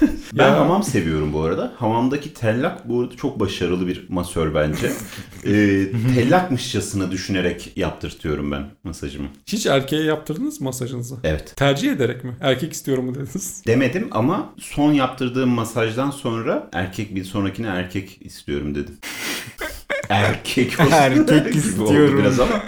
Ben 0.32 0.48
Ya. 0.48 0.58
hamam 0.60 0.82
seviyorum 0.82 1.32
bu 1.32 1.42
arada. 1.42 1.72
Hamamdaki 1.76 2.34
tellak 2.34 2.88
bu 2.88 3.00
arada 3.00 3.16
çok 3.16 3.40
başarılı 3.40 3.86
bir 3.86 4.06
masör 4.08 4.54
bence. 4.54 4.92
ee, 5.44 5.86
tellakmışçasına 6.14 7.10
düşünerek 7.10 7.72
yaptırtıyorum 7.76 8.52
ben 8.52 8.64
masajımı. 8.84 9.28
Hiç 9.46 9.66
erkeğe 9.66 10.02
yaptırdınız 10.02 10.60
mı 10.60 10.64
masajınızı? 10.64 11.16
Evet. 11.24 11.56
Tercih 11.56 11.92
ederek 11.92 12.24
mi? 12.24 12.36
Erkek 12.40 12.72
istiyorum 12.72 13.04
mu 13.04 13.14
dediniz? 13.14 13.62
Demedim 13.66 14.08
ama 14.10 14.54
son 14.58 14.92
yaptırdığım 14.92 15.50
masajdan 15.50 16.10
sonra 16.10 16.68
erkek 16.72 17.14
bir 17.14 17.24
sonrakine 17.24 17.66
erkek 17.66 18.18
istiyorum 18.20 18.74
dedim. 18.74 18.98
erkek 20.08 20.80
olsun. 20.80 20.92
Erkek 20.92 21.20
oldu 21.30 21.48
istiyorum. 21.48 22.18
Biraz 22.18 22.40
ama 22.40 22.62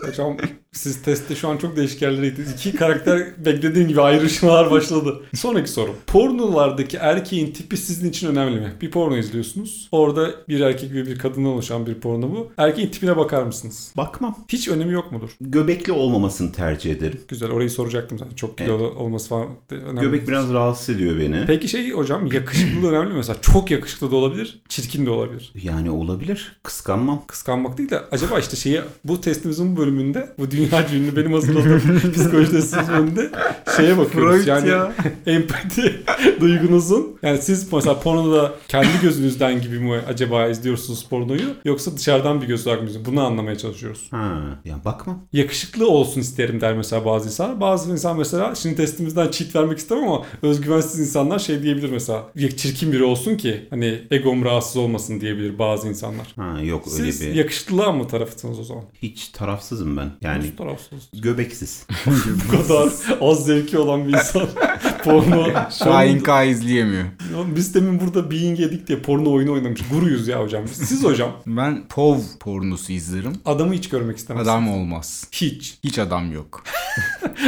Hocam 0.00 0.36
siz 0.78 1.02
testte 1.02 1.34
şu 1.34 1.48
an 1.48 1.56
çok 1.56 1.76
değişik 1.76 2.02
yerlerdeydiniz. 2.02 2.52
İki 2.52 2.76
karakter 2.76 3.22
beklediğim 3.44 3.88
gibi 3.88 4.00
ayrışmalar 4.00 4.70
başladı. 4.70 5.20
Sonraki 5.34 5.70
soru. 5.70 5.90
Pornolardaki 6.06 6.96
erkeğin 6.96 7.52
tipi 7.52 7.76
sizin 7.76 8.10
için 8.10 8.28
önemli 8.28 8.60
mi? 8.60 8.72
Bir 8.80 8.90
porno 8.90 9.16
izliyorsunuz. 9.16 9.88
Orada 9.92 10.30
bir 10.48 10.60
erkek 10.60 10.92
ve 10.92 11.06
bir 11.06 11.18
kadından 11.18 11.50
oluşan 11.50 11.86
bir 11.86 11.94
porno 11.94 12.30
bu. 12.30 12.52
Erkeğin 12.56 12.88
tipine 12.88 13.16
bakar 13.16 13.42
mısınız? 13.42 13.92
bakmam. 13.96 14.38
Hiç 14.48 14.68
önemi 14.68 14.92
yok 14.92 15.12
mudur? 15.12 15.30
Göbekli 15.40 15.92
olmamasını 15.92 16.52
tercih 16.52 16.90
ederim. 16.92 17.20
Güzel 17.28 17.50
orayı 17.50 17.70
soracaktım 17.70 18.18
zaten. 18.18 18.34
Çok 18.34 18.58
kilolu 18.58 18.84
olması 18.84 19.28
falan 19.28 19.46
önemli. 19.70 20.00
Göbek 20.00 20.28
biraz 20.28 20.52
rahatsız 20.52 20.96
ediyor 20.96 21.20
beni. 21.20 21.44
Peki 21.46 21.68
şey 21.68 21.90
hocam 21.90 22.26
yakışıklılığı 22.32 22.90
önemli 22.90 23.08
mi? 23.08 23.16
Mesela 23.16 23.38
çok 23.40 23.70
yakışıklı 23.70 24.10
da 24.10 24.16
olabilir, 24.16 24.60
çirkin 24.68 25.06
de 25.06 25.10
olabilir. 25.10 25.52
Yani 25.62 25.90
olabilir. 25.90 26.58
Kıskanmam. 26.62 27.22
kıskanmak 27.26 27.78
değil 27.78 27.90
de 27.90 28.00
acaba 28.10 28.38
işte 28.38 28.56
şeyi 28.56 28.80
bu 29.04 29.20
testimizin 29.20 29.76
bu 29.76 29.80
bölümünde 29.80 30.34
bu 30.38 30.50
dünya 30.50 30.65
ünlü 30.94 31.16
benim 31.16 31.32
hazırladığım 31.32 32.12
psikoloji 32.12 32.50
testimizin 32.50 32.94
bölümünde 32.94 33.30
şeye 33.76 33.98
bakıyoruz. 33.98 34.36
Freud 34.36 34.46
yani 34.46 34.68
ya. 34.68 34.92
empati 35.26 36.02
duygunuzun 36.40 37.16
yani 37.22 37.38
siz 37.38 37.72
mesela 37.72 38.00
pornoda 38.00 38.54
kendi 38.68 38.88
gözünüzden 39.02 39.60
gibi 39.60 39.78
mi 39.78 40.00
acaba 40.08 40.46
izliyorsunuz 40.46 41.04
pornoyu 41.08 41.54
yoksa 41.64 41.96
dışarıdan 41.96 42.42
bir 42.42 42.46
göz 42.46 42.66
olarak 42.66 42.82
mı 42.82 42.88
izliyorsunuz? 42.88 43.16
Bunu 43.16 43.26
anlamaya 43.26 43.58
çalışıyoruz. 43.58 44.06
Ha, 44.10 44.40
ya 44.64 44.84
bakmam. 44.84 45.24
Yakışıklı 45.32 45.88
olsun 45.88 46.20
isterim 46.20 46.60
der 46.60 46.74
mesela 46.74 47.04
bazı 47.04 47.28
insan. 47.28 47.60
Bazı 47.60 47.92
insan 47.92 48.18
mesela 48.18 48.54
şimdi 48.54 48.76
testimizden 48.76 49.30
cheat 49.30 49.56
vermek 49.56 49.78
istemem 49.78 50.08
ama 50.08 50.22
özgüvensiz 50.42 51.00
insanlar 51.00 51.38
şey 51.38 51.62
diyebilir 51.62 51.90
mesela. 51.90 52.24
Çirkin 52.56 52.92
biri 52.92 53.04
olsun 53.04 53.36
ki 53.36 53.66
hani 53.70 54.00
egom 54.10 54.44
rahatsız 54.44 54.76
olmasın 54.76 55.20
diyebilir 55.20 55.58
bazı 55.58 55.88
insanlar. 55.88 56.26
Ha, 56.36 56.60
yok 56.62 56.84
öyle 56.92 57.12
Siz 57.12 57.20
bir. 57.20 57.34
yakışıklılığa 57.34 57.92
mı 57.92 58.08
tarafısınız 58.08 58.58
o 58.60 58.64
zaman? 58.64 58.84
Hiç 59.02 59.28
tarafsızım 59.28 59.96
ben. 59.96 60.10
Yani 60.20 60.55
tarafsız? 60.56 61.08
göbeksiz. 61.12 61.86
Bu 62.48 62.50
kadar 62.62 62.88
az 63.20 63.44
zevki 63.46 63.78
olan 63.78 64.08
bir 64.08 64.12
insan 64.12 64.48
porno. 65.04 65.46
Şahin 65.78 66.20
K 66.20 66.44
izleyemiyor. 66.44 67.04
Ya 67.04 67.56
Biz 67.56 67.74
demin 67.74 68.00
burada 68.00 68.30
Being 68.30 68.60
yedik 68.60 68.86
diye 68.88 68.98
porno 68.98 69.32
oyunu 69.32 69.52
oynamış. 69.52 69.80
Guruyuz 69.90 70.28
ya 70.28 70.40
hocam. 70.42 70.64
biz. 70.64 70.88
Siz 70.88 71.04
hocam 71.04 71.32
Ben 71.46 71.88
POV 71.88 72.18
pornosu 72.40 72.92
izlerim. 72.92 73.32
adamı 73.44 73.74
hiç 73.74 73.88
görmek 73.88 74.16
istemezsiniz. 74.16 74.48
Adam 74.48 74.68
olmaz. 74.68 75.24
Hiç. 75.32 75.78
Hiç 75.84 75.98
adam 75.98 76.32
yok. 76.32 76.64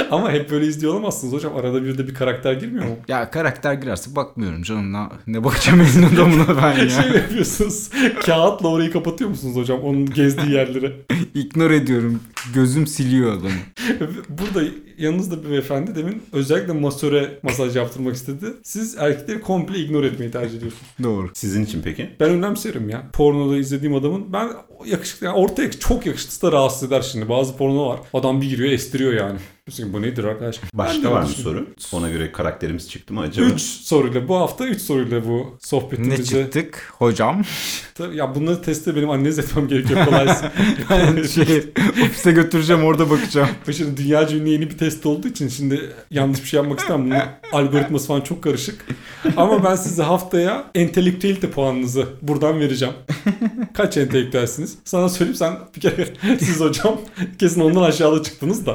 Ama 0.10 0.32
hep 0.32 0.50
böyle 0.50 0.66
izliyor 0.66 0.92
olamazsınız 0.92 1.32
hocam. 1.34 1.56
Arada 1.56 1.84
bir 1.84 1.98
de 1.98 2.08
bir 2.08 2.14
karakter 2.14 2.52
girmiyor 2.52 2.84
mu? 2.84 2.96
Ya 3.08 3.30
karakter 3.30 3.74
girerse 3.74 4.16
bakmıyorum 4.16 4.62
canım. 4.62 4.92
Ne, 4.92 5.08
ne 5.26 5.44
bakacağım 5.44 5.80
elin 5.80 6.02
adamına 6.02 6.62
ben 6.62 6.78
ya. 6.84 6.88
şey 6.88 7.10
yapıyorsunuz. 7.10 7.90
Kağıtla 8.26 8.68
orayı 8.68 8.92
kapatıyor 8.92 9.30
musunuz 9.30 9.56
hocam? 9.56 9.80
Onun 9.80 10.06
gezdiği 10.06 10.50
yerleri. 10.52 10.92
İgnore 11.34 11.76
ediyorum. 11.76 12.20
Gözüm 12.54 12.86
siliyor 12.86 13.32
adamı. 13.32 13.52
Burada 14.28 14.68
yanınızda 14.98 15.44
bir 15.44 15.50
beyefendi 15.50 15.94
demin 15.94 16.22
özellikle 16.32 16.72
masöre 16.72 17.38
masaj 17.42 17.76
yaptırmak 17.76 18.14
istedi. 18.14 18.46
Siz 18.62 18.96
erkekleri 18.98 19.40
komple 19.40 19.78
ignore 19.78 20.06
etmeyi 20.06 20.30
tercih 20.30 20.58
ediyorsunuz. 20.58 20.84
Doğru. 21.02 21.30
Sizin 21.34 21.64
için 21.64 21.82
peki? 21.84 22.10
Ben 22.20 22.30
önemserim 22.30 22.88
ya. 22.88 23.02
Pornoda 23.12 23.56
izlediğim 23.56 23.94
adamın 23.94 24.32
ben 24.32 24.48
yakışıklı 24.86 25.26
yani 25.26 25.36
ortaya 25.36 25.70
çok 25.70 26.06
yakışıklısı 26.06 26.42
da 26.42 26.52
rahatsız 26.52 26.88
eder 26.88 27.02
şimdi. 27.02 27.28
Bazı 27.28 27.56
porno 27.56 27.88
var. 27.88 28.00
Adam 28.14 28.40
bir 28.40 28.48
giriyor 28.48 28.72
estiriyor 28.72 29.12
yani. 29.12 29.38
Diyorsun 29.66 29.92
bu 29.98 30.02
nedir 30.02 30.24
arkadaş? 30.24 30.60
Başka 30.74 31.10
var 31.12 31.22
mı 31.22 31.28
soru? 31.28 31.66
Ona 31.92 32.10
göre 32.10 32.32
karakterimiz 32.32 32.90
çıktı 32.90 33.14
mı 33.14 33.20
acaba? 33.20 33.46
3 33.46 33.60
soruyla 33.62 34.28
bu 34.28 34.36
hafta 34.36 34.66
3 34.66 34.80
soruyla 34.80 35.24
bu 35.24 35.38
Ne 35.38 35.44
sohbetimizi. 35.60 36.24
çıktık 36.24 36.92
hocam? 36.98 37.42
Ya 38.14 38.34
bunları 38.34 38.62
teste 38.62 38.96
benim 38.96 39.10
anneniz 39.10 39.38
etmem 39.38 39.68
gerekiyor 39.68 40.04
kolaysa. 40.04 40.52
Ben 40.90 41.22
şey, 41.22 41.64
ofise 42.04 42.32
götüreceğim 42.32 42.84
orada 42.84 43.10
bakacağım. 43.10 43.48
Şimdi 43.76 43.96
dünyaca 43.96 44.36
ünlü 44.36 44.48
yeni 44.48 44.70
bir 44.70 44.78
test 44.78 45.06
olduğu 45.06 45.28
için 45.28 45.48
şimdi 45.48 45.90
yanlış 46.10 46.42
bir 46.42 46.48
şey 46.48 46.60
yapmak 46.60 46.80
istemem. 46.80 47.04
Bunun 47.10 47.62
algoritması 47.62 48.06
falan 48.06 48.20
çok 48.20 48.42
karışık. 48.42 48.86
Ama 49.36 49.64
ben 49.64 49.76
size 49.76 50.02
haftaya 50.02 50.64
entelektüelite 50.74 51.50
puanınızı 51.50 52.06
buradan 52.22 52.60
vereceğim. 52.60 52.94
Kaç 53.74 53.96
entelektüelsiniz? 53.96 54.78
Sana 54.84 55.08
söyleyeyim 55.08 55.36
sen 55.36 55.58
bir 55.76 55.80
kere 55.80 56.08
siz 56.38 56.60
hocam 56.60 57.00
kesin 57.38 57.60
ondan 57.60 57.82
aşağıda 57.82 58.22
çıktınız 58.22 58.66
da. 58.66 58.74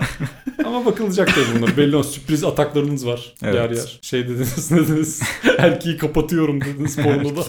Ama 0.66 0.86
bakılacak 1.18 1.36
tabii 1.36 1.60
bunlar. 1.62 1.78
Belli 1.78 1.96
olsun 1.96 2.12
sürpriz 2.12 2.44
ataklarınız 2.44 3.06
var 3.08 3.34
Evet. 3.44 3.56
yer 3.56 3.70
yer. 3.70 4.00
Şey 4.02 4.24
dediniz 4.24 4.72
ne 4.72 4.78
dediniz? 4.80 5.22
Erkeği 5.58 5.98
kapatıyorum 5.98 6.62
dediniz 6.62 6.96
pornoda. 6.96 7.42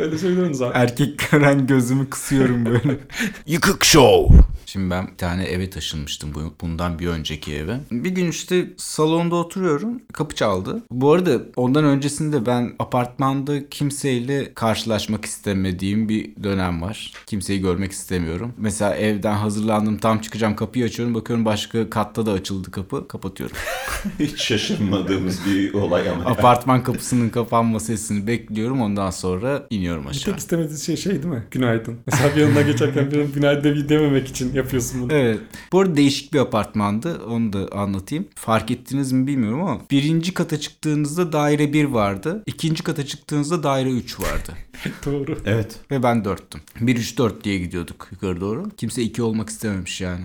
Öyle 0.00 0.18
söylüyorsunuz 0.18 0.62
abi. 0.62 0.72
Erkek 0.78 1.30
gören 1.30 1.66
gözümü 1.66 2.10
kısıyorum 2.10 2.66
böyle. 2.66 2.98
Yıkık 3.46 3.84
Show. 3.84 4.36
Şimdi 4.68 4.90
ben 4.90 5.06
bir 5.06 5.16
tane 5.16 5.44
eve 5.44 5.70
taşınmıştım 5.70 6.34
bu- 6.34 6.54
bundan 6.60 6.98
bir 6.98 7.06
önceki 7.06 7.54
eve. 7.54 7.76
Bir 7.90 8.10
gün 8.10 8.28
işte 8.30 8.66
salonda 8.76 9.34
oturuyorum. 9.36 10.00
Kapı 10.12 10.34
çaldı. 10.34 10.82
Bu 10.90 11.12
arada 11.12 11.40
ondan 11.56 11.84
öncesinde 11.84 12.46
ben 12.46 12.72
apartmanda 12.78 13.68
kimseyle 13.68 14.54
karşılaşmak 14.54 15.24
istemediğim 15.24 16.08
bir 16.08 16.30
dönem 16.42 16.82
var. 16.82 17.12
Kimseyi 17.26 17.60
görmek 17.60 17.92
istemiyorum. 17.92 18.52
Mesela 18.58 18.94
evden 18.96 19.34
hazırlandım 19.36 19.98
tam 19.98 20.18
çıkacağım 20.18 20.56
kapıyı 20.56 20.84
açıyorum. 20.84 21.14
Bakıyorum 21.14 21.44
başka 21.44 21.90
katta 21.90 22.26
da 22.26 22.32
açıldı 22.32 22.70
kapı. 22.70 23.08
Kapatıyorum. 23.08 23.56
Hiç 24.18 24.40
şaşırmadığımız 24.42 25.38
bir 25.46 25.72
olay 25.74 26.08
ama. 26.10 26.24
Apartman 26.24 26.82
kapısının 26.82 27.28
kapanma 27.28 27.80
sesini 27.80 28.26
bekliyorum. 28.26 28.80
Ondan 28.80 29.10
sonra 29.10 29.66
iniyorum 29.70 30.04
Bir 30.04 30.10
aşağı. 30.10 30.24
tek 30.32 30.40
istemediğiniz 30.40 30.86
şey 30.86 30.96
şey 30.96 31.12
değil 31.12 31.24
mi? 31.24 31.42
Günaydın. 31.50 31.96
Mesela 32.06 32.36
bir 32.36 32.40
yanından 32.40 32.66
geçerken 32.66 33.10
birinin 33.10 33.32
günaydın 33.32 33.76
de- 33.76 33.88
dememek 33.88 34.28
için 34.28 34.57
yapıyorsun 34.58 35.02
bunu. 35.02 35.12
Evet. 35.12 35.40
Bu 35.72 35.80
arada 35.80 35.96
değişik 35.96 36.32
bir 36.34 36.38
apartmandı. 36.38 37.24
Onu 37.24 37.52
da 37.52 37.68
anlatayım. 37.72 38.28
Fark 38.34 38.70
ettiniz 38.70 39.12
mi 39.12 39.26
bilmiyorum 39.26 39.62
ama 39.62 39.80
birinci 39.90 40.34
kata 40.34 40.60
çıktığınızda 40.60 41.32
daire 41.32 41.72
1 41.72 41.84
vardı. 41.84 42.42
İkinci 42.46 42.82
kata 42.82 43.06
çıktığınızda 43.06 43.62
daire 43.62 43.90
3 43.90 44.20
vardı. 44.20 44.52
Doğru. 45.06 45.38
Evet. 45.46 45.76
Ve 45.90 46.02
ben 46.02 46.16
4'tüm. 46.16 46.60
1 46.80 46.96
3 46.96 47.18
4 47.18 47.44
diye 47.44 47.58
gidiyorduk 47.58 48.08
yukarı 48.12 48.40
doğru. 48.40 48.68
Kimse 48.76 49.02
2 49.02 49.22
olmak 49.22 49.48
istememiş 49.48 50.00
yani. 50.00 50.24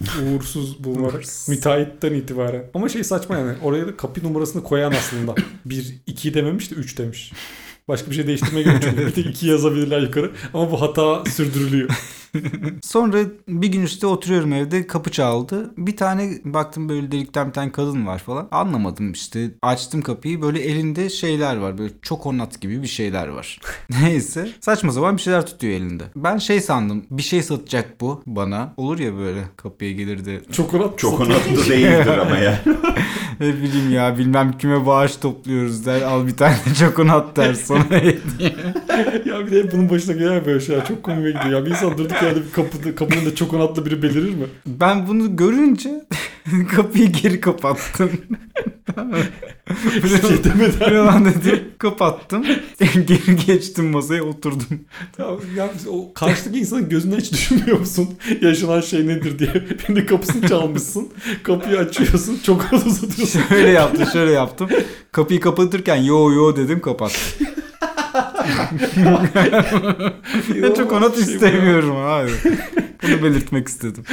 Uğursuz 0.22 0.84
bulmak. 0.84 1.22
Müteahhitten 1.48 2.12
itibaren. 2.14 2.64
Ama 2.74 2.88
şey 2.88 3.04
saçma 3.04 3.38
yani. 3.38 3.56
Oraya 3.62 3.86
da 3.86 3.96
kapı 3.96 4.24
numarasını 4.24 4.62
koyan 4.62 4.92
aslında. 4.92 5.34
1, 5.64 5.94
2 6.06 6.34
dememiş 6.34 6.70
de 6.70 6.74
3 6.74 6.98
demiş. 6.98 7.32
Başka 7.88 8.10
bir 8.10 8.16
şey 8.16 8.26
değiştirmeye 8.26 8.62
gerek 8.62 8.84
yok. 8.84 8.96
Bir 9.06 9.10
tek 9.12 9.26
2 9.26 9.46
yazabilirler 9.46 10.00
yukarı. 10.00 10.32
Ama 10.54 10.70
bu 10.70 10.80
hata 10.80 11.24
sürdürülüyor. 11.24 11.90
Sonra 12.82 13.18
bir 13.48 13.68
gün 13.68 13.82
işte 13.82 14.06
oturuyorum 14.06 14.52
evde 14.52 14.86
kapı 14.86 15.10
çaldı. 15.10 15.70
Bir 15.76 15.96
tane 15.96 16.30
baktım 16.44 16.88
böyle 16.88 17.12
delikten 17.12 17.48
bir 17.48 17.52
tane 17.52 17.72
kadın 17.72 18.06
var 18.06 18.18
falan. 18.18 18.48
Anlamadım 18.50 19.12
işte. 19.12 19.50
Açtım 19.62 20.02
kapıyı 20.02 20.42
böyle 20.42 20.60
elinde 20.60 21.10
şeyler 21.10 21.56
var. 21.56 21.78
Böyle 21.78 21.92
çokonat 22.02 22.60
gibi 22.60 22.82
bir 22.82 22.86
şeyler 22.86 23.28
var. 23.28 23.60
Neyse. 24.02 24.48
Saçma 24.60 24.92
sapan 24.92 25.16
bir 25.16 25.22
şeyler 25.22 25.46
tutuyor 25.46 25.72
elinde. 25.72 26.04
Ben 26.16 26.38
şey 26.38 26.60
sandım. 26.60 27.04
Bir 27.10 27.22
şey 27.22 27.42
satacak 27.42 28.00
bu 28.00 28.22
bana. 28.26 28.74
Olur 28.76 28.98
ya 28.98 29.16
böyle 29.16 29.42
kapıya 29.56 29.92
gelirdi. 29.92 30.42
Çokonat 30.52 30.98
Çok 30.98 31.18
satıyor. 31.18 31.40
onatlı 31.40 31.70
değildir 31.70 32.18
ama 32.18 32.36
ya. 32.38 32.60
Ne 33.40 33.46
bileyim 33.46 33.92
ya 33.92 34.18
bilmem 34.18 34.52
kime 34.58 34.86
bağış 34.86 35.16
topluyoruz 35.16 35.86
der. 35.86 36.02
Al 36.02 36.26
bir 36.26 36.36
tane 36.36 36.56
çokonat 36.78 37.36
der 37.36 37.54
sana 37.54 37.84
hediye. 37.90 38.54
ya 39.26 39.46
bir 39.46 39.50
de 39.50 39.62
hep 39.62 39.72
bunun 39.72 39.90
başına 39.90 40.12
gelen 40.14 40.46
böyle 40.46 40.60
şeyler 40.60 40.86
çok 40.86 41.02
komik 41.02 41.26
gidiyor. 41.26 41.60
Ya 41.60 41.66
bir 41.66 41.70
insan 41.70 41.98
durduk 41.98 42.22
yerde 42.22 42.40
bir 42.40 42.52
kapıda, 42.52 42.94
kapının 42.94 43.26
da 43.26 43.34
çokonatlı 43.34 43.86
biri 43.86 44.02
belirir 44.02 44.34
mi? 44.34 44.46
Ben 44.66 45.08
bunu 45.08 45.36
görünce 45.36 46.04
kapıyı 46.76 47.12
geri 47.12 47.40
kapattım. 47.40 48.10
Şey 50.02 50.44
demeden. 50.44 51.24
Dedim. 51.24 51.64
Kapattım. 51.78 52.44
geri 52.78 53.46
geçtim 53.46 53.90
masaya 53.90 54.22
oturdum. 54.22 54.80
Ya, 55.18 55.26
ya 55.56 55.70
o 55.90 56.14
karşıdaki 56.14 56.58
insanın 56.58 56.88
gözünden 56.88 57.18
hiç 57.18 57.32
düşünmüyor 57.32 57.78
musun? 57.78 58.08
Yaşanan 58.40 58.80
şey 58.80 59.06
nedir 59.06 59.38
diye. 59.38 59.54
Birinin 59.54 60.06
kapısını 60.06 60.48
çalmışsın. 60.48 61.08
Kapıyı 61.42 61.78
açıyorsun. 61.78 62.38
Çokonat 62.42 62.86
uzatıyorsun. 62.86 63.40
Şöyle 63.48 63.70
yaptım 63.70 64.06
şöyle 64.12 64.32
yaptım. 64.32 64.68
Kapıyı 65.12 65.40
kapatırken 65.40 65.96
yo 65.96 66.32
yo 66.32 66.56
dedim 66.56 66.80
kapattım. 66.80 67.46
Ben 70.62 70.74
çok 70.74 70.92
onat 70.92 71.14
Şey 71.14 71.34
istemiyorum 71.34 71.96
abi. 71.96 72.30
Bunu 73.02 73.22
belirtmek 73.22 73.68
istedim. 73.68 74.04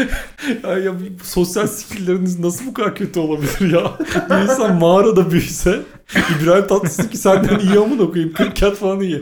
Ya, 0.63 0.77
ya 0.77 0.93
sosyal 1.23 1.67
skillleriniz 1.67 2.39
nasıl 2.39 2.65
bu 2.65 2.73
kadar 2.73 2.95
kötü 2.95 3.19
olabilir 3.19 3.73
ya? 3.73 3.91
Bir 4.29 4.43
insan 4.43 4.75
mağarada 4.75 5.31
büyüse 5.31 5.79
İbrahim 6.15 6.67
Tatlıses 6.67 7.09
ki 7.09 7.17
senden 7.17 7.59
iyi 7.59 7.79
amına 7.79 8.11
koyayım. 8.11 8.33
40 8.33 8.59
kat 8.59 8.77
falan 8.77 8.99
iyi. 8.99 9.21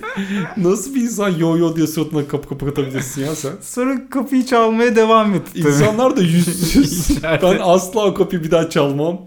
Nasıl 0.56 0.94
bir 0.94 1.00
insan 1.00 1.28
yo 1.28 1.58
yo 1.58 1.76
diye 1.76 1.86
suratına 1.86 2.28
kapı 2.28 2.48
kapı 2.48 2.58
kapatabilirsin 2.66 3.24
ya 3.24 3.34
sen? 3.34 3.50
Sonra 3.60 4.08
kapıyı 4.10 4.46
çalmaya 4.46 4.96
devam 4.96 5.32
tabii. 5.32 5.68
İnsanlar 5.68 6.16
da 6.16 6.20
yüzsüz. 6.20 7.22
Ben 7.42 7.58
asla 7.62 8.04
o 8.06 8.14
kapıyı 8.14 8.44
bir 8.44 8.50
daha 8.50 8.70
çalmam. 8.70 9.18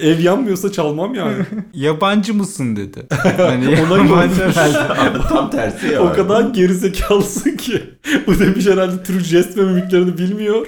Ev 0.00 0.18
yanmıyorsa 0.20 0.72
çalmam 0.72 1.14
yani. 1.14 1.34
Yabancı 1.74 2.34
mısın 2.34 2.76
dedi. 2.76 3.06
Hani 3.36 3.68
Ona 3.68 3.98
yabancı 3.98 4.42
herhalde. 4.42 5.18
Tam 5.28 5.50
tersi 5.50 5.86
ya. 5.86 6.00
o 6.02 6.12
kadar 6.12 6.42
gerizekalısın 6.42 7.56
ki. 7.56 7.82
Bu 8.26 8.38
demiş 8.38 8.66
herhalde 8.66 9.02
Türk 9.02 9.24
jest 9.24 9.56
ve 9.56 9.62
mimiklerini 9.62 10.18
bilmiyor. 10.18 10.66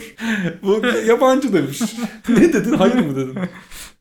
Bu 0.63 0.83
yabancı 1.07 1.53
demiş. 1.53 1.81
ne 2.29 2.53
dedin? 2.53 2.73
Hayır 2.73 2.95
mı 2.95 3.17
dedin? 3.17 3.39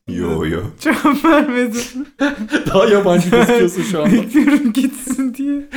Yo 0.08 0.44
yo. 0.44 0.60
Cevap 0.80 1.24
vermedim. 1.24 2.06
Daha 2.66 2.84
yabancı 2.86 3.30
gözüküyorsun 3.30 3.82
şu 3.82 4.02
anda. 4.02 4.12
Bekliyorum 4.12 4.72
gitsin 4.72 5.34
diye. 5.34 5.62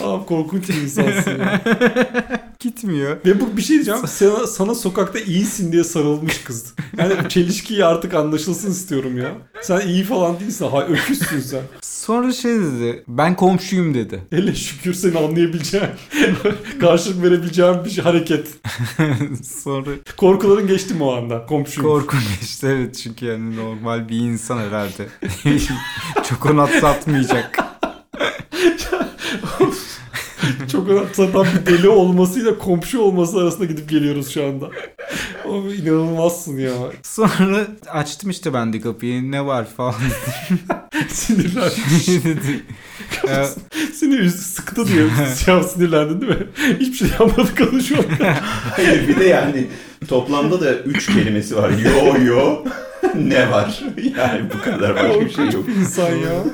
Abi 0.00 0.26
korkunç 0.26 0.68
bir 0.68 0.74
insansın 0.74 1.38
ya. 1.38 1.60
Gitmiyor. 2.60 3.16
Ve 3.26 3.40
bu 3.40 3.56
bir 3.56 3.62
şey 3.62 3.76
diyeceğim. 3.76 4.00
Sana, 4.06 4.46
sana 4.46 4.74
sokakta 4.74 5.18
iyisin 5.18 5.72
diye 5.72 5.84
sarılmış 5.84 6.44
kız. 6.44 6.74
Yani 6.98 7.28
çelişkiyi 7.28 7.84
artık 7.84 8.14
anlaşılsın 8.14 8.70
istiyorum 8.70 9.18
ya. 9.18 9.32
Sen 9.62 9.80
iyi 9.80 10.04
falan 10.04 10.40
değilsin. 10.40 10.68
Ha, 10.68 10.86
öküzsün 10.86 11.40
sen. 11.40 11.62
Sonra 11.80 12.32
şey 12.32 12.52
dedi. 12.52 13.04
Ben 13.08 13.36
komşuyum 13.36 13.94
dedi. 13.94 14.22
Hele 14.30 14.54
şükür 14.54 14.94
seni 14.94 15.18
anlayabileceğim. 15.18 15.88
karşılık 16.80 17.22
verebileceğim 17.22 17.84
bir 17.84 17.90
şey, 17.90 18.04
hareket. 18.04 18.48
Sonra 19.62 19.90
Korkuların 20.16 20.66
geçti 20.66 20.94
mi 20.94 21.02
o 21.02 21.16
anda? 21.16 21.46
Komşuyum. 21.46 21.90
korku 21.90 22.16
geçti 22.40 22.66
evet 22.66 22.96
çünkü 23.02 23.26
yani 23.26 23.56
normal 23.56 24.08
bir 24.08 24.16
insan 24.16 24.58
herhalde. 24.58 25.06
Çok 26.28 26.46
onat 26.46 26.70
satmayacak. 26.70 27.58
Çok 30.72 30.88
satan 31.12 31.46
bir 31.60 31.66
deli 31.66 31.88
olmasıyla 31.88 32.58
komşu 32.58 33.00
olması 33.00 33.38
arasında 33.38 33.64
gidip 33.64 33.88
geliyoruz 33.88 34.30
şu 34.34 34.44
anda. 34.44 34.70
O 35.48 35.56
inanılmazsın 35.56 36.58
ya. 36.58 36.72
Sonra 37.02 37.66
açtım 37.90 38.30
işte 38.30 38.54
ben 38.54 38.72
de 38.72 38.80
kapıyı 38.80 39.32
ne 39.32 39.46
var 39.46 39.66
falan 39.76 39.94
Sinirlenmiş. 41.08 42.04
Seni 43.94 44.14
üzdü, 44.14 44.38
sıktı 44.38 44.88
diye 44.88 45.04
ya 45.46 45.62
sinirlendin 45.62 46.20
değil 46.20 46.32
mi? 46.32 46.46
Hiçbir 46.80 46.96
şey 46.96 47.08
yapmadı 47.08 47.54
konuşuyor. 47.58 48.04
Hayır 48.76 49.08
bir 49.08 49.20
de 49.20 49.24
yani 49.24 49.66
toplamda 50.08 50.60
da 50.60 50.74
üç 50.74 51.06
kelimesi 51.06 51.56
var. 51.56 51.70
Yo 51.70 52.24
yo. 52.24 52.64
ne 53.14 53.50
var? 53.50 53.84
Yani 54.18 54.50
bu 54.54 54.62
kadar 54.62 54.94
başka 54.94 55.20
bir 55.20 55.30
şey 55.30 55.44
yok. 55.44 55.68
İnsan 55.68 56.08
ya. 56.08 56.44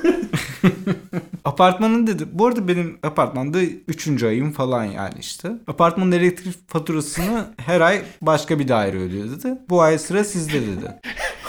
Apartmanın 1.44 2.06
dedi. 2.06 2.24
Bu 2.32 2.46
arada 2.46 2.68
benim 2.68 2.98
apartmanda 3.02 3.58
3. 3.88 4.22
ayım 4.22 4.52
falan 4.52 4.84
yani 4.84 5.14
işte. 5.20 5.52
Apartmanın 5.66 6.12
elektrik 6.12 6.68
faturasını 6.68 7.44
her 7.56 7.80
ay 7.80 8.02
başka 8.22 8.58
bir 8.58 8.68
daire 8.68 8.98
ödüyor 8.98 9.30
dedi. 9.30 9.58
Bu 9.68 9.82
ay 9.82 9.98
sıra 9.98 10.24
sizde 10.24 10.62
dedi. 10.62 11.00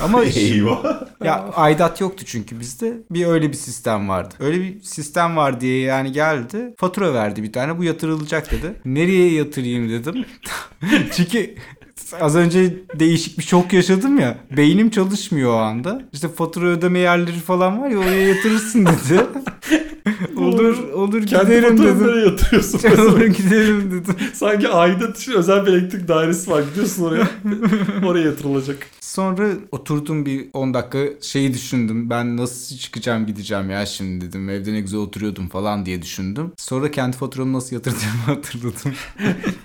Ama 0.02 0.24
Eyvah. 0.36 1.02
ya 1.24 1.46
aidat 1.56 2.02
yoktu 2.02 2.24
çünkü 2.28 2.60
bizde. 2.60 2.94
Bir 3.12 3.26
öyle 3.26 3.50
bir 3.50 3.58
sistem 3.58 4.10
vardı. 4.10 4.36
Öyle 4.40 4.62
bir 4.62 4.82
sistem 4.82 5.38
var 5.38 5.62
diye 5.62 5.80
yani 5.82 6.12
geldi. 6.12 6.74
Fatura 6.78 7.14
verdi 7.14 7.44
bir 7.44 7.54
tane. 7.54 7.78
Bu 7.78 7.84
yatırılacak 7.84 8.52
dedi. 8.52 8.74
Nereye 8.86 9.34
yatırayım 9.34 9.90
dedim. 9.90 10.26
çünkü 11.16 11.56
az 12.22 12.36
önce 12.36 12.74
değişik 13.00 13.38
bir 13.38 13.44
şok 13.44 13.74
yaşadım 13.74 14.20
ya. 14.20 14.38
Beynim 14.58 14.90
çalışmıyor 14.90 15.54
o 15.54 15.58
anda. 15.58 16.02
İşte 16.14 16.28
fatura 16.28 16.66
ödeme 16.66 17.00
yerleri 17.00 17.40
falan 17.40 17.82
var 17.82 17.90
ya 17.90 17.98
oraya 17.98 18.28
yatırırsın 18.28 18.86
dedi. 18.86 19.22
olur 20.48 20.90
olur 20.94 21.26
Kendi 21.26 21.46
giderim 21.46 21.78
dedim. 21.78 22.26
yatırıyorsun. 22.26 22.80
olur 23.02 23.26
giderim 23.26 23.92
dedim. 23.92 24.16
Sanki 24.34 24.68
aidat 24.70 25.20
için 25.20 25.32
özel 25.32 25.66
bir 25.66 25.74
elektrik 25.74 26.08
dairesi 26.08 26.52
var. 26.52 26.64
Gidiyorsun 26.70 27.04
oraya. 27.04 27.28
oraya 28.08 28.26
yatırılacak. 28.26 28.78
Sonra 29.02 29.48
oturdum 29.72 30.26
bir 30.26 30.46
10 30.54 30.74
dakika 30.74 31.00
şeyi 31.22 31.54
düşündüm. 31.54 32.10
Ben 32.10 32.38
nasıl 32.38 32.76
çıkacağım 32.78 33.26
gideceğim 33.26 33.70
ya 33.70 33.86
şimdi 33.86 34.26
dedim. 34.26 34.50
Evde 34.50 34.74
ne 34.74 34.82
güzel 34.82 35.00
oturuyordum 35.00 35.48
falan 35.50 35.86
diye 35.86 36.02
düşündüm. 36.02 36.52
Sonra 36.58 36.92
kendi 36.92 37.18
faturamı 37.18 37.54
nasıl 37.54 37.76
yatırdığımı 37.76 38.24
hatırladım. 38.26 38.94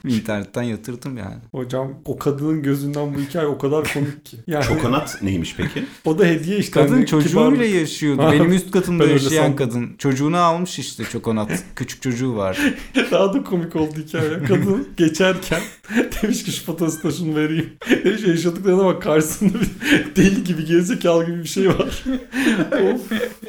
İnternetten 0.08 0.62
yatırdım 0.62 1.16
yani. 1.16 1.34
Hocam 1.52 1.92
o 2.04 2.18
kadının 2.18 2.62
gözünden 2.62 3.14
bu 3.14 3.20
hikaye 3.20 3.46
o 3.46 3.58
kadar 3.58 3.92
komik 3.94 4.24
ki. 4.24 4.36
Yani 4.46 4.64
Çokonat 4.64 5.22
neymiş 5.22 5.54
peki? 5.56 5.84
o 6.04 6.18
da 6.18 6.24
hediye 6.24 6.58
işte. 6.58 6.72
Kadın 6.72 6.94
Hani 6.94 7.06
çocuğuyla 7.06 7.50
kibar- 7.50 7.64
yaşıyordu. 7.80 8.22
Benim 8.32 8.52
üst 8.52 8.70
katımda 8.70 9.04
yaşayan 9.04 9.42
sandım. 9.42 9.56
kadın. 9.56 9.90
Çocuğunu 9.98 10.36
almış 10.36 10.71
işte 10.78 11.04
çokonat. 11.04 11.64
Küçük 11.76 12.02
çocuğu 12.02 12.36
var. 12.36 12.58
Daha 13.10 13.34
da 13.34 13.44
komik 13.44 13.76
oldu 13.76 13.94
hikaye. 14.06 14.42
Kadın 14.48 14.88
geçerken 14.96 15.60
demiş 16.22 16.44
ki 16.44 16.52
şu 16.52 16.64
fotoğrafı 16.64 17.08
da 17.08 17.12
şunu 17.12 17.36
vereyim. 17.36 17.70
Demiş 18.04 18.22
yaşadıklarına 18.22 18.84
bak 18.84 19.02
karşısında 19.02 19.58
bir 19.60 20.16
deli 20.16 20.44
gibi 20.44 20.64
gerizekalı 20.64 21.26
gibi 21.26 21.38
bir 21.38 21.48
şey 21.48 21.68
var. 21.68 22.04
of. 22.72 23.00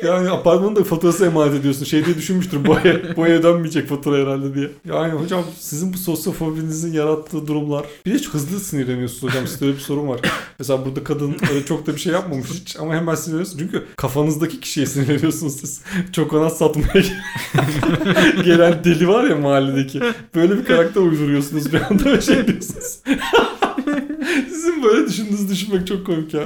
Yani 0.03 0.29
apartmanın 0.29 0.75
da 0.75 0.83
faturası 0.83 1.25
emanet 1.25 1.53
ediyorsun. 1.53 1.85
Şey 1.85 2.05
diye 2.05 2.17
düşünmüştür 2.17 2.65
bu 2.65 2.75
ay, 2.75 3.15
bu 3.15 3.23
ay 3.23 3.31
ödenmeyecek 3.31 3.89
fatura 3.89 4.17
herhalde 4.17 4.55
diye. 4.55 4.69
Yani 4.85 5.13
hocam 5.13 5.43
sizin 5.59 5.93
bu 5.93 5.97
sosyofobinizin 5.97 6.93
yarattığı 6.93 7.47
durumlar. 7.47 7.85
Bir 8.05 8.19
de 8.19 8.23
hızlı 8.23 8.59
sinirleniyorsunuz 8.59 9.33
hocam. 9.33 9.47
Sizde 9.47 9.65
öyle 9.65 9.75
bir 9.75 9.81
sorun 9.81 10.07
var. 10.07 10.19
Mesela 10.59 10.85
burada 10.85 11.03
kadın 11.03 11.35
öyle 11.51 11.65
çok 11.65 11.87
da 11.87 11.95
bir 11.95 11.99
şey 11.99 12.13
yapmamış 12.13 12.49
hiç 12.49 12.75
ama 12.79 12.95
hemen 12.95 13.15
sinirleniyorsunuz. 13.15 13.59
Çünkü 13.59 13.85
kafanızdaki 13.95 14.59
kişiye 14.59 14.85
sinirleniyorsunuz 14.85 15.55
siz. 15.55 15.81
Çok 16.11 16.33
ona 16.33 16.49
satmaya 16.49 17.03
gelen 18.43 18.83
deli 18.83 19.07
var 19.07 19.23
ya 19.23 19.35
mahalledeki. 19.35 20.01
Böyle 20.35 20.57
bir 20.57 20.65
karakter 20.65 21.01
uyduruyorsunuz 21.01 21.73
bir 21.73 21.81
anda 21.81 22.05
ve 22.05 22.21
şey 22.21 22.47
diyorsunuz. 22.47 22.99
Sizin 24.49 24.83
böyle 24.83 25.07
düşündüğünüzü 25.07 25.49
düşünmek 25.49 25.87
çok 25.87 26.05
komik 26.05 26.33
ya. 26.33 26.43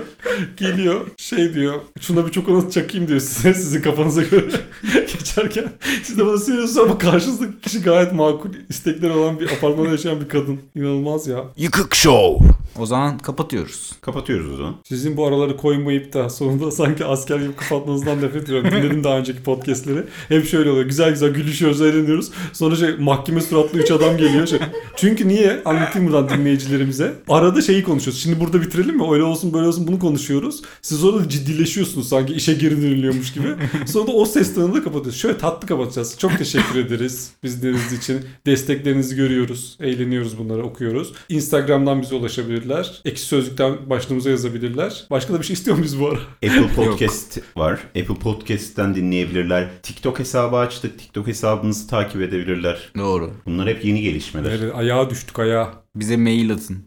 Geliyor 0.57 1.01
şey 1.17 1.53
diyor. 1.53 1.73
Şuna 2.01 2.27
bir 2.27 2.31
çokonat 2.31 2.71
çakayım 2.71 3.07
diyor 3.07 3.19
size. 3.19 3.53
Sizin 3.53 3.81
kafanıza 3.81 4.21
göre 4.21 4.45
geçerken. 4.91 5.65
Siz 6.03 6.17
de 6.17 6.25
bana 6.25 6.37
söylüyorsunuz 6.37 6.77
ama 6.77 6.97
karşınızdaki 6.97 7.61
kişi 7.61 7.81
gayet 7.81 8.13
makul 8.13 8.49
istekleri 8.69 9.11
olan 9.11 9.39
bir 9.39 9.51
apartmanda 9.51 9.89
yaşayan 9.91 10.21
bir 10.21 10.29
kadın. 10.29 10.59
İnanılmaz 10.75 11.27
ya. 11.27 11.43
Yıkık 11.57 11.95
Show. 11.95 12.45
O 12.79 12.85
zaman 12.85 13.17
kapatıyoruz. 13.17 13.91
Kapatıyoruz 14.01 14.53
o 14.53 14.57
zaman. 14.57 14.75
Sizin 14.83 15.17
bu 15.17 15.27
araları 15.27 15.57
koymayıp 15.57 16.13
da 16.13 16.29
sonunda 16.29 16.71
sanki 16.71 17.05
asker 17.05 17.39
gibi 17.39 17.55
kapatmanızdan 17.55 18.21
nefret 18.21 18.43
ediyorum. 18.43 18.71
Dinledim 18.71 19.03
daha 19.03 19.17
önceki 19.17 19.43
podcastleri. 19.43 20.03
Hep 20.27 20.47
şöyle 20.47 20.69
oluyor. 20.69 20.85
Güzel 20.85 21.09
güzel 21.09 21.29
gülüşüyoruz, 21.29 21.81
eğleniyoruz. 21.81 22.31
Sonra 22.53 22.75
şey 22.75 22.95
mahkeme 22.99 23.41
suratlı 23.41 23.79
üç 23.79 23.91
adam 23.91 24.17
geliyor. 24.17 24.47
Şey. 24.47 24.59
Çünkü 24.95 25.27
niye? 25.27 25.61
Anlatayım 25.65 26.07
buradan 26.07 26.29
dinleyicilerimize. 26.29 27.13
Arada 27.29 27.61
şeyi 27.67 27.83
konuşuyoruz. 27.83 28.23
Şimdi 28.23 28.39
burada 28.39 28.61
bitirelim 28.61 28.97
mi? 28.97 29.03
Öyle 29.11 29.23
olsun 29.23 29.53
böyle 29.53 29.67
olsun 29.67 29.87
bunu 29.87 29.99
konuşuyoruz. 29.99 30.61
Siz 30.81 31.03
orada 31.03 31.29
ciddileşiyorsunuz 31.29 32.09
sanki 32.09 32.33
işe 32.33 32.53
geri 32.53 32.81
dönülüyormuş 32.81 33.33
gibi. 33.33 33.47
Sonra 33.85 34.07
da 34.07 34.11
o 34.11 34.25
ses 34.25 34.55
tonunu 34.55 34.75
da 34.75 34.83
kapatıyoruz. 34.83 35.19
Şöyle 35.19 35.37
tatlı 35.37 35.67
kapatacağız. 35.67 36.15
Çok 36.19 36.37
teşekkür 36.37 36.79
ederiz 36.79 37.31
bizleriniz 37.43 37.93
için. 37.93 38.19
Desteklerinizi 38.45 39.15
görüyoruz. 39.15 39.77
Eğleniyoruz 39.79 40.37
bunları 40.37 40.63
okuyoruz. 40.63 41.13
Instagram'dan 41.29 42.01
bize 42.01 42.15
ulaşabilirler. 42.15 43.01
Ekşi 43.05 43.23
Sözlük'ten 43.23 43.89
başlığımıza 43.89 44.29
yazabilirler. 44.29 45.07
Başka 45.11 45.33
da 45.33 45.39
bir 45.39 45.45
şey 45.45 45.53
istiyor 45.53 45.77
muyuz 45.77 45.99
bu 45.99 46.07
ara? 46.07 46.19
Apple 46.49 46.67
Podcast 46.75 47.39
var. 47.57 47.79
Apple 47.87 48.15
Podcast'ten 48.15 48.95
dinleyebilirler. 48.95 49.69
TikTok 49.83 50.19
hesabı 50.19 50.55
açtık. 50.55 50.99
TikTok 50.99 51.27
hesabınızı 51.27 51.87
takip 51.87 52.21
edebilirler. 52.21 52.91
Doğru. 52.97 53.31
Bunlar 53.45 53.67
hep 53.69 53.85
yeni 53.85 54.01
gelişmeler. 54.01 54.51
Evet, 54.51 54.75
ayağa 54.75 55.09
düştük 55.09 55.39
ayağa. 55.39 55.86
Bize 55.99 56.17
mail 56.17 56.51
atın. 56.53 56.77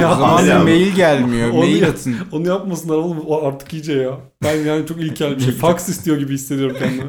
ya 0.00 0.12
o 0.12 0.16
zaman 0.16 0.42
bize 0.42 0.58
mail 0.58 0.94
gelmiyor. 0.94 1.50
onu, 1.50 1.58
mail 1.58 1.88
atın. 1.88 2.16
Onu 2.32 2.48
yapmasınlar 2.48 2.96
oğlum 2.96 3.18
o 3.26 3.46
artık 3.46 3.72
iyice 3.72 3.92
ya. 3.92 4.20
Ben 4.44 4.56
yani 4.56 4.86
çok 4.86 5.00
ilkel 5.00 5.36
bir 5.36 5.42
şey. 5.42 5.52
Fax 5.52 5.88
istiyor 5.88 6.16
gibi 6.18 6.34
hissediyorum 6.34 6.76
kendimi. 6.78 7.08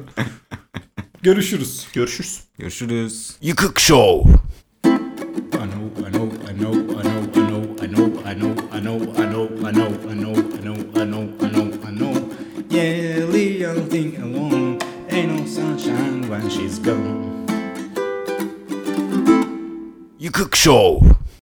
Görüşürüz. 1.22 1.88
Görüşürüz. 1.94 2.40
Görüşürüz. 2.58 3.32
Yıkık 3.42 3.80
Show. 3.80 4.32
Young. 16.90 17.30
Yıkık 20.20 20.56
Show. 20.56 21.19